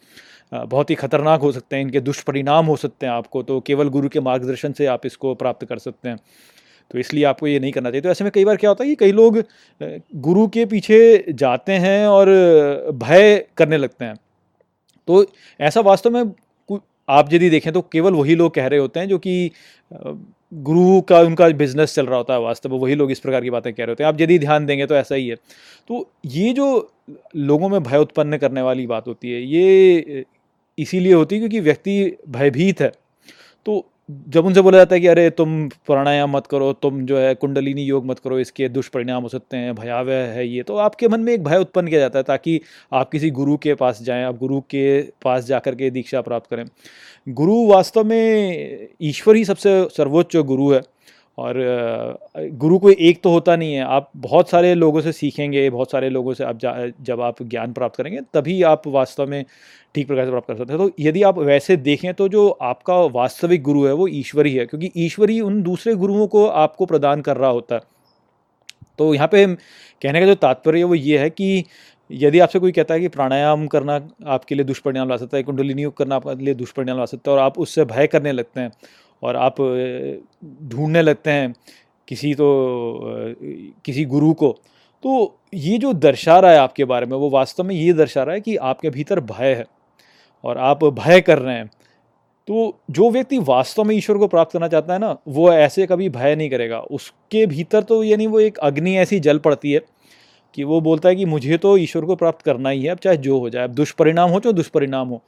बहुत 0.52 0.90
ही 0.90 0.96
खतरनाक 0.96 1.42
हो 1.42 1.52
सकते 1.52 1.76
हैं, 1.76 1.84
इनके 1.84 2.00
दुष्परिणाम 2.02 2.66
हो 2.66 2.76
सकते 2.78 3.06
हैं 3.06 3.14
आपको 3.14 3.42
तो 3.44 3.60
केवल 3.68 3.90
गुरु 3.90 4.10
के 4.10 4.20
मार्गदर्शन 4.22 4.72
से 4.72 4.86
आप 4.88 5.06
इसको 5.06 5.34
प्राप्त 5.36 5.66
कर 5.66 5.78
सकते 5.80 6.10
हैं। 6.10 6.18
तो 6.92 7.00
इसलिए 7.00 7.24
आपको 7.24 7.48
ये 7.48 7.60
नहीं 7.60 7.72
करना 7.72 7.90
चाहिए। 7.90 8.02
तो 8.02 8.10
ऐसे 8.10 8.24
में 8.24 8.32
कई 8.34 8.46
बार 8.46 8.56
क्या 8.56 8.70
होता 8.70 8.84
है 8.84 8.90
कि 8.90 8.96
कई 8.96 9.12
लोग 9.12 9.38
गुरु 10.18 10.48
के 10.48 10.66
पीछे 10.66 11.24
जाते 11.32 11.74
हैं 11.74 12.06
और 12.08 12.30
भय 12.96 13.46
करने 13.58 13.78
लगते 13.78 14.06
हैं। 14.06 14.16
तो 15.08 15.26
ऐसा 15.60 15.82
वास्तव 15.82 16.10
में 16.10 16.34
आप 17.10 17.34
यदि 17.34 17.50
देखें 17.50 17.72
तो 17.74 17.82
केवल 17.92 18.14
वही 18.14 18.36
लोग 18.36 18.54
कह 18.56 18.68
रहे 18.68 18.80
होते 18.80 19.00
हैं 19.00 19.08
जो 19.08 19.18
कि 19.18 19.52
गुरु 20.54 21.00
का 21.02 21.20
उनका 21.20 21.48
बिज़नेस 21.50 21.94
चल 21.96 22.06
रहा 22.06 22.18
होता 22.18 22.34
है 22.34 22.40
वास्तव 22.42 22.72
में, 22.72 22.80
वही 22.80 22.96
लोग 22.96 23.12
इस 23.12 23.20
प्रकार 23.20 23.42
की 23.42 23.50
बातें 23.50 23.72
कह 23.74 23.84
रहे 23.84 23.92
होते 23.92 24.04
हैं। 24.04 24.10
आप 24.10 24.22
यदि 24.22 24.38
ध्यान 24.40 24.66
देंगे 24.66 24.86
तो 24.86 24.96
ऐसा 24.96 25.16
ही 25.16 25.28
है। 25.28 25.36
तो 25.90 26.10
ये 26.26 26.52
जो 26.54 26.92
लोगों 27.38 27.70
में 27.70 27.82
भय 27.84 27.98
उत्पन्न 27.98 28.38
करने 28.38 28.62
वाली 28.62 28.86
बात 28.88 29.08
होती 29.08 29.32
है, 29.32 29.42
ये 29.44 30.26
इसीलिए 30.78 31.14
होती 31.14 31.36
है 31.36 31.40
क्योंकि 31.40 31.60
व्यक्ति 31.60 32.18
भयभीत 32.30 32.82
है। 32.82 32.92
तो 33.66 33.86
जब 34.30 34.46
उनसे 34.46 34.62
बोला 34.62 34.78
जाता 34.78 34.96
है 34.96 35.02
कि 35.02 35.08
अरे 35.08 35.30
तुम 35.30 35.68
प्राणायाम 35.88 36.36
मत 36.36 36.48
करो, 36.48 36.72
तुम 36.74 37.06
जो 37.06 37.18
है 37.18 37.34
कुंडलिनी 37.36 37.84
योग 37.84 38.06
मत 38.06 38.20
करो, 38.20 38.40
इसके 38.40 38.68
दुष्परिणाम 38.70 39.24
हो 39.24 39.30
सकते 39.30 39.58
हैं, 39.58 39.76
भयावह 39.76 40.26
है 40.34 40.48
ये 40.48 40.64
तो 40.64 40.78
आपके 40.78 41.08
मन 41.08 41.20
में 41.20 41.32
एक 41.34 41.44
भय 41.44 41.58
उत्पन्न 41.58 41.88
किया 41.88 42.00
जाता 42.00 42.20
है 42.20 42.24
ताकि 42.24 42.60
आप 42.94 43.12
किसी 43.12 43.30
गुरु 43.32 43.56
के 43.58 43.74
पास 43.76 44.02
जाएँ, 44.04 44.24
आप 44.24 44.38
गुरु 44.38 44.60
के 44.62 45.02
पास 45.24 45.46
जाकर 45.46 45.76
के 45.76 45.90
दीक्षा 45.90 46.22
प्राप्त 46.22 46.50
करें। 46.50 46.66
गुरु 47.28 47.66
वास्तव 47.68 48.04
में 48.04 48.88
ईश्वर 49.02 49.36
ही 49.36 49.44
सबसे 49.46 49.84
सर्वोच्च 49.98 50.36
गुरु 50.38 50.72
है। 50.72 50.82
और 51.38 51.56
गुरु 52.38 52.78
कोई 52.80 52.96
एक 53.00 53.22
तो 53.24 53.30
होता 53.30 53.56
नहीं 53.56 53.74
है। 53.74 53.84
आप 53.84 54.10
बहुत 54.16 54.50
सारे 54.50 54.74
लोगों 54.76 55.02
से 55.02 55.12
सीखेंगे, 55.12 55.70
बहुत 55.70 55.92
सारे 55.92 56.10
लोगों 56.10 56.34
से 56.34 56.44
आप 56.44 56.60
जब 57.02 57.22
आप 57.22 57.42
ज्ञान 57.44 57.74
प्राप्त 57.74 57.96
करेंगे, 57.96 58.20
तभी 58.34 58.62
आप 58.64 58.88
वास्तव 58.88 59.28
में 59.28 59.46
ठीक 59.96 60.08
प्रकार 60.08 60.26
से 60.26 60.32
प्राप्त 60.32 60.48
कर 60.48 60.58
सकते 60.58 60.74
हैं। 60.74 60.82
तो 60.82 60.92
यदि 61.00 61.24
आप 61.24 61.38
वैसे 61.38 61.78
देखें 61.78 62.14
तो 62.14 62.28
जो 62.28 62.48
आपका 62.50 63.00
वास्तविक 63.14 63.64
गुरु 63.64 63.86
है, 63.86 63.94
वो 63.94 64.08
ईश्वर 64.08 64.46
ही 64.46 64.54
है, 64.56 64.66
क्योंकि 64.66 64.92
ईश्वर 64.98 65.30
ही 65.30 65.40
उन 65.42 65.62
दूसरे 65.64 65.96
गुरुओं 65.96 66.28
को 66.28 66.46
आपको 66.48 66.86
प्रदान 66.86 67.22
कर 67.22 67.38
रहा 67.38 67.50
होता 67.50 67.76
है। 67.76 67.82
तो 68.98 69.14
यहाँ 69.14 69.28
पे 69.28 69.46
कहने 70.02 70.20
का 70.20 70.26
जो 70.26 70.36
तात्पर्य 70.36 70.84
वो 70.84 70.96
ये 70.96 71.18
है 71.18 71.30
कि 71.30 71.64
यदि 72.14 72.40
आपसे 72.40 72.60
कोई 72.60 72.72
कहता 72.72 72.94
है 72.94 73.00
कि 73.00 73.08
प्राणायाम 73.08 73.68
करना 73.68 74.00
आपके 74.26 74.56
लिए 74.56 74.66
दुष्परिणाम 74.66 75.10
ला 75.10 75.18
सकता 75.18 75.38
है 75.38 75.44
कुंडलिनी 75.44 75.82
योग 75.82 75.96
करना 75.98 76.16
आपके 76.16 76.44
लिए 76.46 76.54
दुष्परिणाम 76.54 76.98
ला 76.98 77.06
सकता 77.06 77.32
है 77.32 77.38
और 77.38 77.44
आप 77.44 77.60
उससे 77.60 77.86
भय 77.86 78.08
करने 78.08 78.32
लगते 78.32 78.62
हैं 78.62 78.72
और 79.24 79.36
आप 79.36 79.62
ढूँढने 80.64 81.02
लगते 81.02 81.32
हैं 81.32 81.54
किसी 82.08 82.34
तो 82.36 82.48
किसी 83.86 84.06
गुरु 84.06 84.34
को 84.34 84.58
तो 85.04 85.40
ये 85.54 85.78
जो 85.78 85.94
दर्शा 85.94 86.40
रहा 86.40 86.52
है 86.52 86.58
आपके 86.58 86.86
बारे 86.86 87.06
में, 87.06 87.18
वो 87.18 87.30
वास्तव 87.30 87.64
में 87.64 87.76
ये 87.76 87.94
दर्शा 87.94 88.24
रहा 88.24 88.36
है 88.36 88.42
कि 88.42 88.56
आपके 88.58 88.90
भीतर 88.90 89.20
भय 89.22 89.54
है 89.54 89.66
और 90.44 90.58
आप 90.58 90.84
भय 90.84 91.22
कर 91.22 91.40
रहे 91.40 91.56
हैं। 91.56 91.70
तो 92.48 92.78
जो 92.92 93.10
व्यक्ति 93.12 93.38
वास्तव 93.40 93.84
में 93.84 93.96
ईश्वर 93.96 94.18
को 94.18 94.28
प्राप्त 94.28 94.52
करना 94.54 94.68
चाहता 94.68 94.94
है 94.94 95.00
ना, 95.00 95.16
वो 95.28 95.52
ऐसे 95.54 95.86
कभी 95.88 96.10
भय 96.10 96.36
नहीं 96.36 96.50
करेगा। 96.50 96.80
उसके 96.80 97.46
भीतर 97.46 97.84
तो 97.84 98.04
यानी 98.04 98.28
वो 98.28 98.40
एक 98.40 98.58
अग्नि 98.60 98.96
ऐसी 98.98 99.20
जल 99.20 99.38
पड़ती 99.40 99.72
है 99.72 99.82
कि 100.56 100.64
वो 100.64 100.80
बोलता 100.82 101.10
है 101.10 101.16
कि 101.16 101.26
मुझे 101.26 101.58
तो 101.58 101.78
ईश्वर 101.78 102.06
को 102.06 102.16
प्राप्त 102.16 102.42
करना 102.42 102.70
ही 102.70 102.84
है, 102.84 102.90
अब 102.90 102.98
चाहे 102.98 103.18
जो 103.18 103.40
हो 103.40 103.50
जाए, 103.50 103.64
अब 103.64 103.74
दुष्परिणाम 103.74 104.30
हो, 104.30 104.40
चाहे 104.40 104.54
दुष्परिणाम 104.54 105.08
हो। 105.08 105.22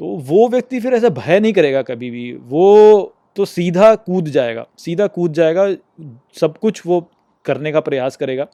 तो 0.00 0.06
वो 0.24 0.48
व्यक्ति 0.48 0.80
फिर 0.80 0.94
ऐसा 0.94 1.08
भय 1.10 1.40
नहीं 1.40 1.52
करेगा 1.52 1.82
कभी 1.82 2.10
भी। 2.10 2.32
वो 2.34 3.14
तो 3.36 3.44
सीधा 3.44 3.94
कूद 3.96 4.28
जाएगा, 4.28 4.66
सीधा 4.78 5.06
कूद 5.06 5.32
जाएगा, 5.32 5.68
सब 6.40 6.56
कुछ 6.58 6.82
वो 6.86 7.00
करने 7.44 7.72
का 7.72 7.80
प्रयास 7.80 8.16
करेगा 8.16 8.46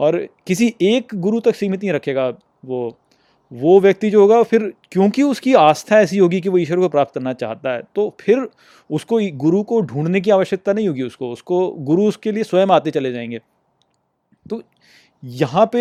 और 0.00 0.26
किसी 0.46 0.74
एक 0.82 1.14
गुरु 1.16 1.40
तक 1.40 1.54
सीमित 1.54 1.82
नहीं 1.82 1.92
रखेगा 1.92 2.28
वो। 2.64 2.96
वो 3.52 3.78
व्यक्ति 3.80 4.08
जो 4.10 4.20
होगा, 4.20 4.42
फिर 4.42 4.72
क्योंकि 4.92 5.22
उसकी 5.22 5.52
आस्था 5.54 6.00
ऐसी 6.00 6.18
होगी 6.18 6.40
कि 6.40 6.48
वो 6.48 6.58
ईश्वर 6.58 6.78
को 6.78 6.88
प्राप्त 6.88 7.14
करना 7.14 7.32
चाहता 7.32 7.72
है 7.72 7.82
तो 7.94 8.08
फिर 8.20 8.46
उसको 8.90 9.18
गुरु 9.38 9.62
को 9.62 9.80
ढूँढने 9.82 10.20
की 10.20 10.30
आवश्यकता 10.30 10.72
नहीं 10.72 10.88
होगी 10.88 11.02
उसको। 11.02 11.30
उसको 11.32 11.68
गुरु 11.80 12.04
उसके 12.04 12.32
लिए 12.32 12.44
स्वयं 12.44 12.66
आते 12.68 12.90
चले 12.90 13.12
जाएँगे। 13.12 13.40
तो 14.46 14.62
यहाँ 15.22 15.68
पे 15.72 15.80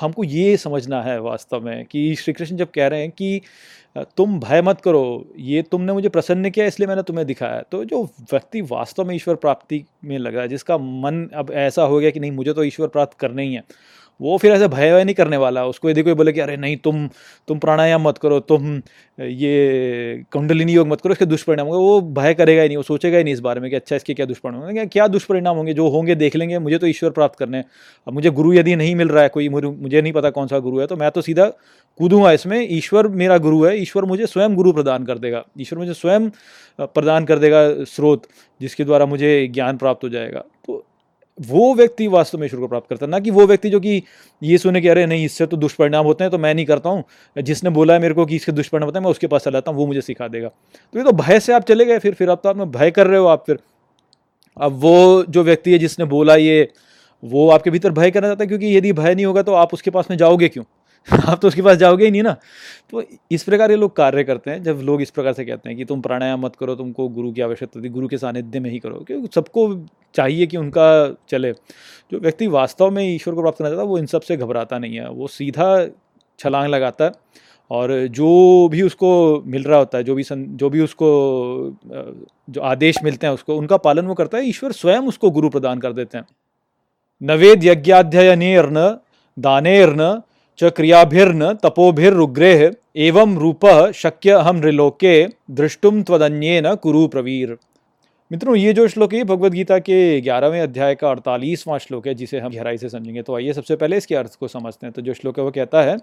हमको 0.00 0.24
ये 0.24 0.56
समझना 0.56 1.02
है 1.02 1.18
वास्तव 1.20 1.60
में 1.60 1.84
कि 1.86 2.14
श्री 2.14 2.32
कृष्ण 2.34 2.56
जब 2.56 2.70
कह 2.70 2.86
रहे 2.86 3.00
हैं 3.00 3.10
कि 3.10 3.40
तुम 4.16 4.38
भय 4.40 4.62
मत 4.62 4.80
करो, 4.80 5.26
ये 5.38 5.62
तुमने 5.62 5.92
मुझे 5.92 6.08
प्रसन्न 6.08 6.50
किया, 6.50 6.66
इसलिए 6.66 6.88
मैंने 6.88 7.02
तुम्हें 7.02 7.26
दिखाया। 7.26 7.62
तो 7.72 7.84
जो 7.84 8.02
व्यक्ति 8.32 8.60
वास्तव 8.62 9.04
में 9.04 9.14
ईश्वर 9.14 9.34
प्राप्ति 9.36 9.84
में 10.04 10.16
लगा 10.18 10.40
है 10.40 10.48
जिसका 10.48 10.78
मन 10.78 11.24
अब 11.34 11.50
ऐसा 11.52 11.82
हो 11.82 11.98
गया 11.98 12.10
कि 12.10 12.20
नहीं, 12.20 12.32
मुझे 12.32 12.52
तो 12.52 12.64
ईश्वर 12.64 12.88
प्राप्त 12.88 13.18
करना 13.18 13.42
ही 13.42 13.54
है 13.54 13.62
वो 14.20 14.36
फिर 14.38 14.52
ऐसे 14.52 14.68
भय 14.68 14.92
वय 14.92 15.04
नहीं 15.04 15.14
करने 15.14 15.36
वाला। 15.36 15.64
उसको 15.66 15.90
यदि 15.90 16.02
कोई 16.02 16.14
बोले 16.14 16.32
कि, 16.32 16.40
अरे 16.40 16.56
नहीं, 16.56 16.76
तुम 16.76 17.08
तुम 17.48 17.58
प्राणायाम 17.58 18.08
मत 18.08 18.18
करो, 18.18 18.40
तुम, 18.40 18.76
ये 19.18 20.24
कुंडलिनी 20.32 20.72
योग 20.72 20.88
मत 20.88 21.00
करो, 21.00 21.12
इसके 21.12 21.26
दुष्परिणाम 21.26 21.66
होंगे। 21.66 21.78
वो 21.78 22.00
भय 22.12 22.34
करेगा 22.34 22.62
ही 22.62 22.68
नहीं, 22.68 22.76
वो 22.76 22.82
सोचेगा 22.82 23.18
ही 23.18 23.24
नहीं 23.24 23.34
इस 23.34 23.40
बारे 23.40 23.60
में 23.60 23.68
कि 23.70 23.76
अच्छा 23.76 23.96
इसके 23.96 24.14
क्या 24.14 24.26
दुष्परिणाम 24.26 24.62
होंगे? 24.62 24.86
क्या 24.86 25.06
दुष्परिणाम 25.08 25.56
होंगे? 25.56 25.74
जो 25.74 25.88
होंगे 25.88 26.14
देख 26.14 26.36
लेंगे, 26.36 26.58
मुझे 26.58 26.78
तो 26.78 26.86
ईश्वर 26.86 27.10
प्राप्त 27.10 27.38
करने 27.38 27.64
अब 28.06 28.12
मुझे 28.12 28.30
गुरु 28.30 28.52
यदि 28.54 28.76
नहीं 28.76 28.94
मिल 28.96 29.08
रहा 29.08 29.22
है, 29.22 29.28
कोई 29.28 29.48
मुझे 29.48 30.00
नहीं 30.00 30.12
पता 30.12 30.30
कौन 30.30 30.46
सा 30.46 30.58
गुरु 30.58 30.80
है 30.80 30.86
तो 30.86 30.96
मैं 30.96 31.10
तो 31.10 31.20
सीधा 31.20 31.46
कूदूँगा 32.00 32.32
इसमें, 32.32 32.66
ईश्वर 32.70 33.08
मेरा 33.08 33.36
गुरु 33.38 33.64
है, 33.64 33.76
ईश्वर 33.78 34.04
मुझे 34.04 34.26
स्वयं 34.26 34.54
गुरु 34.54 34.72
प्रदान 34.72 35.04
कर 35.04 35.18
देगा। 35.18 35.42
ईश्वर 35.60 35.78
मुझे 35.78 35.94
स्वयं 35.94 36.28
प्रदान 36.80 37.24
कर 37.24 37.38
देगा 37.38 37.62
स्रोत, 37.84 38.22
जिसके 38.60 38.84
द्वारा 38.84 39.06
मुझे 39.06 39.46
ज्ञान 39.54 39.76
प्राप्त 39.76 40.04
हो 40.04 40.08
जाएगा। 40.08 40.44
वो 41.40 41.74
व्यक्ति 41.74 42.06
वास्तव 42.08 42.38
में 42.38 42.46
ईश्वर 42.46 42.60
को 42.60 42.68
प्राप्त 42.68 42.88
करता 42.88 43.06
है। 43.06 43.10
ना 43.10 43.18
कि 43.20 43.30
वो 43.30 43.46
व्यक्ति 43.46 43.70
जो 43.70 43.80
कि 43.80 44.02
ये 44.42 44.58
सुने 44.58 44.80
कि 44.80 44.88
अरे 44.88 45.06
नहीं, 45.06 45.24
इससे 45.24 45.46
तो 45.46 45.56
दुष्परिणाम 45.56 46.04
होते 46.04 46.24
हैं 46.24 46.30
तो 46.30 46.38
मैं 46.38 46.54
नहीं 46.54 46.66
करता 46.66 46.90
हूँ। 46.90 47.04
जिसने 47.36 47.70
बोला 47.70 47.94
है 47.94 48.00
मेरे 48.00 48.14
को 48.14 48.26
कि 48.26 48.36
इसके 48.36 48.52
दुष्परिणाम 48.52 48.86
होते 48.86 48.98
हैं, 48.98 49.04
मैं 49.04 49.10
उसके 49.10 49.26
पास 49.26 49.42
चला 49.42 49.50
चलाता 49.50 49.70
हूँ, 49.70 49.78
वो 49.78 49.86
मुझे 49.86 50.00
सिखा 50.00 50.28
देगा। 50.28 50.48
तो 50.48 50.98
ये 50.98 51.04
तो 51.04 51.12
भय 51.12 51.40
से 51.40 51.52
आप 51.52 51.62
चले 51.62 51.84
गए, 51.84 51.98
फिर 51.98 52.14
फिर 52.14 52.30
आप 52.30 52.40
तो 52.42 52.48
आप 52.48 52.56
में 52.56 52.70
भय 52.70 52.90
कर 52.90 53.06
रहे 53.06 53.18
हो 53.18 53.26
आप 53.26 53.42
फिर। 53.46 53.58
अब 54.56 54.72
वो 54.72 55.24
जो 55.24 55.42
व्यक्ति 55.42 55.72
है 55.72 55.78
जिसने 55.78 56.04
बोला 56.04 56.36
ये, 56.36 56.68
वो 57.22 57.48
आपके 57.50 57.70
भीतर 57.70 57.90
भय 57.90 58.10
करना 58.10 58.28
चाहता 58.28 58.44
है, 58.44 58.48
क्योंकि 58.48 58.76
यदि 58.76 58.92
भय 58.92 59.14
नहीं 59.14 59.26
होगा 59.26 59.42
तो 59.42 59.54
आप 59.54 59.74
उसके 59.74 59.90
पास 59.90 60.06
में 60.10 60.16
जाओगे 60.16 60.48
क्यों? 60.48 60.64
आप 61.26 61.38
तो 61.42 61.48
उसके 61.48 61.62
पास 61.62 61.76
जाओगे 61.76 62.04
ही 62.04 62.10
नहीं 62.10 62.22
ना। 62.22 62.36
तो 62.90 63.02
इस 63.30 63.42
प्रकार 63.42 63.70
ये 63.70 63.76
लोग 63.76 63.94
कार्य 63.96 64.24
करते 64.24 64.50
हैं 64.50 64.62
जब 64.62 64.80
लोग 64.84 65.02
इस 65.02 65.10
प्रकार 65.10 65.32
से 65.32 65.44
कहते 65.44 65.68
हैं 65.68 65.76
कि 65.78 65.84
तुम 65.84 66.00
प्राणायाम 66.00 66.40
मत 66.40 66.56
करो 66.56 66.74
तुमको 66.74 67.08
गुरु 67.08 67.32
की 67.32 67.40
आवश्यकता 67.40 67.78
होती 67.78 67.88
गुरु 67.88 68.08
के 68.08 68.18
सानिध्य 68.18 68.60
में 68.60 68.70
ही 68.70 68.78
करो 68.78 68.98
क्योंकि 69.06 69.28
सबको 69.34 69.68
चाहिए 70.14 70.46
कि 70.46 70.56
उनका 70.56 70.86
चले। 71.28 71.52
जो 72.12 72.18
व्यक्ति 72.18 72.46
वास्तव 72.48 72.90
में 72.90 73.02
ईश्वर 73.04 73.34
को 73.34 73.40
प्राप्त 73.40 73.58
करना 73.58 73.70
चाहता 73.70 73.82
है 73.82 73.88
वो 73.88 73.98
इन 73.98 74.06
सबसे 74.06 74.36
घबराता 74.36 74.78
नहीं 74.78 74.96
है। 74.96 75.10
वो 75.10 75.26
सीधा 75.28 75.86
छलांग 76.38 76.68
लगाता 76.68 77.04
है 77.04 77.12
और 77.70 77.92
जो 78.08 78.68
भी 78.68 78.82
उसको 78.82 79.42
मिल 79.46 79.64
रहा 79.64 79.78
होता 79.78 79.98
है 79.98 80.04
जो 80.04 80.14
भी 80.14 80.22
सं, 80.22 80.44
जो 80.56 80.70
भी 80.70 80.80
उसको 80.80 81.08
जो 82.48 82.60
आदेश 82.60 82.96
मिलते 83.04 83.26
हैं 83.26 83.34
उसको 83.34 83.56
उनका 83.56 83.76
पालन 83.76 84.06
वो 84.06 84.14
करता 84.14 84.38
है। 84.38 84.48
ईश्वर 84.48 84.72
स्वयं 84.72 85.08
उसको 85.08 85.30
गुरु 85.30 85.50
प्रदान 85.50 85.78
कर 85.78 85.92
देते 85.92 86.18
हैं। 86.18 86.26
नवेद 87.22 87.64
यज्ञाध्ययनेर्न 87.64 88.98
दानेर्न 89.36 90.22
च 90.58 90.70
क्रियाभिर्न 90.76 91.52
तपोभिरुग्रेह 91.52 92.70
एवं 92.96 93.36
रूप 93.38 93.66
शक्य 93.94 94.32
हम 94.32 94.56
नृलोके 94.56 95.26
दृष्टुम 95.50 96.02
त्वदन्येन 96.02 96.74
कुरु 96.74 97.06
प्रवीर। 97.08 97.56
मित्रों, 98.30 98.56
ये 98.56 98.72
जो 98.72 98.88
श्लोक 98.88 99.14
है, 99.14 99.24
भगवद 99.24 99.52
गीता 99.52 99.78
के 99.78 100.20
ग्यारहवें 100.20 100.60
अध्याय 100.60 100.94
का 100.94 101.10
अड़तालीसवां 101.10 101.78
श्लोक 101.78 102.06
है, 102.06 102.14
जिसे 102.14 102.38
हम 102.38 102.52
गहराई 102.52 102.78
से 102.78 102.88
समझेंगे। 102.88 103.22
तो 103.22 103.36
आइए 103.36 103.52
सबसे 103.52 103.76
पहले 103.76 103.96
इसके 103.96 104.14
अर्थ 104.14 104.36
को 104.40 104.48
समझते 104.48 104.86
हैं। 104.86 104.92
तो 104.92 105.02
जो 105.02 105.14
श्लोक 105.14 105.38
है, 105.38 105.44
वो 105.44 105.50
कहता 105.50 105.82
है, 105.82 105.96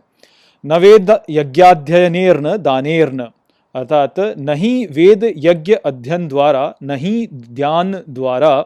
न 0.63 0.77
वेद 0.77 1.17
यज्ञाध्ययनेर्न 1.29 2.57
दानेर्न 2.57 3.27
अर्थात 3.75 4.19
नहीं 4.39 4.87
वेद 4.87 5.23
यज्ञ 5.37 5.73
अध्ययन 5.75 6.27
द्वारा 6.27 6.75
नहीं 6.83 7.27
ध्यान 7.33 7.91
द्वारा 8.09 8.65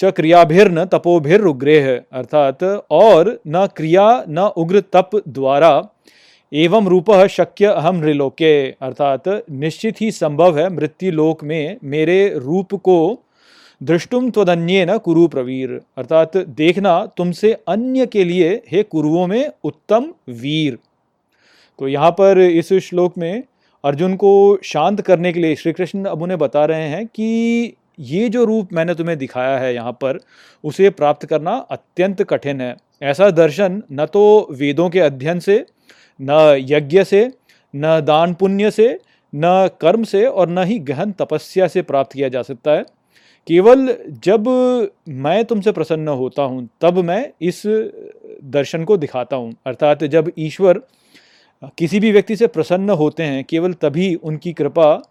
च 0.00 0.10
क्रियाभिर्न 0.16 0.84
तपोभिर्ग्रेह 0.84 1.88
अर्थात 2.12 2.62
और 2.90 3.38
न 3.46 3.66
क्रिया 3.76 4.04
न 4.28 4.50
उग्र 4.56 4.80
तप 4.92 5.10
द्वारा 5.28 5.72
एवं 6.52 6.86
रूप 6.88 7.10
शक्य 7.30 7.66
अहम 7.66 7.96
नृलोके, 7.96 8.70
अर्थात 8.70 9.28
निश्चित 9.52 10.00
ही 10.00 10.10
संभव 10.12 10.58
है 10.58 10.68
मृत्यु 10.70 11.12
लोक 11.12 11.44
में 11.44 11.76
मेरे 11.84 12.28
रूप 12.36 12.74
को 12.74 12.96
दृष्टुम 13.80 14.30
त्वदन्य 14.30 14.86
न 14.86 14.96
कुरु 14.98 15.26
प्रवीर। 15.28 15.80
अर्थात 15.98 16.36
देखना 16.36 16.94
तुमसे 17.16 17.52
अन्य 17.68 18.06
के 18.06 18.24
लिए 18.24 18.50
हे 18.72 18.82
कुरुओं 18.82 19.26
में 19.26 19.50
उत्तम 19.64 20.12
वीर। 20.40 20.78
तो 21.78 21.88
यहाँ 21.88 22.10
पर 22.10 22.40
इस 22.40 22.72
श्लोक 22.82 23.18
में 23.18 23.42
अर्जुन 23.84 24.16
को 24.16 24.32
शांत 24.64 25.00
करने 25.00 25.32
के 25.32 25.40
लिए 25.40 25.54
श्री 25.56 25.72
कृष्ण 25.72 26.04
अब 26.04 26.22
उन्हें 26.22 26.38
बता 26.38 26.64
रहे 26.64 26.88
हैं 26.88 27.06
कि 27.06 27.74
ये 28.00 28.28
जो 28.28 28.44
रूप 28.44 28.72
मैंने 28.72 28.94
तुम्हें 28.94 29.16
दिखाया 29.18 29.58
है 29.58 29.74
यहाँ 29.74 29.92
पर, 29.92 30.18
उसे 30.64 30.90
प्राप्त 30.90 31.26
करना 31.26 31.52
अत्यंत 31.70 32.22
कठिन 32.22 32.60
है। 32.60 32.76
ऐसा 33.02 33.30
दर्शन 33.30 33.82
न 33.92 34.06
तो 34.06 34.48
वेदों 34.52 34.88
के 34.90 35.00
अध्ययन 35.00 35.38
से, 35.40 35.64
न 36.20 36.56
यज्ञ 36.60 37.04
से, 37.04 37.30
न 37.74 38.00
दान 38.00 38.34
पुण्य 38.34 38.70
से, 38.70 38.88
न 39.32 39.68
कर्म 39.80 40.04
से 40.04 40.24
और 40.26 40.48
न 40.48 40.64
ही 40.64 40.78
गहन 40.80 41.12
तपस्या 41.12 41.68
से 41.68 41.82
प्राप्त 41.82 42.12
किया 42.12 42.28
जा 42.28 42.42
सकता 42.42 42.70
है। 42.70 42.84
केवल 43.48 43.96
जब 44.24 44.48
मैं 45.08 45.44
तुमसे 45.44 45.72
प्रसन्न 45.72 46.08
होता 46.08 46.42
हूँ, 46.42 46.68
तब 46.80 46.98
मैं 46.98 47.24
इस 47.42 47.62
दर्शन 48.46 48.84
को 48.84 48.96
दिखाता 48.96 49.36
हूँ। 49.36 49.52
अर्थात 49.66 50.04
जब 50.06 50.30
ईश्वर 50.38 50.80
किसी 51.78 52.00
भी 52.00 52.10
व्यक्ति 52.12 52.36
से 52.36 52.46
प्रसन्न 52.46 52.90
होते 52.90 53.22
हैं, 53.22 53.44
केवल 53.44 53.72
तभी 53.72 54.14
उनकी 54.14 54.52
कृपा 54.52 55.02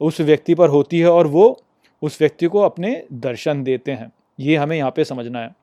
उस 0.00 0.20
व्यक्ति 0.20 0.54
पर 0.54 0.68
होती 0.68 1.00
है 1.00 1.10
और 1.10 1.26
वो 1.26 1.60
उस 2.02 2.20
व्यक्ति 2.20 2.46
को 2.46 2.60
अपने 2.60 3.02
दर्शन 3.12 3.62
देते 3.62 3.92
हैं। 3.92 4.12
ये 4.40 4.56
हमें 4.56 4.76
यहाँ 4.76 4.90
पे 4.90 5.04
समझना 5.04 5.40
है। 5.40 5.54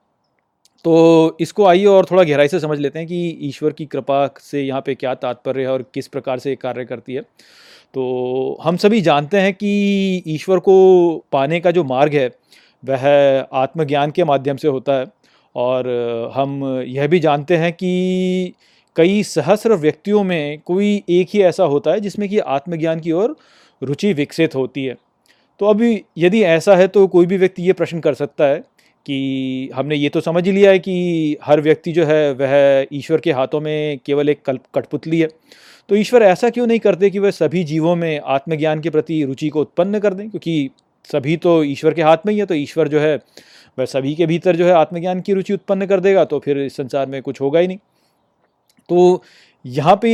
तो 0.86 1.38
इसको 1.42 1.66
आइए 1.66 1.86
और 1.86 2.06
थोड़ा 2.06 2.24
गहराई 2.24 2.48
से 2.48 2.60
समझ 2.60 2.80
लेते 2.80 3.00
हैं 3.00 3.08
कि 3.08 3.28
ईश्वर 3.42 3.72
की 3.72 3.86
कृपा 3.86 4.30
से 4.40 4.62
यहाँ 4.62 4.82
पे 4.82 4.96
क्या 4.96 5.14
तात्पर्य 5.16 5.62
है 5.62 5.68
और 5.68 5.86
किस 5.94 6.08
प्रकार 6.08 6.40
से 6.40 6.56
कार्य 6.56 6.86
करती 6.86 7.14
है। 7.14 7.22
तो 7.94 8.60
हम 8.64 8.78
सभी 8.78 9.02
जानते 9.02 9.38
हैं 9.38 9.54
कि 9.54 10.24
ईश्वर 10.28 10.60
को 10.60 10.76
पाने 11.32 11.60
का 11.60 11.72
जो 11.72 11.84
मार्ग 11.84 12.14
है, 12.14 12.28
वह 12.84 13.08
आत्मज्ञान 13.54 14.12
के 14.12 14.24
माध्यम 14.24 14.58
से 14.58 14.68
होता 14.68 14.94
है। 14.94 15.06
और 15.56 15.88
हम 16.36 16.64
यह 16.88 17.08
भी 17.08 17.20
जानते 17.20 17.58
हैं 17.58 17.72
कि 17.74 18.54
कई 18.96 19.24
सहस्र 19.24 19.74
व्यक्तियों 19.74 20.24
में 20.24 20.60
कोई 20.66 21.04
एक 21.10 21.28
ही 21.34 21.42
ऐसा 21.42 21.64
होता 21.64 21.92
है 21.92 22.00
जिसमें 22.00 22.28
कि 22.30 22.40
आत्मज्ञान 22.40 23.00
की 23.00 23.12
ओर 23.12 23.36
रुचि 23.82 24.14
विकसित 24.14 24.56
होती 24.56 24.86
है। 24.86 24.96
तो 25.60 25.66
अभी 25.66 26.04
यदि 26.18 26.42
ऐसा 26.44 26.76
है 26.76 26.88
तो 26.88 27.06
कोई 27.08 27.26
भी 27.26 27.38
व्यक्ति 27.38 27.64
ये 27.64 27.74
प्रश्न 27.74 28.00
कर 28.00 28.14
सकता 28.14 28.46
है 28.46 28.58
कि 29.06 29.70
हमने 29.76 29.96
ये 29.96 30.10
तो 30.10 30.22
समझ 30.22 30.48
लिया 30.48 30.72
है 30.72 30.80
कि 30.80 31.38
हर 31.44 31.62
व्यक्ति 31.62 31.92
जो 31.92 32.06
है, 32.06 32.32
वह 32.34 32.86
ईश्वर 32.94 33.20
के 33.20 33.32
हाथों 33.32 33.62
में 33.62 34.00
केवल 34.06 34.30
एक 34.30 34.50
कठपुतली 34.76 35.20
है। 35.20 35.28
तो 35.90 35.96
ईश्वर 35.96 36.24
ऐसा 36.24 36.50
क्यों 36.50 36.66
नहीं 36.68 36.80
करते 36.80 37.10
कि 37.10 37.20
वह 37.20 37.32
सभी 37.32 37.64
जीवों 37.64 37.96
में 37.96 38.20
आत्मज्ञान 38.20 38.82
के 38.82 38.90
प्रति 38.90 39.24
रुचि 39.24 39.50
को 39.50 39.62
उत्पन्न 39.62 40.00
कर 40.00 40.14
दें? 40.14 40.30
क्योंकि 40.30 40.70
सभी 41.10 41.36
तो 41.38 41.64
ईश्वर 41.64 41.94
के 41.94 42.02
हाथ 42.02 42.18
में 42.26 42.34
ही 42.34 42.40
है 42.40 42.46
तो 42.46 42.54
ईश्वर 42.56 42.88
जो 42.88 43.00
है, 43.00 43.16
वह 43.78 43.86
सभी 43.86 44.14
के 44.16 44.26
भीतर 44.26 44.56
जो 44.56 44.66
है 44.66 44.72
आत्मज्ञान 44.72 45.22
की 45.22 45.34
रुचि 45.34 45.54
उत्पन्न 45.54 45.86
कर 45.86 46.00
देगा 46.00 46.24
तो 46.26 46.40
फिर 46.40 46.60
इस 46.60 46.76
संसार 46.78 47.06
में 47.08 47.22
कुछ 47.22 47.42
होगा 47.42 47.60
ही 47.60 47.68
नहीं। 47.68 47.78
तो 48.90 49.24
यहाँ 49.66 49.96
पे 50.02 50.10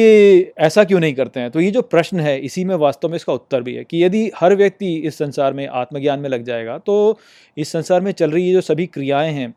ऐसा 0.57 0.83
क्यों 0.83 0.99
नहीं 0.99 1.13
करते 1.13 1.39
हैं? 1.39 1.49
तो 1.51 1.59
ये 1.59 1.71
जो 1.71 1.81
प्रश्न 1.81 2.19
है, 2.19 2.37
इसी 2.39 2.63
में 2.65 2.75
वास्तव 2.75 3.09
में 3.09 3.15
इसका 3.15 3.33
उत्तर 3.33 3.61
भी 3.61 3.73
है 3.75 3.83
कि 3.83 4.03
यदि 4.03 4.29
हर 4.35 4.55
व्यक्ति 4.55 4.93
इस 4.97 5.17
संसार 5.17 5.53
में 5.53 5.67
आत्मज्ञान 5.67 6.19
में 6.19 6.29
लग 6.29 6.43
जाएगा 6.43 6.77
तो 6.77 7.17
इस 7.57 7.71
संसार 7.71 8.01
में 8.01 8.11
चल 8.11 8.31
रही 8.31 8.45
ये 8.45 8.53
जो 8.53 8.61
सभी 8.61 8.85
क्रियाएँ 8.85 9.31
हैं, 9.33 9.53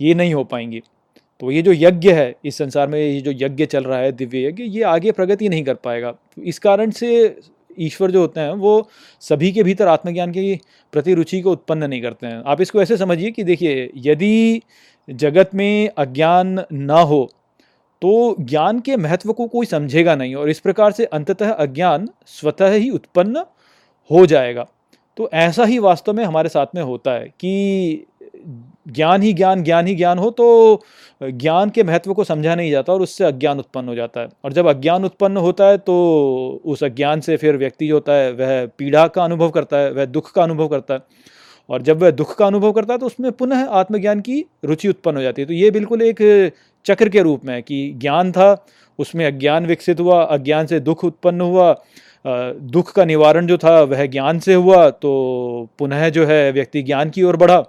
ये 0.00 0.14
नहीं 0.14 0.34
हो 0.34 0.44
पाएँगी। 0.44 0.82
तो 1.40 1.50
ये 1.50 1.62
जो 1.62 1.72
यज्ञ 1.72 2.10
है, 2.12 2.34
इस 2.44 2.58
संसार 2.58 2.88
में 2.88 2.98
ये 3.00 3.20
जो 3.20 3.32
यज्ञ 3.36 3.66
चल 3.66 3.84
रहा 3.84 3.98
है, 3.98 4.12
दिव्य 4.12 4.46
यज्ञ, 4.46 4.62
ये 4.62 4.82
आगे 4.82 5.12
प्रगति 5.12 5.48
नहीं 5.48 5.64
कर 5.64 5.74
पाएगा। 5.74 6.10
तो 6.12 6.42
इस 6.42 6.58
कारण 6.58 6.90
से 6.90 7.36
ईश्वर 7.78 8.10
जो 8.10 8.20
होते 8.20 8.40
हैं, 8.40 8.50
वो 8.50 8.88
सभी 9.20 9.52
के 9.52 9.62
भीतर 9.62 9.88
आत्मज्ञान 9.88 10.30
की 10.30 10.60
प्रति 10.92 11.14
रुचि 11.14 11.40
को 11.40 11.52
उत्पन्न 11.52 11.84
नहीं 11.84 12.02
करते 12.02 12.26
हैं। 12.26 12.42
आप 12.46 12.60
इसको 12.60 12.82
ऐसे 12.82 12.96
समझिए 12.96 13.30
कि 13.30 13.44
देखिए, 13.44 13.90
यदि 13.96 14.62
जगत 15.08 15.50
में 15.54 15.90
अज्ञान 15.98 16.64
ना 16.72 17.00
हो 17.00 17.30
तो 18.02 18.36
ज्ञान 18.40 18.80
के 18.80 18.96
महत्व 18.96 19.32
को 19.32 19.46
कोई 19.46 19.66
समझेगा 19.66 20.14
नहीं 20.14 20.34
और 20.34 20.50
इस 20.50 20.60
प्रकार 20.60 20.92
से 20.92 21.04
अंततः 21.04 21.50
अज्ञान 21.50 22.08
स्वतः 22.26 22.72
ही 22.72 22.90
उत्पन्न 22.90 23.44
हो 24.10 24.24
जाएगा। 24.26 24.66
तो 25.18 25.28
ऐसा 25.32 25.64
ही 25.64 25.78
वास्तव 25.78 26.12
में 26.12 26.24
हमारे 26.24 26.48
साथ 26.48 26.66
में 26.74 26.82
होता 26.82 27.12
है 27.12 27.28
कि 27.40 28.06
ज्ञान 28.88 29.22
ही 29.22 29.32
ज्ञान 29.32 29.62
ज्ञान 29.62 29.86
ही 29.86 29.94
ज्ञान 29.94 30.18
हो 30.18 30.30
तो 30.30 30.80
ज्ञान 31.22 31.70
के 31.70 31.82
महत्व 31.82 32.12
को 32.14 32.24
समझा 32.24 32.54
नहीं 32.54 32.70
जाता 32.70 32.92
और 32.92 33.02
उससे 33.02 33.24
अज्ञान 33.24 33.58
उत्पन्न 33.58 33.88
हो 33.88 33.94
जाता 33.94 34.20
है। 34.20 34.28
और 34.44 34.52
जब 34.52 34.66
अज्ञान 34.66 35.04
उत्पन्न 35.04 35.36
होता 35.36 35.66
है 35.66 35.78
तो 35.78 36.60
उस 36.64 36.84
अज्ञान 36.84 37.20
से 37.20 37.36
फिर 37.36 37.56
व्यक्ति 37.56 37.88
जो 37.88 37.94
होता 37.94 38.12
है 38.12 38.32
वह 38.32 38.66
पीड़ा 38.78 39.06
का 39.06 39.24
अनुभव 39.24 39.50
करता 39.50 39.76
है, 39.76 39.90
वह 39.92 40.04
दुख 40.06 40.32
का 40.32 40.42
अनुभव 40.42 40.68
करता 40.68 40.94
है। 40.94 41.00
और 41.68 41.82
जब 41.82 42.02
वह 42.02 42.10
दुख 42.10 42.34
का 42.36 42.46
अनुभव 42.46 42.72
करता 42.72 42.92
है 42.94 42.98
तो 42.98 43.06
उसमें 43.06 43.30
पुनः 43.32 43.64
आत्मज्ञान 43.70 44.20
की 44.20 44.44
रुचि 44.64 44.88
उत्पन्न 44.88 45.16
हो 45.16 45.22
जाती 45.22 45.42
है। 45.42 45.46
तो 45.46 45.54
ये 45.54 45.70
बिल्कुल 45.70 46.02
एक 46.02 46.52
चक्र 46.86 47.08
के 47.08 47.22
रूप 47.22 47.44
में 47.44 47.62
कि 47.62 47.90
ज्ञान 47.96 48.32
था, 48.32 48.66
उसमें 48.98 49.24
अज्ञान 49.26 49.66
विकसित 49.66 50.00
हुआ, 50.00 50.22
अज्ञान 50.22 50.66
से 50.66 50.80
दुख 50.80 51.04
उत्पन्न 51.04 51.40
हुआ 51.40 51.74
दुख 52.24 52.92
का 52.92 53.04
निवारण 53.04 53.46
जो 53.46 53.56
था 53.58 53.80
वह 53.82 54.04
ज्ञान 54.06 54.38
से 54.38 54.54
हुआ 54.54 54.88
तो 54.90 55.68
पुनः 55.78 56.08
जो 56.08 56.24
है 56.26 56.50
व्यक्ति 56.52 56.82
ज्ञान 56.82 57.10
की 57.10 57.22
ओर 57.22 57.36
बढ़ा। 57.36 57.60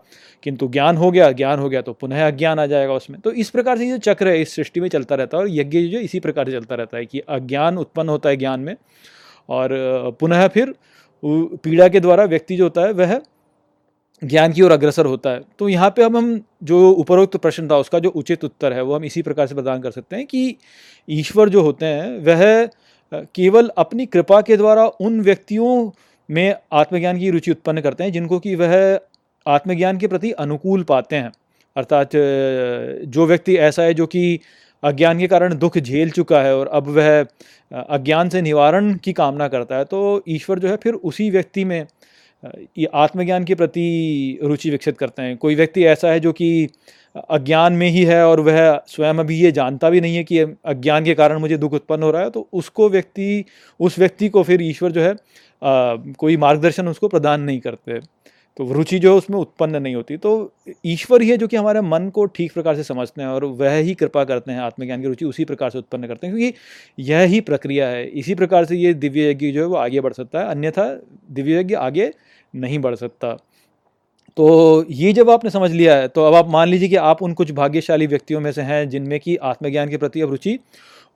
किंतु 0.44 0.68
ज्ञान 0.68 0.98
हो 0.98 1.12
गया, 1.12 1.32
ज्ञान 1.32 1.60
हो 1.60 1.70
गया 1.70 1.82
तो 1.82 1.94
पुनः 1.94 2.26
अज्ञान 2.28 2.60
आ 2.60 2.66
जाएगा 2.66 2.94
उसमें। 2.94 3.20
तो 3.22 3.32
इस 3.34 3.50
प्रकार 3.50 3.78
से 3.78 3.90
ये 3.90 3.98
चक्र 4.00 4.28
है, 4.28 4.42
इस 4.42 4.56
सृष्टि 4.56 4.80
में 4.82 4.88
चलता 4.90 5.16
रहता 5.16 5.38
है 5.38 5.44
और 5.44 5.50
यज्ञ 5.50 5.82
जो 5.84 6.00
इसी 6.00 6.20
प्रकार 6.20 6.46
से 6.46 6.52
चलता 6.52 6.76
रहता 6.76 6.98
है 6.98 7.06
कि 7.06 7.20
अज्ञान 7.20 7.78
उत्पन्न 7.78 8.10
होता 8.10 8.30
है 8.30 8.38
ज्ञान 8.38 8.60
में 8.60 8.76
और 9.50 9.70
पुनः 10.20 10.48
फिर 10.48 10.74
पीड़ा 11.24 11.88
के 11.88 12.00
द्वारा 12.00 12.24
व्यक्ति 12.26 12.56
जो 12.58 12.64
होता 12.64 12.82
है, 12.82 12.92
वह 12.92 13.20
ज्ञान 14.22 14.54
की 14.54 14.62
ओर 14.62 14.72
अग्रसर 14.72 15.06
होता 15.06 15.30
है। 15.30 15.42
तो 15.60 15.70
यहाँ 15.70 15.90
पे 15.90 16.04
हम 16.04 16.18
हम 16.18 16.40
जो 16.64 16.90
उपरोक्त 16.92 17.38
प्रश्न 17.38 17.68
था, 17.70 17.78
उसका 17.78 18.00
जो 18.00 18.10
उचित 18.12 18.44
उत्तर 18.44 18.74
है, 18.74 18.82
वो 18.82 18.96
हम 18.96 19.06
इसी 19.06 19.22
प्रकार 19.22 19.48
से 19.48 19.56
प्रदान 19.56 19.82
कर 19.82 19.92
सकते 19.92 20.16
हैं 20.16 20.26
कि 20.26 20.56
ईश्वर 21.08 21.50
जो 21.50 21.62
होते 21.62 21.86
हैं, 21.86 22.18
वह 22.20 23.24
केवल 23.36 23.72
अपनी 23.78 24.06
कृपा 24.06 24.42
के 24.42 24.58
द्वारा 24.58 24.86
उन 24.86 25.20
व्यक्तियों 25.22 25.92
में 26.30 26.56
आत्मज्ञान 26.74 27.20
की 27.20 27.30
रुचि 27.30 27.52
उत्पन्न 27.52 27.82
करते 27.82 28.04
हैं, 28.04 28.12
जिनको 28.12 28.40
कि 28.40 28.56
वह 28.56 29.00
आत्मज्ञान 29.46 29.98
के 29.98 30.08
प्रति 30.08 30.32
अनुकूल 30.32 30.84
पाते 30.84 31.16
हैं। 31.16 31.32
अर्थात 31.76 32.10
जो 33.08 33.26
व्यक्ति 33.26 33.56
ऐसा 33.58 33.84
है 33.84 33.94
जो 33.94 34.06
कि 34.06 34.40
अज्ञान 34.84 35.20
के 35.20 35.28
कारण 35.28 35.58
दुख 35.58 35.78
झेल 35.78 36.10
चुका 36.10 36.42
है 36.42 36.56
और 36.58 36.68
अब 36.68 36.88
वह 36.88 37.26
अज्ञान 37.72 38.30
से 38.30 38.42
निवारण 38.42 38.94
की 38.96 39.14
कामना 39.14 39.48
करता 39.48 39.78
है 39.78 39.86
तो 39.86 40.24
ईश्वर 40.28 40.60
जो 40.60 40.68
है 40.68 40.76
फिर 40.76 40.94
उसी 40.94 41.30
व्यक्ति 41.30 41.66
में 41.66 41.86
ये 42.44 42.86
आत्मज्ञान 42.94 43.44
के 43.44 43.56
प्रति 43.56 44.40
रुचि 44.44 44.70
विकसित 44.70 44.98
करते 44.98 45.22
हैं। 45.22 45.38
कोई 45.38 45.56
व्यक्ति 45.56 45.84
ऐसा 45.86 46.12
है 46.12 46.20
जो 46.20 46.32
कि 46.34 46.68
अज्ञान 47.30 47.74
में 47.74 47.88
ही 47.90 48.04
है 48.04 48.24
और 48.28 48.40
वह 48.40 48.82
स्वयं 48.88 49.16
अभी 49.16 49.40
ये 49.40 49.52
जानता 49.52 49.90
भी 49.90 50.02
नहीं 50.02 50.16
है 50.16 50.24
कि 50.24 50.40
अज्ञान 50.40 51.06
के 51.06 51.14
कारण 51.14 51.40
मुझे 51.40 51.58
दुख 51.58 51.74
उत्पन्न 51.74 52.04
हो 52.04 52.12
रहा 52.12 52.22
है 52.22 52.30
तो 52.30 52.48
उसको 52.54 52.90
व्यक्ति 52.90 53.46
उस 53.80 54.00
व्यक्ति 54.00 54.30
को 54.30 54.44
फिर 54.44 54.62
ईश्वर 54.62 54.92
जो 54.92 55.02
है 55.02 55.12
आ, 55.12 55.96
कोई 56.18 56.38
मार्गदर्शन 56.38 56.88
उसको 56.88 57.08
प्रदान 57.08 57.42
नहीं 57.42 57.60
करते। 57.60 58.00
तो 58.58 58.72
रुचि 58.74 59.00
जो 59.00 59.12
है 59.12 59.18
उसमें 59.18 59.38
उत्पन्न 59.38 59.82
नहीं 59.82 59.96
होती। 59.96 60.18
तो 60.18 60.54
ईश्वर 60.86 61.22
ही 61.22 61.30
है 61.30 61.38
जो 61.38 61.48
कि 61.48 61.58
हमारे 61.58 61.82
मन 61.82 62.10
को 62.10 62.26
ठीक 62.26 62.54
प्रकार 62.54 62.76
से 62.76 62.84
समझते 62.84 63.22
हैं 63.22 63.30
और 63.30 63.46
वह 63.46 63.76
ही 63.78 63.94
कृपा 63.94 64.24
करते 64.24 64.52
हैं 64.52 64.60
आत्मज्ञान 64.60 65.02
की 65.02 65.08
रुचि 65.08 65.26
उसी 65.26 65.46
प्रकार 65.46 65.70
से 65.70 65.78
उत्पन्न 65.78 66.08
करते 66.08 66.28
हैं। 66.28 66.36
क्योंकि 66.36 67.04
यह 67.12 67.22
ही 67.22 67.42
प्रक्रिया 67.42 67.88
है। 67.88 68.06
इसी 68.10 68.36
प्रकार 68.36 68.66
से 68.66 68.76
ये 68.76 68.94
दिव्य 68.94 69.30
यज्ञ 69.30 69.52
जो 69.52 69.62
है 69.62 69.68
वो 69.68 69.76
आगे 69.76 70.02
बढ़ 70.02 70.14
सकता 70.14 70.40
है। 70.40 70.48
अन्यथा 70.48 70.86
दिव्य 71.32 71.60
यज्ञ 71.60 71.76
आगे 71.76 72.12
नहीं 72.54 72.80
बढ़ 72.80 72.96
सकता। 72.96 73.34
तो 74.38 74.86
ये 74.90 75.12
जब 75.14 75.30
आपने 75.30 75.50
समझ 75.50 75.72
लिया 75.72 75.96
है 75.96 76.08
तो 76.08 76.24
अब 76.24 76.36
आप 76.36 76.50
मान 76.50 76.68
लीजिए 76.68 76.90
कि 76.90 76.96
आप 76.96 77.22
उन 77.24 77.34
कुछ 77.34 77.52
भाग्यशाली 77.52 78.08
व्यक्तियों 78.08 78.40
में 78.42 78.52
से 78.52 78.62
हैं 78.62 78.88
जिनमें 78.90 79.20
कि 79.20 79.36
आत्मज्ञान 79.36 79.90
के 79.90 79.98
प्रति 79.98 80.22
अब 80.22 80.30
रुचि 80.30 80.58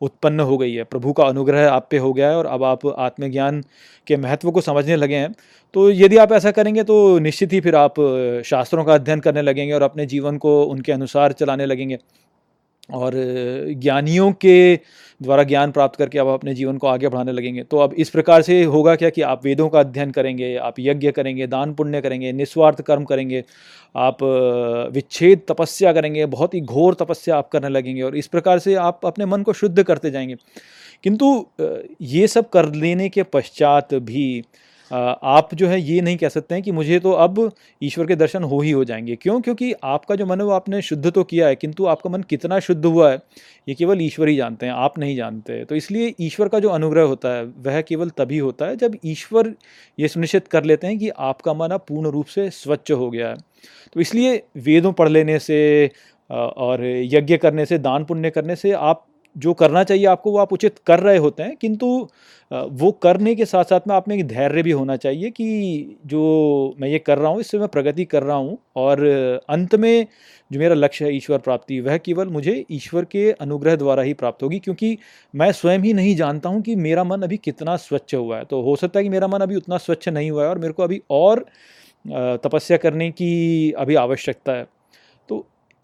उत्पन्न 0.02 0.40
हो 0.40 0.58
गई 0.58 0.74
है। 0.74 0.84
प्रभु 0.84 1.14
का 1.14 1.24
अनुग्रह 1.24 1.70
आप 1.70 1.88
पे 1.92 1.98
हो 1.98 2.12
गया 2.14 2.30
है 2.30 2.38
और 2.38 2.46
अब 2.46 2.64
आप 2.64 2.86
आत्मज्ञान 2.88 3.64
के 4.08 4.18
महत्व 4.18 4.52
को 4.52 4.62
समझने 4.62 4.96
लगे 4.96 5.16
हैं। 5.16 5.34
तो 5.74 5.90
यदि 5.92 6.18
आप 6.18 6.32
ऐसा 6.32 6.52
करेंगे 6.52 6.84
तो 6.84 6.98
निश्चित 7.20 7.54
ही 7.54 7.62
फिर 7.62 7.76
आप 7.76 7.94
शास्त्रों 8.46 8.84
का 8.84 8.94
अध्ययन 8.94 9.20
करने 9.20 9.42
लगेंगे 9.42 9.74
और 9.74 9.82
अपने 9.82 10.06
जीवन 10.06 10.38
को 10.38 10.62
उनके 10.64 10.92
अनुसार 10.92 11.32
चलाने 11.34 11.66
लगेंगे। 11.66 11.98
और 12.94 13.14
ज्ञानियों 13.76 14.32
के 14.32 14.76
द्वारा 15.22 15.44
ज्ञान 15.44 15.72
प्राप्त 15.72 15.96
करके 15.96 16.20
आप 16.20 16.28
अपने 16.28 16.54
जीवन 16.54 16.78
को 16.78 16.88
आगे 16.88 17.08
बढ़ाने 17.08 17.32
लगेंगे। 17.32 17.64
तो 17.64 17.78
अब 17.78 17.94
इस 17.94 18.10
प्रकार 18.10 18.42
से 18.42 18.64
होगा 18.64 18.96
क्या 18.96 19.10
कि 19.10 19.22
आप 19.22 19.46
वेदों 19.46 19.68
का 19.70 19.80
अध्ययन 19.80 20.12
करेंगे, 20.12 20.56
आप 20.56 20.76
यज्ञ 20.80 21.12
करेंगे, 21.12 21.48
दान 21.48 21.74
पुण्य 21.74 22.02
करेंगे, 22.02 22.32
निस्वार्थ 22.32 22.82
कर्म 22.82 23.04
करेंगे, 23.04 23.44
आप 23.96 24.24
विच्छेद 24.94 25.42
तपस्या 25.50 25.94
करेंगे, 25.94 26.26
बहुत 26.26 26.54
ही 26.54 26.62
घोर 26.62 26.94
तपस्या 26.94 27.38
आप 27.38 27.50
करने 27.50 27.70
लगेंगे 27.70 28.02
और 28.02 28.18
इस 28.18 28.28
प्रकार 28.28 28.60
से 28.60 28.76
आप 28.76 29.06
अपने 29.06 29.26
मन 29.26 29.44
को 29.44 29.54
शुद्ध 29.54 29.84
करते 29.84 30.12
जाएँगे। 30.12 30.36
किंतु 31.04 31.46
ये 32.02 32.28
सब 32.28 32.50
कर 32.50 32.74
लेने 32.74 33.10
के 33.10 33.24
पश्चात 33.24 33.94
भी 33.94 34.44
आप 34.92 35.54
जो 35.54 35.68
है 35.68 35.80
ये 35.82 36.00
नहीं 36.02 36.18
कह 36.18 36.30
सकते 36.30 36.56
हैं 36.56 36.64
कि 36.64 36.72
मुझे 36.72 37.00
तो 37.00 37.12
अब 37.12 37.40
ईश्वर 37.82 38.06
के 38.06 38.16
दर्शन 38.16 38.44
हो 38.44 38.60
ही 38.62 38.72
हो 38.72 38.84
जाएँगे। 38.84 39.16
क्यों? 39.16 39.40
क्योंकि 39.42 39.72
आपका 39.84 40.16
जो 40.16 40.26
मन 40.26 40.40
है 40.40 40.46
वो 40.46 40.52
आपने 40.52 40.82
शुद्ध 40.82 41.12
तो 41.12 41.24
किया 41.24 41.48
है, 41.48 41.56
किंतु 41.56 41.86
आपका 41.86 42.10
मन 42.10 42.22
कितना 42.22 42.60
शुद्ध 42.60 42.86
हुआ 42.86 43.12
है, 43.12 43.20
ये 43.68 43.76
केवल 43.76 44.02
ईश्वर 44.02 44.28
ही 44.28 44.36
जानते 44.36 44.66
हैं, 44.66 44.74
आप 44.74 45.00
नहीं 45.00 45.16
जानते। 45.16 45.64
तो 45.66 45.76
इसलिए 45.76 46.14
ईश्वर 46.22 46.48
का 46.48 46.60
जो 46.60 46.70
अनुग्रह 46.70 47.04
होता 47.04 47.30
है, 47.30 47.44
वह 47.46 47.82
केवल 47.82 48.10
तभी 48.10 48.38
होता 48.38 48.66
है 48.66 48.76
जब 48.76 48.98
ईश्वर 49.06 49.54
ये 49.98 50.08
सुनिश्चित 50.08 50.48
कर 50.48 50.64
लेते 50.64 50.88
हैं 50.88 50.98
कि 51.00 51.10
आपका 51.10 51.54
मन 51.54 51.70
अब 51.70 51.86
पूर्ण 51.88 52.10
रूप 52.10 52.26
से 52.26 52.50
स्वच्छ 52.50 52.92
हो 52.92 53.10
गया 53.10 53.30
है। 53.30 53.36
तो 53.94 54.00
इसलिए 54.02 54.42
वेदों 54.58 54.92
पढ़ 54.94 55.10
लेने 55.10 55.40
से 55.40 55.92
और 56.30 56.86
यज्ञ 56.86 57.38
करने 57.38 57.66
से, 57.66 57.78
दान 57.78 58.06
पुण्य 58.06 58.30
करने 58.30 58.56
से 58.56 58.72
आप 58.72 59.06
जो 59.36 59.54
करना 59.56 59.84
चाहिए 59.84 60.06
आपको, 60.08 60.32
वो 60.32 60.38
आप 60.38 60.54
उचित 60.54 60.80
कर 60.88 61.00
रहे 61.00 61.18
होते 61.18 61.44
हैं, 61.44 61.56
किंतु 61.58 61.88
वो 62.52 62.92
करने 63.04 63.34
के 63.36 63.46
साथ 63.46 63.64
साथ 63.66 63.88
में 63.88 63.96
आप 63.96 64.08
में 64.08 64.16
एक 64.16 64.28
धैर्य 64.28 64.64
भी 64.64 64.72
होना 64.72 64.96
चाहिए 64.98 65.30
कि 65.32 65.98
जो 66.06 66.76
मैं 66.80 66.90
ये 66.90 67.00
कर 67.00 67.18
रहा 67.18 67.30
हूँ, 67.32 67.40
इससे 67.40 67.60
मैं 67.60 67.68
प्रगति 67.68 68.06
कर 68.06 68.24
रहा 68.24 68.36
हूँ 68.38 68.58
और 68.76 69.04
अंत 69.50 69.76
में 69.76 70.08
जो 70.52 70.60
मेरा 70.60 70.76
लक्ष्य 70.76 71.06
है 71.06 71.16
ईश्वर 71.16 71.38
प्राप्ति, 71.40 71.80
वह 71.80 71.98
केवल 71.98 72.28
मुझे 72.30 72.64
ईश्वर 72.72 73.06
के 73.06 73.30
अनुग्रह 73.32 73.76
द्वारा 73.76 74.04
ही 74.04 74.14
प्राप्त 74.16 74.44
होगी, 74.44 74.60
क्योंकि 74.60 74.98
मैं 75.34 75.52
स्वयं 75.52 75.80
ही 75.80 75.94
नहीं 75.94 76.16
जानता 76.16 76.50
हूँ 76.50 76.62
कि 76.62 76.76
मेरा 76.78 77.04
मन 77.04 77.22
अभी 77.22 77.38
कितना 77.40 77.76
स्वच्छ 77.78 78.14
हुआ 78.16 78.38
है। 78.38 78.46
तो 78.46 78.62
हो 78.62 78.76
सकता 78.76 79.00
है 79.00 79.04
कि 79.04 79.10
मेरा 79.10 79.28
मन 79.28 79.40
अभी 79.40 79.56
उतना 79.56 79.78
स्वच्छ 79.80 80.08
नहीं 80.10 80.32
हुआ 80.32 80.44
है 80.44 80.50
और 80.50 80.60
मेरे 80.60 80.74
को 80.74 80.84
अभी 80.84 81.02
और 81.12 81.46
तपस्या 82.06 82.78
करने 82.78 83.10
की 83.12 83.72
अभी 83.74 83.96
आवश्यकता 83.98 84.54
है। 84.54 84.66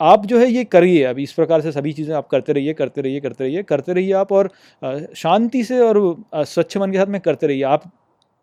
आप 0.01 0.25
जो 0.25 0.39
है 0.39 0.49
ये 0.49 0.63
करिए, 0.65 1.03
अब 1.03 1.19
इस 1.19 1.31
प्रकार 1.33 1.61
से 1.61 1.71
सभी 1.71 1.93
चीज़ें 1.93 2.13
आप 2.15 2.27
करते 2.29 2.53
रहिए 2.53 2.73
करते 2.73 3.01
रहिए 3.01 3.19
करते 3.21 3.43
रहिए 3.43 3.63
करते 3.63 3.93
रहिए 3.93 4.13
आप 4.15 4.31
और 4.31 4.49
शांति 5.15 5.63
से 5.63 5.79
और 5.81 5.99
स्वच्छ 6.35 6.77
मन 6.77 6.91
के 6.91 6.97
साथ 6.97 7.07
में 7.07 7.19
करते 7.21 7.47
रहिए। 7.47 7.63
आप 7.63 7.83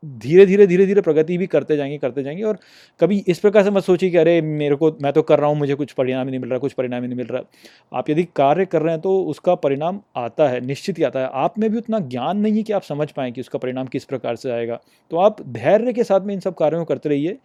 धीरे 0.03 0.45
धीरे 0.47 0.67
धीरे 0.67 0.87
धीरे 0.87 1.01
प्रगति 1.01 1.37
भी 1.39 1.47
करते 1.47 1.77
जाएँगे 1.77 1.97
करते 1.99 2.23
जाएँगे 2.23 2.43
और 2.43 2.59
कभी 3.01 3.23
इस 3.29 3.39
प्रकार 3.39 3.65
से 3.65 3.71
मत 3.71 3.85
सोचिए 3.85 4.11
कि 4.11 4.17
अरे 4.17 4.41
मेरे 4.43 4.77
को, 4.77 4.91
मैं 5.03 5.13
तो 5.13 5.23
कर 5.23 5.39
रहा 5.39 5.49
हूँ, 5.51 5.57
मुझे 5.59 5.75
कुछ 5.75 5.93
परिणाम 5.93 6.27
ही 6.27 6.31
नहीं 6.31 6.41
मिल 6.41 6.51
रहा, 6.51 6.59
कुछ 6.59 6.73
परिणाम 6.73 7.03
ही 7.03 7.09
नहीं 7.09 7.17
मिल 7.17 7.27
रहा। 7.27 7.43
आप 7.99 8.11
यदि 8.11 8.25
कार्य 8.37 8.65
कर 8.67 8.83
रहे 8.83 8.93
हैं 8.93 9.01
तो 9.01 9.21
उसका 9.23 9.55
परिणाम 9.55 10.01
आता 10.17 10.49
है, 10.49 10.61
निश्चित 10.61 10.99
ही 10.99 11.05
आता 11.05 11.21
है। 11.21 11.31
आप 11.35 11.59
में 11.59 11.69
भी 11.71 11.79
उतना 11.79 11.99
ज्ञान 11.99 12.39
नहीं 12.39 12.57
है 12.57 12.63
कि 12.63 12.73
आप 12.73 12.83
समझ 12.83 13.11
पाएँ 13.11 13.33
कि 13.33 13.41
उसका 13.41 13.59
परिणाम 13.59 13.87
किस 13.87 14.05
प्रकार 14.05 14.37
से 14.37 14.51
आएगा। 14.51 14.79
तो 15.11 15.17
आप 15.17 15.43
धैर्य 15.49 15.93
के 15.93 16.05
साथ 16.05 16.21
में 16.21 16.35
इन 16.35 16.41
सब 16.41 16.55
कार्यों 16.55 16.81
को 16.81 16.85
करते 16.85 17.09
रहिए। 17.09 17.37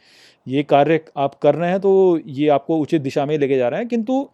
ये 0.48 0.64
कार्य 0.64 1.00
आप 1.18 1.36
कर 1.36 1.56
रहे 1.56 1.70
हैं 1.70 1.80
तो 1.80 2.20
ये 2.28 2.48
आपको 2.50 2.78
उचित 2.78 3.02
दिशा 3.02 3.26
में 3.26 3.38
लेके 3.38 3.58
जा 3.58 3.68
रहे 3.68 3.80
हैं, 3.80 3.88
किंतु 3.90 4.28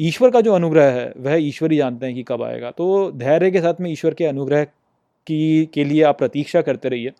ईश्वर 0.00 0.30
का 0.30 0.40
जो 0.40 0.52
अनुग्रह 0.52 0.90
है, 0.90 1.12
वह 1.16 1.34
ईश्वर 1.38 1.72
ही 1.72 1.76
जानते 1.78 2.06
हैं 2.06 2.14
कि 2.14 2.22
कब 2.22 2.42
आएगा। 2.42 2.70
तो 2.70 3.10
धैर्य 3.12 3.50
के 3.50 3.60
साथ 3.60 3.80
में 3.80 3.90
ईश्वर 3.90 4.14
के 4.14 4.24
अनुग्रह 4.24 4.64
की, 4.64 5.66
के 5.66 5.84
लिए 5.84 6.02
आप 6.02 6.18
प्रतीक्षा 6.18 6.62
करते 6.62 6.88
रहिए। 6.88 7.12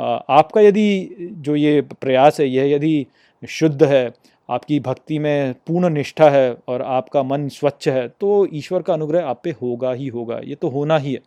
आपका 0.00 0.60
यदि 0.60 1.30
जो 1.38 1.54
ये 1.56 1.80
प्रयास 2.00 2.40
है, 2.40 2.48
यह 2.48 2.74
यदि 2.74 3.06
शुद्ध 3.42 3.82
है, 3.82 4.12
आपकी 4.48 4.78
भक्ति 4.80 5.18
में 5.18 5.54
पूर्ण 5.66 5.88
निष्ठा 5.90 6.28
है 6.30 6.56
और 6.68 6.82
आपका 6.82 7.22
मन 7.22 7.48
स्वच्छ 7.48 7.88
है 7.88 8.06
तो 8.10 8.46
ईश्वर 8.52 8.82
का 8.82 8.94
अनुग्रह 8.94 9.26
आप 9.26 9.40
पे 9.44 9.50
होगा 9.62 9.92
ही 9.92 10.06
होगा, 10.08 10.38
ये 10.38 10.54
तो 10.54 10.68
होना 10.68 10.98
ही 10.98 11.12
है। 11.12 11.20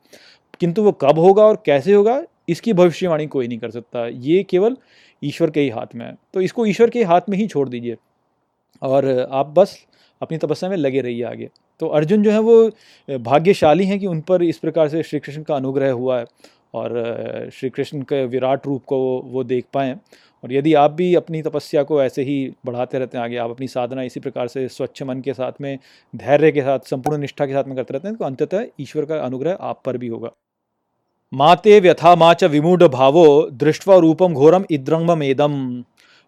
किंतु 0.59 0.83
वो 0.83 0.91
कब 0.93 1.19
होगा 1.19 1.43
और 1.43 1.61
कैसे 1.65 1.93
होगा, 1.93 2.21
इसकी 2.49 2.73
भविष्यवाणी 2.73 3.27
कोई 3.27 3.47
नहीं 3.47 3.59
कर 3.59 3.71
सकता, 3.71 4.07
ये 4.07 4.43
केवल 4.43 4.77
ईश्वर 5.21 5.49
के 5.49 5.61
ही 5.61 5.69
हाथ 5.69 5.95
में 5.95 6.05
है। 6.05 6.15
तो 6.33 6.41
इसको 6.41 6.65
ईश्वर 6.65 6.89
के 6.89 7.03
हाथ 7.03 7.29
में 7.29 7.37
ही 7.37 7.47
छोड़ 7.47 7.67
दीजिए 7.69 7.97
और 8.81 9.09
आप 9.31 9.53
बस 9.57 9.77
अपनी 10.21 10.37
तपस्या 10.37 10.69
में 10.69 10.77
लगे 10.77 11.01
रहिए 11.01 11.23
आगे। 11.23 11.49
तो 11.81 11.87
अर्जुन 11.89 12.23
जो 12.23 12.31
है 12.31 12.39
वो 12.39 13.17
भाग्यशाली 13.19 13.85
हैं 13.85 13.99
कि 13.99 14.07
उन 14.07 14.19
पर 14.21 14.43
इस 14.43 14.57
प्रकार 14.57 14.89
से 14.89 15.03
श्री 15.03 15.19
कृष्ण 15.19 15.43
का 15.43 15.55
अनुग्रह 15.55 15.91
हुआ 15.91 16.19
है 16.19 16.25
और 16.73 17.49
श्री 17.53 17.69
कृष्ण 17.69 18.01
के 18.01 18.25
विराट 18.25 18.65
रूप 18.67 18.83
को 18.85 18.99
वो 19.25 19.43
देख 19.43 19.65
पाएँ। 19.73 19.95
और 20.43 20.53
यदि 20.53 20.73
आप 20.73 20.91
भी 20.91 21.13
अपनी 21.15 21.41
तपस्या 21.41 21.83
को 21.83 22.01
ऐसे 22.03 22.23
ही 22.23 22.35
बढ़ाते 22.65 22.99
रहते 22.99 23.17
हैं, 23.17 23.23
आगे 23.23 23.37
आप 23.37 23.49
अपनी 23.49 23.67
साधना 23.67 24.03
इसी 24.03 24.19
प्रकार 24.19 24.47
से 24.47 24.67
स्वच्छ 24.67 25.03
मन 25.03 25.21
के 25.21 25.33
साथ 25.33 25.61
में, 25.61 25.77
धैर्य 26.13 26.51
के 26.51 26.61
साथ, 26.61 26.79
संपूर्ण 26.79 27.17
निष्ठा 27.17 27.45
के 27.45 27.53
साथ 27.53 27.63
में 27.63 27.75
करते 27.75 27.93
रहते 27.93 28.07
हैं 28.07 28.17
तो 28.17 28.25
अंततः 28.25 28.65
ईश्वर 28.79 29.05
का 29.05 29.19
अनुग्रह 29.19 29.57
आप 29.61 29.81
पर 29.85 29.97
भी 29.97 30.07
होगा। 30.07 30.31
माते 31.33 31.79
व्यथा 31.79 32.15
माच 32.15 32.43
विमूढ़ 32.43 32.83
भावो 32.83 33.25
दृष्ट्वा 33.53 33.97
रूपम 33.97 34.33
घोरम 34.33 34.65
इद्रंगमेदम 34.71 35.83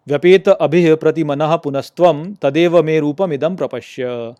व्यपेत 0.06 0.48
अभि 0.48 0.94
प्रतिमन 0.94 1.46
पुनस्व 1.56 2.12
तदेव 2.42 2.82
मे 2.82 2.98
रूपम 3.00 3.32
इदम 3.32 3.56
प्रपश्य। 3.56 4.34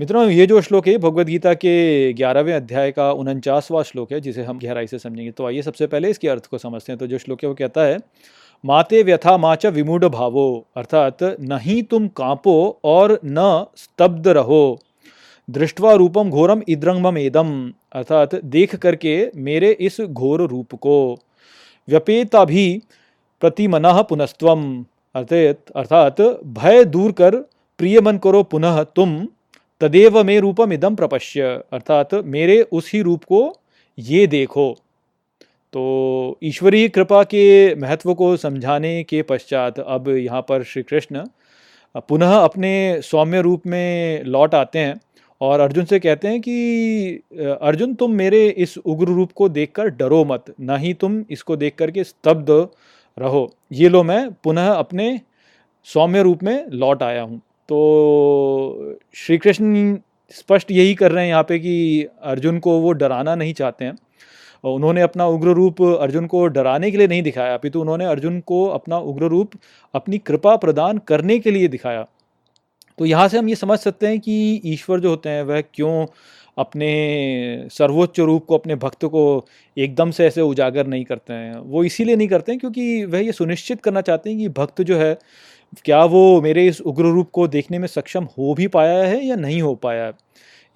मित्रों, 0.00 0.28
ये 0.28 0.46
जो 0.46 0.60
श्लोक 0.60 0.88
है, 0.88 0.98
भगवद 0.98 1.26
गीता 1.26 1.54
के 1.54 2.12
ग्यारहवें 2.12 2.54
अध्याय 2.54 2.92
का 2.92 3.12
उनचासवां 3.12 3.82
श्लोक 3.82 4.12
है, 4.12 4.20
जिसे 4.20 4.42
हम 4.42 4.58
गहराई 4.58 4.86
से 4.86 4.98
समझेंगे। 4.98 5.30
तो 5.30 5.46
आइए 5.46 5.62
सबसे 5.62 5.86
पहले 5.86 6.10
इसके 6.10 6.28
अर्थ 6.28 6.46
को 6.46 6.58
समझते 6.58 6.92
हैं। 6.92 6.98
तो 6.98 7.06
जो 7.06 7.18
श्लोक 7.18 7.42
है, 7.42 7.48
वो 7.48 7.54
कहता 7.54 7.80
है, 7.80 7.98
माते 8.64 9.02
व्यथा 9.02 9.36
माच 9.36 9.66
विमूढ़ 9.66 10.04
भावो 10.04 10.66
अर्थात 10.76 11.22
नहीं 11.22 11.82
तुम 11.82 12.08
कांपो 12.08 12.80
और 12.84 13.20
न 13.24 13.66
स्तब्ध 13.76 14.28
रहो। 14.28 14.78
दृष्टवा 15.50 15.92
रूपम 15.92 16.30
घोरम 16.30 16.62
इद्रंगम 16.68 17.18
एदम, 17.18 17.72
अर्थात 17.92 18.44
देख 18.44 18.76
करके 18.76 19.30
मेरे 19.36 19.76
इस 19.80 20.00
घोर 20.00 20.42
रूप 20.42 20.74
को। 20.74 21.18
व्यपेता 21.88 22.44
भी 22.44 22.82
प्रतिमन 23.40 23.82
पुनस्त्वम, 23.86 24.84
अर्थात 25.14 25.56
अर्थात, 25.76 26.20
भय 26.46 26.84
दूर 26.84 27.12
कर, 27.12 27.36
प्रिय 27.78 28.00
मन 28.00 28.18
करो 28.18 28.42
पुनः 28.42 28.82
तुम। 28.82 29.28
तदेव 29.82 30.22
में 30.24 30.38
रूपम 30.40 30.72
इदम 30.72 30.94
प्रपश्य। 30.94 31.42
अर्थात 31.72 32.14
मेरे 32.14 32.60
उसी 32.72 33.00
रूप 33.02 33.24
को 33.24 33.40
ये 33.98 34.26
देखो। 34.26 34.72
तो 35.74 36.38
ईश्वरीय 36.44 36.88
कृपा 36.88 37.22
के 37.24 37.74
महत्व 37.74 38.12
को 38.14 38.36
समझाने 38.36 39.02
के 39.04 39.22
पश्चात 39.22 39.78
अब 39.80 40.08
यहाँ 40.08 40.40
पर 40.48 40.62
श्री 40.64 40.82
कृष्ण 40.82 41.24
पुनः 42.08 42.34
अपने 42.34 43.00
सौम्य 43.02 43.40
रूप 43.42 43.66
में 43.66 44.24
लौट 44.24 44.54
आते 44.54 44.78
हैं 44.78 45.00
और 45.40 45.60
अर्जुन 45.60 45.84
से 45.84 45.98
कहते 46.00 46.28
हैं 46.28 46.40
कि 46.40 47.22
अर्जुन, 47.62 47.94
तुम 47.94 48.12
मेरे 48.12 48.46
इस 48.48 48.78
उग्र 48.78 49.06
रूप 49.08 49.32
को 49.32 49.48
देखकर 49.48 49.88
डरो 49.90 50.24
मत, 50.24 50.44
ना 50.60 50.76
ही 50.76 50.92
तुम 50.94 51.24
इसको 51.30 51.56
देख 51.56 51.74
करके 51.78 52.04
स्तब्ध 52.04 52.50
रहो। 53.18 53.48
ये 53.72 53.88
लो 53.88 54.02
मैं 54.02 54.28
पुनः 54.44 54.68
अपने 54.68 55.20
सौम्य 55.86 56.22
रूप 56.22 56.42
में 56.42 56.66
लौट 56.70 57.02
आया 57.02 57.22
हूँ। 57.22 57.40
तो 57.68 58.98
श्री 59.14 59.38
कृष्ण 59.38 59.96
स्पष्ट 60.30 60.70
यही 60.70 60.94
कर 60.94 61.12
रहे 61.12 61.24
हैं 61.24 61.30
यहाँ 61.30 61.42
पे 61.42 61.58
कि 61.58 62.06
अर्जुन 62.22 62.58
को 62.58 62.78
वो 62.80 62.92
डराना 62.92 63.34
नहीं 63.34 63.54
चाहते 63.54 63.84
हैं। 63.84 63.98
उन्होंने 64.64 65.02
अपना 65.02 65.26
उग्र 65.26 65.48
रूप 65.48 65.82
अर्जुन 65.82 66.26
को 66.26 66.46
डराने 66.46 66.90
के 66.90 66.98
लिए 66.98 67.06
नहीं 67.06 67.22
दिखाया, 67.22 67.54
अपितु 67.54 67.80
उन्होंने 67.80 68.04
अर्जुन 68.04 68.40
को 68.40 68.64
अपना 68.66 68.98
उग्र 68.98 69.24
रूप, 69.24 69.50
अपनी 69.94 70.18
कृपा 70.18 70.56
प्रदान 70.56 70.98
करने 70.98 71.38
के 71.38 71.50
लिए 71.50 71.68
दिखाया। 71.68 72.06
तो 72.98 73.04
यहाँ 73.06 73.28
से 73.28 73.38
हम 73.38 73.48
ये 73.48 73.54
समझ 73.54 73.78
सकते 73.78 74.06
हैं 74.06 74.20
कि 74.20 74.60
ईश्वर 74.64 75.00
जो 75.00 75.10
होते 75.10 75.28
हैं, 75.28 75.42
वह 75.42 75.60
क्यों 75.74 76.06
अपने 76.58 77.68
सर्वोच्च 77.70 78.20
रूप 78.20 78.44
को, 78.44 78.58
अपने 78.58 78.74
भक्त 78.74 79.04
को 79.04 79.46
एकदम 79.76 80.10
से 80.10 80.26
ऐसे 80.26 80.40
उजागर 80.40 80.86
नहीं 80.86 81.04
करते 81.04 81.32
हैं। 81.32 81.56
वो 81.56 81.84
इसीलिए 81.84 82.16
नहीं 82.16 82.28
करते 82.28 82.52
हैं 82.52 82.58
क्योंकि 82.60 83.04
वह 83.04 83.18
ये 83.18 83.32
सुनिश्चित 83.32 83.80
करना 83.80 84.00
चाहते 84.00 84.30
हैं 84.30 84.38
कि 84.38 84.48
भक्त 84.48 84.82
जो 84.82 84.96
है 84.96 85.16
क्या 85.76 86.04
वो 86.04 86.40
मेरे 86.42 86.66
इस 86.68 86.80
उग्र 86.82 87.04
रूप 87.04 87.30
को 87.32 87.46
देखने 87.48 87.78
में 87.78 87.86
सक्षम 87.88 88.24
हो 88.38 88.54
भी 88.54 88.66
पाया 88.68 89.02
है 89.04 89.24
या 89.26 89.36
नहीं 89.36 89.60
हो 89.62 89.74
पाया 89.74 90.04
है? 90.04 90.12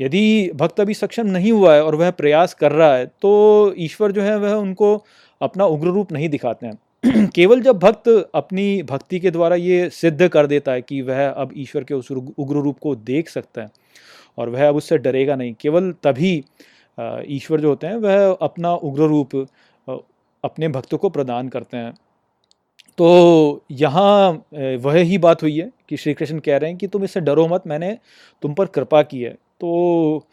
यदि 0.00 0.50
भक्त 0.54 0.80
अभी 0.80 0.94
सक्षम 0.94 1.26
नहीं 1.26 1.52
हुआ 1.52 1.74
है 1.74 1.82
और 1.84 1.94
वह 1.94 2.10
प्रयास 2.10 2.54
कर 2.54 2.72
रहा 2.72 2.94
है 2.96 3.06
तो 3.22 3.74
ईश्वर 3.78 4.12
जो 4.12 4.22
है 4.22 4.36
वह 4.38 4.52
उनको 4.54 4.94
अपना 5.40 5.64
उग्र 5.66 5.88
रूप 5.88 6.12
नहीं 6.12 6.28
दिखाते 6.28 6.66
हैं। 6.66 7.26
केवल 7.34 7.60
जब 7.62 7.78
भक्त 7.78 8.08
अपनी 8.34 8.82
भक्ति 8.82 9.20
के 9.20 9.30
द्वारा 9.30 9.56
ये 9.56 9.88
सिद्ध 9.90 10.28
कर 10.28 10.46
देता 10.46 10.72
है 10.72 10.82
कि 10.82 11.00
वह 11.02 11.26
अब 11.28 11.50
ईश्वर 11.56 11.84
के 11.84 11.94
उस 11.94 12.10
उग्र 12.12 12.56
रूप 12.56 12.78
को 12.78 12.94
देख 12.96 13.28
सकता 13.28 13.62
है 13.62 13.68
और 14.38 14.48
वह 14.48 14.68
अब 14.68 14.76
उससे 14.76 14.98
डरेगा 14.98 15.36
नहीं, 15.36 15.54
केवल 15.60 15.92
तभी 16.04 16.34
ईश्वर 17.28 17.60
जो 17.60 17.68
होते 17.68 17.86
हैं 17.86 17.96
वह 17.96 18.32
अपना 18.42 18.72
उग्र 18.74 19.06
रूप 19.06 19.36
अपने 20.44 20.68
भक्तों 20.68 20.98
को 20.98 21.10
प्रदान 21.10 21.48
करते 21.48 21.76
हैं। 21.76 21.94
तो 22.98 23.64
यहाँ 23.70 24.30
वह 24.52 24.96
ही 24.98 25.18
बात 25.18 25.42
हुई 25.42 25.56
है 25.56 25.70
कि 25.88 25.96
श्री 25.96 26.14
कृष्ण 26.14 26.38
कह 26.38 26.56
रहे 26.56 26.70
हैं 26.70 26.78
कि 26.78 26.86
तुम 26.86 27.04
इससे 27.04 27.20
डरो 27.20 27.46
मत, 27.48 27.62
मैंने 27.66 27.96
तुम 28.42 28.54
पर 28.54 28.66
कृपा 28.66 29.02
की 29.02 29.20
है। 29.22 29.32
तो 29.60 30.26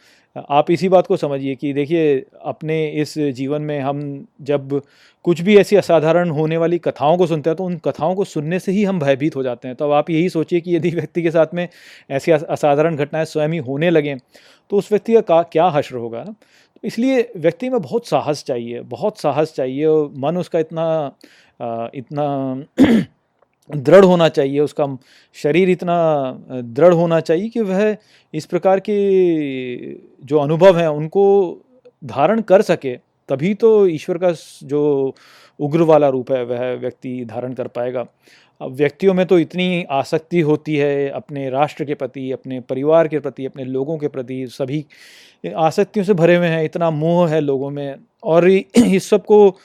आप 0.50 0.70
इसी 0.70 0.88
बात 0.88 1.06
को 1.06 1.16
समझिए 1.16 1.54
कि 1.54 1.72
देखिए, 1.72 2.18
अपने 2.42 2.86
इस 2.92 3.14
जीवन 3.18 3.62
में 3.62 3.78
हम 3.80 4.26
जब 4.42 4.80
कुछ 5.24 5.40
भी 5.40 5.56
ऐसी 5.58 5.76
असाधारण 5.76 6.30
होने 6.30 6.56
वाली 6.56 6.78
कथाओं 6.78 7.16
को 7.18 7.26
सुनते 7.26 7.50
हैं 7.50 7.56
तो 7.56 7.64
उन 7.64 7.76
कथाओं 7.84 8.14
को 8.14 8.24
सुनने 8.24 8.58
से 8.58 8.72
ही 8.72 8.84
हम 8.84 8.98
भयभीत 9.00 9.36
हो 9.36 9.42
जाते 9.42 9.68
हैं। 9.68 9.76
तो 9.76 9.90
आप 9.90 10.10
यही 10.10 10.28
सोचिए 10.30 10.60
कि 10.60 10.74
यदि 10.76 10.90
व्यक्ति 10.90 11.22
के 11.22 11.30
साथ 11.30 11.54
में 11.54 11.68
ऐसी 12.10 12.32
असाधारण 12.32 12.96
घटनाएँ 12.96 13.24
स्वयं 13.26 13.48
ही 13.48 13.58
होने 13.60 13.90
लगें 13.90 14.16
तो 14.70 14.76
उस 14.78 14.90
व्यक्ति 14.92 15.20
का, 15.22 15.42
क्या 15.42 15.66
हश्र 15.68 15.96
होगा 15.96 16.22
ना? 16.24 16.34
इसलिए 16.84 17.30
व्यक्ति 17.36 17.68
में 17.68 17.80
बहुत 17.82 18.06
साहस 18.06 18.44
चाहिए, 18.44 18.80
बहुत 18.80 19.18
साहस 19.20 19.52
चाहिए 19.54 19.86
मन 20.18 20.36
उसका 20.36 20.58
इतना 20.58 21.12
इतना 21.94 22.64
दृढ़ 23.70 24.04
होना 24.04 24.28
चाहिए, 24.28 24.60
उसका 24.60 24.86
शरीर 25.36 25.70
इतना 25.70 25.96
दृढ़ 26.52 26.94
होना 26.94 27.20
चाहिए 27.20 27.48
कि 27.48 27.60
वह 27.60 27.96
इस 28.34 28.46
प्रकार 28.46 28.80
के 28.80 28.96
जो 30.24 30.38
अनुभव 30.38 30.78
हैं 30.78 30.88
उनको 30.88 31.24
धारण 32.02 32.40
कर 32.42 32.62
सके, 32.62 32.96
तभी 33.28 33.54
तो 33.54 33.86
ईश्वर 33.88 34.18
का 34.18 34.32
जो 34.62 35.14
उग्र 35.60 35.82
वाला 35.82 36.08
रूप 36.08 36.32
है 36.32 36.44
वह 36.44 36.72
व्यक्ति 36.74 37.24
धारण 37.24 37.52
कर 37.52 37.68
पाएगा। 37.68 38.06
व्यक्तियों 38.70 39.14
में 39.14 39.26
तो 39.26 39.38
इतनी 39.38 39.84
आसक्ति 39.90 40.40
होती 40.40 40.76
है 40.76 41.08
अपने 41.10 41.50
राष्ट्र 41.50 41.84
के 41.84 41.94
प्रति, 41.94 42.32
अपने 42.32 42.60
परिवार 42.60 43.08
के 43.08 43.18
प्रति, 43.20 43.46
अपने 43.46 43.64
लोगों 43.64 43.98
के 43.98 44.08
प्रति, 44.08 44.46
सभी 44.46 44.86
आसक्तियों 45.56 46.06
से 46.06 46.14
भरे 46.14 46.36
हुए 46.36 46.46
हैं, 46.46 46.64
इतना 46.64 46.90
मोह 46.90 47.28
है 47.30 47.40
लोगों 47.40 47.70
में। 47.70 47.96
और 48.24 48.48
इस 48.76 49.08
सबको 49.10 49.56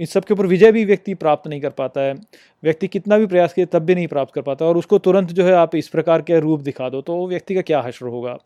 इस 0.00 0.12
सब 0.12 0.24
के 0.24 0.34
ऊपर 0.34 0.46
विजय 0.46 0.72
भी 0.72 0.84
व्यक्ति 0.84 1.14
प्राप्त 1.14 1.48
नहीं 1.48 1.60
कर 1.60 1.70
पाता 1.70 2.00
है। 2.00 2.14
व्यक्ति 2.62 2.88
कितना 2.88 3.18
भी 3.18 3.26
प्रयास 3.26 3.52
करे 3.52 3.66
तब 3.66 3.78
भी 3.78 3.94
नहीं 3.94 4.06
प्राप्त 4.06 4.34
कर 4.34 4.42
पाता 4.42 4.64
और 4.66 4.76
उसको 4.76 4.98
तुरंत 4.98 5.32
जो 5.32 5.44
है 5.44 5.52
आप 5.52 5.74
इस 5.76 5.88
प्रकार 5.88 6.22
के 6.22 6.40
रूप 6.40 6.60
दिखा 6.60 6.88
दो 6.88 7.00
तो 7.02 7.26
व्यक्ति 7.28 7.54
का 7.54 7.60
क्या 7.60 7.80
हश्र 7.80 8.06
होगा? 8.06 8.38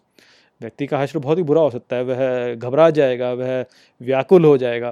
व्यक्ति 0.62 0.86
का 0.86 0.98
हश्र 0.98 1.18
बहुत 1.18 1.38
ही 1.38 1.42
बुरा 1.42 1.62
हो 1.62 1.70
सकता 1.70 1.96
है। 1.96 2.04
वह 2.04 2.54
घबरा 2.54 2.90
जाएगा, 2.90 3.32
वह 3.32 3.64
व्याकुल 4.02 4.44
हो 4.44 4.58
जाएगा। 4.58 4.90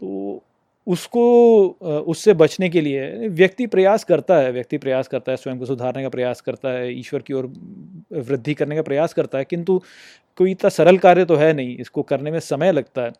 तो 0.00 0.42
उसको 0.86 2.04
उससे 2.06 2.34
बचने 2.34 2.68
के 2.68 2.80
लिए 2.80 3.28
व्यक्ति 3.28 3.66
प्रयास 3.66 4.04
करता 4.04 4.36
है, 4.36 4.50
व्यक्ति 4.52 4.78
प्रयास 4.78 5.08
करता 5.08 5.32
है, 5.32 5.36
स्वयं 5.36 5.58
को 5.58 5.66
सुधारने 5.66 6.02
का 6.02 6.08
प्रयास 6.08 6.40
करता 6.40 6.68
है, 6.68 6.92
ईश्वर 6.98 7.22
की 7.22 7.34
ओर 7.34 7.52
वृद्धि 8.12 8.54
करने 8.54 8.76
का 8.76 8.82
प्रयास 8.82 9.14
करता 9.14 9.38
है, 9.38 9.44
किंतु 9.44 9.80
कोई 10.38 10.50
इतना 10.50 10.70
सरल 10.70 10.98
कार्य 10.98 11.24
तो 11.24 11.36
है 11.36 11.52
नहीं, 11.52 11.76
इसको 11.78 12.02
करने 12.04 12.30
में 12.30 12.38
समय 12.40 12.72
लगता 12.72 13.02
है। 13.02 13.12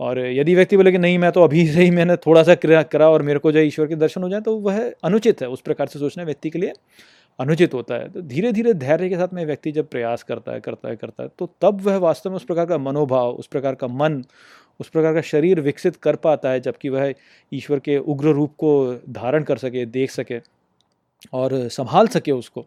और 0.00 0.18
यदि 0.20 0.54
व्यक्ति 0.54 0.76
बोले 0.76 0.92
कि 0.92 0.98
नहीं, 0.98 1.18
मैं 1.18 1.30
तो 1.32 1.42
अभी 1.42 1.66
से 1.68 1.82
ही 1.82 1.90
मैंने 1.90 2.16
थोड़ा 2.16 2.42
सा 2.42 2.54
क्रिया 2.54 2.82
करा 2.84 3.08
और 3.10 3.22
मेरे 3.22 3.38
को 3.38 3.52
जो 3.52 3.60
ईश्वर 3.60 3.86
के 3.86 3.96
दर्शन 3.96 4.22
हो 4.22 4.28
जाए 4.28 4.40
तो 4.40 4.56
वह 4.58 4.80
अनुचित 5.04 5.40
है, 5.42 5.48
उस 5.48 5.60
प्रकार 5.60 5.86
से 5.86 5.98
सोचना 5.98 6.24
व्यक्ति 6.24 6.50
के 6.50 6.58
लिए 6.58 6.72
अनुचित 7.38 7.74
होता 7.74 7.94
है। 7.94 8.08
तो 8.08 8.20
धीरे 8.22 8.52
धीरे 8.52 8.74
धैर्य 8.74 9.08
के 9.08 9.16
साथ 9.16 9.34
में 9.34 9.44
व्यक्ति 9.46 9.72
जब 9.72 9.88
प्रयास 9.88 10.22
करता 10.22 10.52
है 10.52 10.60
करता 10.60 10.88
है 10.88 10.96
करता 10.96 11.22
है 11.22 11.28
तो 11.38 11.50
तब 11.62 11.80
वह 11.80 11.96
वास्तव 11.98 12.30
में 12.30 12.36
उस 12.36 12.44
प्रकार 12.44 12.66
का 12.66 12.78
मनोभाव, 12.78 13.30
उस 13.30 13.46
प्रकार 13.46 13.74
का 13.74 13.86
मन 13.88 14.22
उस 14.80 14.88
प्रकार 14.88 15.14
का 15.14 15.20
शरीर 15.20 15.60
विकसित 15.60 15.96
कर 15.96 16.16
पाता 16.16 16.50
है, 16.50 16.60
जबकि 16.60 16.88
वह 16.88 17.14
ईश्वर 17.52 17.78
के 17.78 17.96
उग्र 17.98 18.28
रूप 18.28 18.52
को 18.58 18.94
धारण 19.10 19.42
कर 19.42 19.58
सके, 19.58 19.84
देख 19.86 20.10
सके 20.10 20.40
और 21.32 21.56
संभाल 21.68 22.08
सके 22.08 22.32
उसको। 22.32 22.66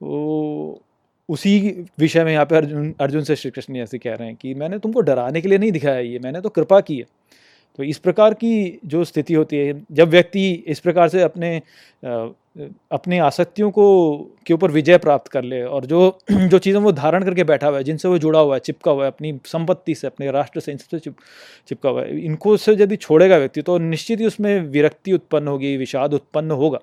वो 0.00 0.82
उसी 1.28 1.86
विषय 1.98 2.24
में 2.24 2.32
यहाँ 2.32 2.44
पे 2.46 2.56
अर्जुन 2.56 2.94
अर्जुन 3.00 3.22
से 3.24 3.36
श्री 3.36 3.50
कृष्ण 3.50 3.76
ऐसे 3.76 3.98
कह 3.98 4.14
रहे 4.14 4.28
हैं 4.28 4.36
कि 4.36 4.54
मैंने 4.54 4.78
तुमको 4.78 5.00
डराने 5.00 5.40
के 5.40 5.48
लिए 5.48 5.58
नहीं 5.58 5.72
दिखाया 5.72 5.98
ये, 5.98 6.18
मैंने 6.18 6.40
तो 6.40 6.48
कृपा 6.48 6.80
की 6.80 6.98
है। 6.98 7.06
तो 7.76 7.82
इस 7.82 7.98
प्रकार 7.98 8.34
की 8.34 8.80
जो 8.84 9.04
स्थिति 9.04 9.34
होती 9.34 9.56
है, 9.56 9.82
जब 9.92 10.08
व्यक्ति 10.08 10.50
इस 10.52 10.80
प्रकार 10.80 11.08
से 11.08 11.22
अपने 11.22 11.60
अपने 12.92 13.18
आसक्तियों 13.18 13.70
को, 13.70 14.14
के 14.46 14.54
ऊपर 14.54 14.70
विजय 14.70 14.98
प्राप्त 14.98 15.28
कर 15.28 15.42
ले 15.42 15.62
और 15.62 15.86
जो 15.86 16.18
जो 16.32 16.58
चीज़ें 16.58 16.80
वो 16.80 16.92
धारण 16.92 17.24
करके 17.24 17.44
बैठा 17.44 17.66
हुआ 17.66 17.78
है, 17.78 17.84
जिनसे 17.84 18.08
वो 18.08 18.18
जुड़ा 18.18 18.40
हुआ 18.40 18.54
है, 18.54 18.60
चिपका 18.60 18.90
हुआ 18.90 19.04
है, 19.04 19.10
अपनी 19.10 19.40
संपत्ति 19.44 19.94
से, 19.94 20.06
अपने 20.06 20.30
राष्ट्र 20.30 20.60
से, 20.60 20.72
इनसे 20.72 20.98
चिप, 20.98 21.16
चिपका 21.68 21.90
हुआ 21.90 22.02
है, 22.02 22.20
इनको 22.20 22.56
से 22.56 22.72
यदि 22.72 22.96
छोड़ेगा 22.96 23.38
व्यक्ति 23.38 23.62
तो 23.62 23.78
निश्चित 23.78 24.20
ही 24.20 24.26
उसमें 24.26 24.60
विरक्ति 24.60 25.12
उत्पन्न 25.12 25.48
होगी, 25.48 25.76
विषाद 25.76 26.14
उत्पन्न 26.14 26.50
होगा। 26.50 26.78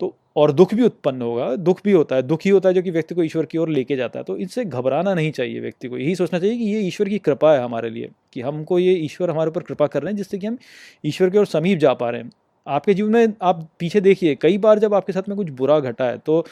तो 0.00 0.14
और 0.36 0.52
दुख 0.52 0.72
भी 0.74 0.82
उत्पन्न 0.82 1.22
होगा, 1.22 1.54
दुख 1.56 1.80
भी 1.84 1.92
होता 1.92 2.16
है, 2.16 2.22
दुख 2.22 2.40
ही 2.44 2.50
होता 2.50 2.68
है 2.68 2.74
जो 2.74 2.82
कि 2.82 2.90
व्यक्ति 2.90 3.14
को 3.14 3.22
ईश्वर 3.22 3.46
की 3.46 3.58
ओर 3.58 3.68
लेके 3.68 3.96
जाता 3.96 4.18
है 4.18 4.24
तो 4.24 4.36
इनसे 4.38 4.64
घबराना 4.64 5.14
नहीं 5.14 5.30
चाहिए 5.32 5.60
व्यक्ति 5.60 5.88
को। 5.88 5.98
यही 5.98 6.14
सोचना 6.14 6.38
चाहिए 6.38 6.56
कि 6.58 6.64
ये 6.64 6.80
ईश्वर 6.80 7.08
की 7.08 7.18
कृपा 7.20 7.52
है 7.52 7.62
हमारे 7.62 7.90
लिए, 7.90 8.10
कि 8.32 8.40
हमको 8.40 8.78
ये 8.78 8.92
ईश्वर 8.94 9.30
हमारे 9.30 9.50
ऊपर 9.50 9.62
कृपा 9.62 9.86
कर 9.86 10.02
रहे 10.02 10.12
हैं, 10.12 10.16
जिससे 10.16 10.38
कि 10.38 10.46
हम 10.46 10.58
ईश्वर 11.04 11.30
की 11.30 11.38
ओर 11.38 11.46
समीप 11.48 11.78
जा 11.78 11.94
पा 11.94 12.10
रहे 12.10 12.22
हैं। 12.22 12.30
आपके 12.66 12.94
जीवन 12.94 13.10
में 13.10 13.32
आप 13.42 13.68
पीछे 13.78 14.00
देखिए, 14.00 14.34
कई 14.34 14.58
बार 14.58 14.78
जब 14.78 14.94
आपके 14.94 15.12
साथ 15.12 15.28
में 15.28 15.36
कुछ 15.36 15.50
बुरा 15.52 15.78
घटा 15.80 16.04
है 16.04 16.18
तो 16.18 16.44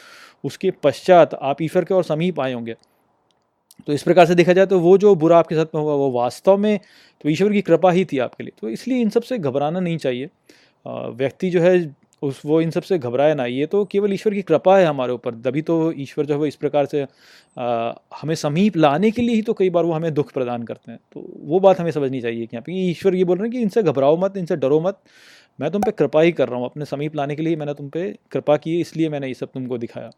उसके 0.43 0.71
पश्चात 0.83 1.33
आप 1.33 1.61
ईश्वर 1.61 1.85
के 1.85 1.93
और 1.93 2.03
समीप 2.03 2.39
आए 2.39 2.53
होंगे। 2.53 2.75
तो 3.87 3.93
इस 3.93 4.03
प्रकार 4.03 4.25
से 4.25 4.35
देखा 4.35 4.53
जाए 4.53 4.65
तो 4.65 4.79
वो 4.79 4.97
जो 4.97 5.13
बुरा 5.15 5.37
आपके 5.39 5.55
साथ 5.55 5.75
में 5.75 5.81
हुआ, 5.81 5.93
वो 5.93 6.11
वास्तव 6.11 6.57
में 6.57 6.79
तो 7.23 7.29
ईश्वर 7.29 7.51
की 7.53 7.61
कृपा 7.61 7.91
ही 7.91 8.05
थी 8.05 8.17
आपके 8.19 8.43
लिए। 8.43 8.53
तो 8.61 8.69
इसलिए 8.69 9.01
इन 9.01 9.09
सबसे 9.09 9.37
घबराना 9.37 9.79
नहीं 9.79 9.97
चाहिए। 9.97 10.29
व्यक्ति 10.85 11.49
जो 11.49 11.61
है 11.61 11.79
उस 12.21 12.41
वो 12.45 12.59
इन 12.61 12.71
सबसे 12.71 12.97
घबराए 12.99 13.33
ना। 13.33 13.45
ये 13.45 13.65
तो 13.65 13.83
केवल 13.85 14.13
ईश्वर 14.13 14.33
की 14.33 14.41
कृपा 14.41 14.77
है 14.77 14.85
हमारे 14.85 15.13
ऊपर। 15.13 15.35
तभी 15.41 15.61
तो 15.61 15.91
ईश्वर 15.97 16.25
जो 16.25 16.33
है 16.33 16.39
वो 16.39 16.45
इस 16.45 16.55
प्रकार 16.55 16.85
से 16.85 17.05
आ, 17.57 17.93
हमें 18.21 18.35
समीप 18.35 18.77
लाने 18.77 19.11
के 19.11 19.21
लिए 19.21 19.35
ही 19.35 19.41
तो 19.41 19.53
कई 19.53 19.69
बार 19.69 19.85
वो 19.85 19.93
हमें 19.93 20.13
दुख 20.13 20.31
प्रदान 20.33 20.63
करते 20.63 20.91
हैं। 20.91 20.99
तो 21.13 21.25
वो 21.43 21.59
बात 21.59 21.79
हमें 21.79 21.91
समझनी 21.91 22.21
चाहिए 22.21 22.45
कि 22.45 22.55
यहाँ 22.55 22.63
पे 22.65 22.73
ईश्वर 22.89 23.15
ये 23.15 23.23
बोल 23.23 23.37
रहे 23.37 23.47
हैं 23.47 23.51
कि 23.51 23.61
इनसे 23.61 23.83
घबराओ 23.83 24.17
मत 24.17 24.37
इनसे 24.37 24.55
डरो 24.55 24.79
मत। 24.79 24.99
मैं 25.59 25.71
तुम 25.71 25.81
पे 25.81 25.91
कृपा 25.91 26.21
ही 26.21 26.31
कर 26.31 26.49
रहा 26.49 26.59
हूँ। 26.59 26.65
अपने 26.65 26.85
समीप 26.85 27.15
लाने 27.15 27.35
के 27.35 27.43
लिए 27.43 27.55
मैंने 27.55 27.73
तुम 27.73 27.89
पे 27.89 28.07
कृपा 28.31 28.57
की 28.57 28.79
इसलिए 28.81 29.09
मैंने 29.09 29.27
ये 29.27 29.33
सब 29.33 29.51
तुमको 29.53 29.77
दिखाया। 29.77 30.09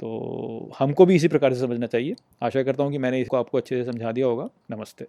तो 0.00 0.70
हमको 0.78 1.06
भी 1.06 1.14
इसी 1.16 1.28
प्रकार 1.28 1.54
से 1.54 1.60
समझना 1.60 1.86
चाहिए। 1.86 2.14
आशा 2.42 2.62
करता 2.62 2.82
हूँ 2.82 2.92
कि 2.92 2.98
मैंने 2.98 3.20
इसको 3.20 3.36
आपको 3.36 3.58
अच्छे 3.58 3.76
से 3.76 3.90
समझा 3.92 4.12
दिया 4.12 4.26
होगा। 4.26 4.48
नमस्ते। 4.70 5.06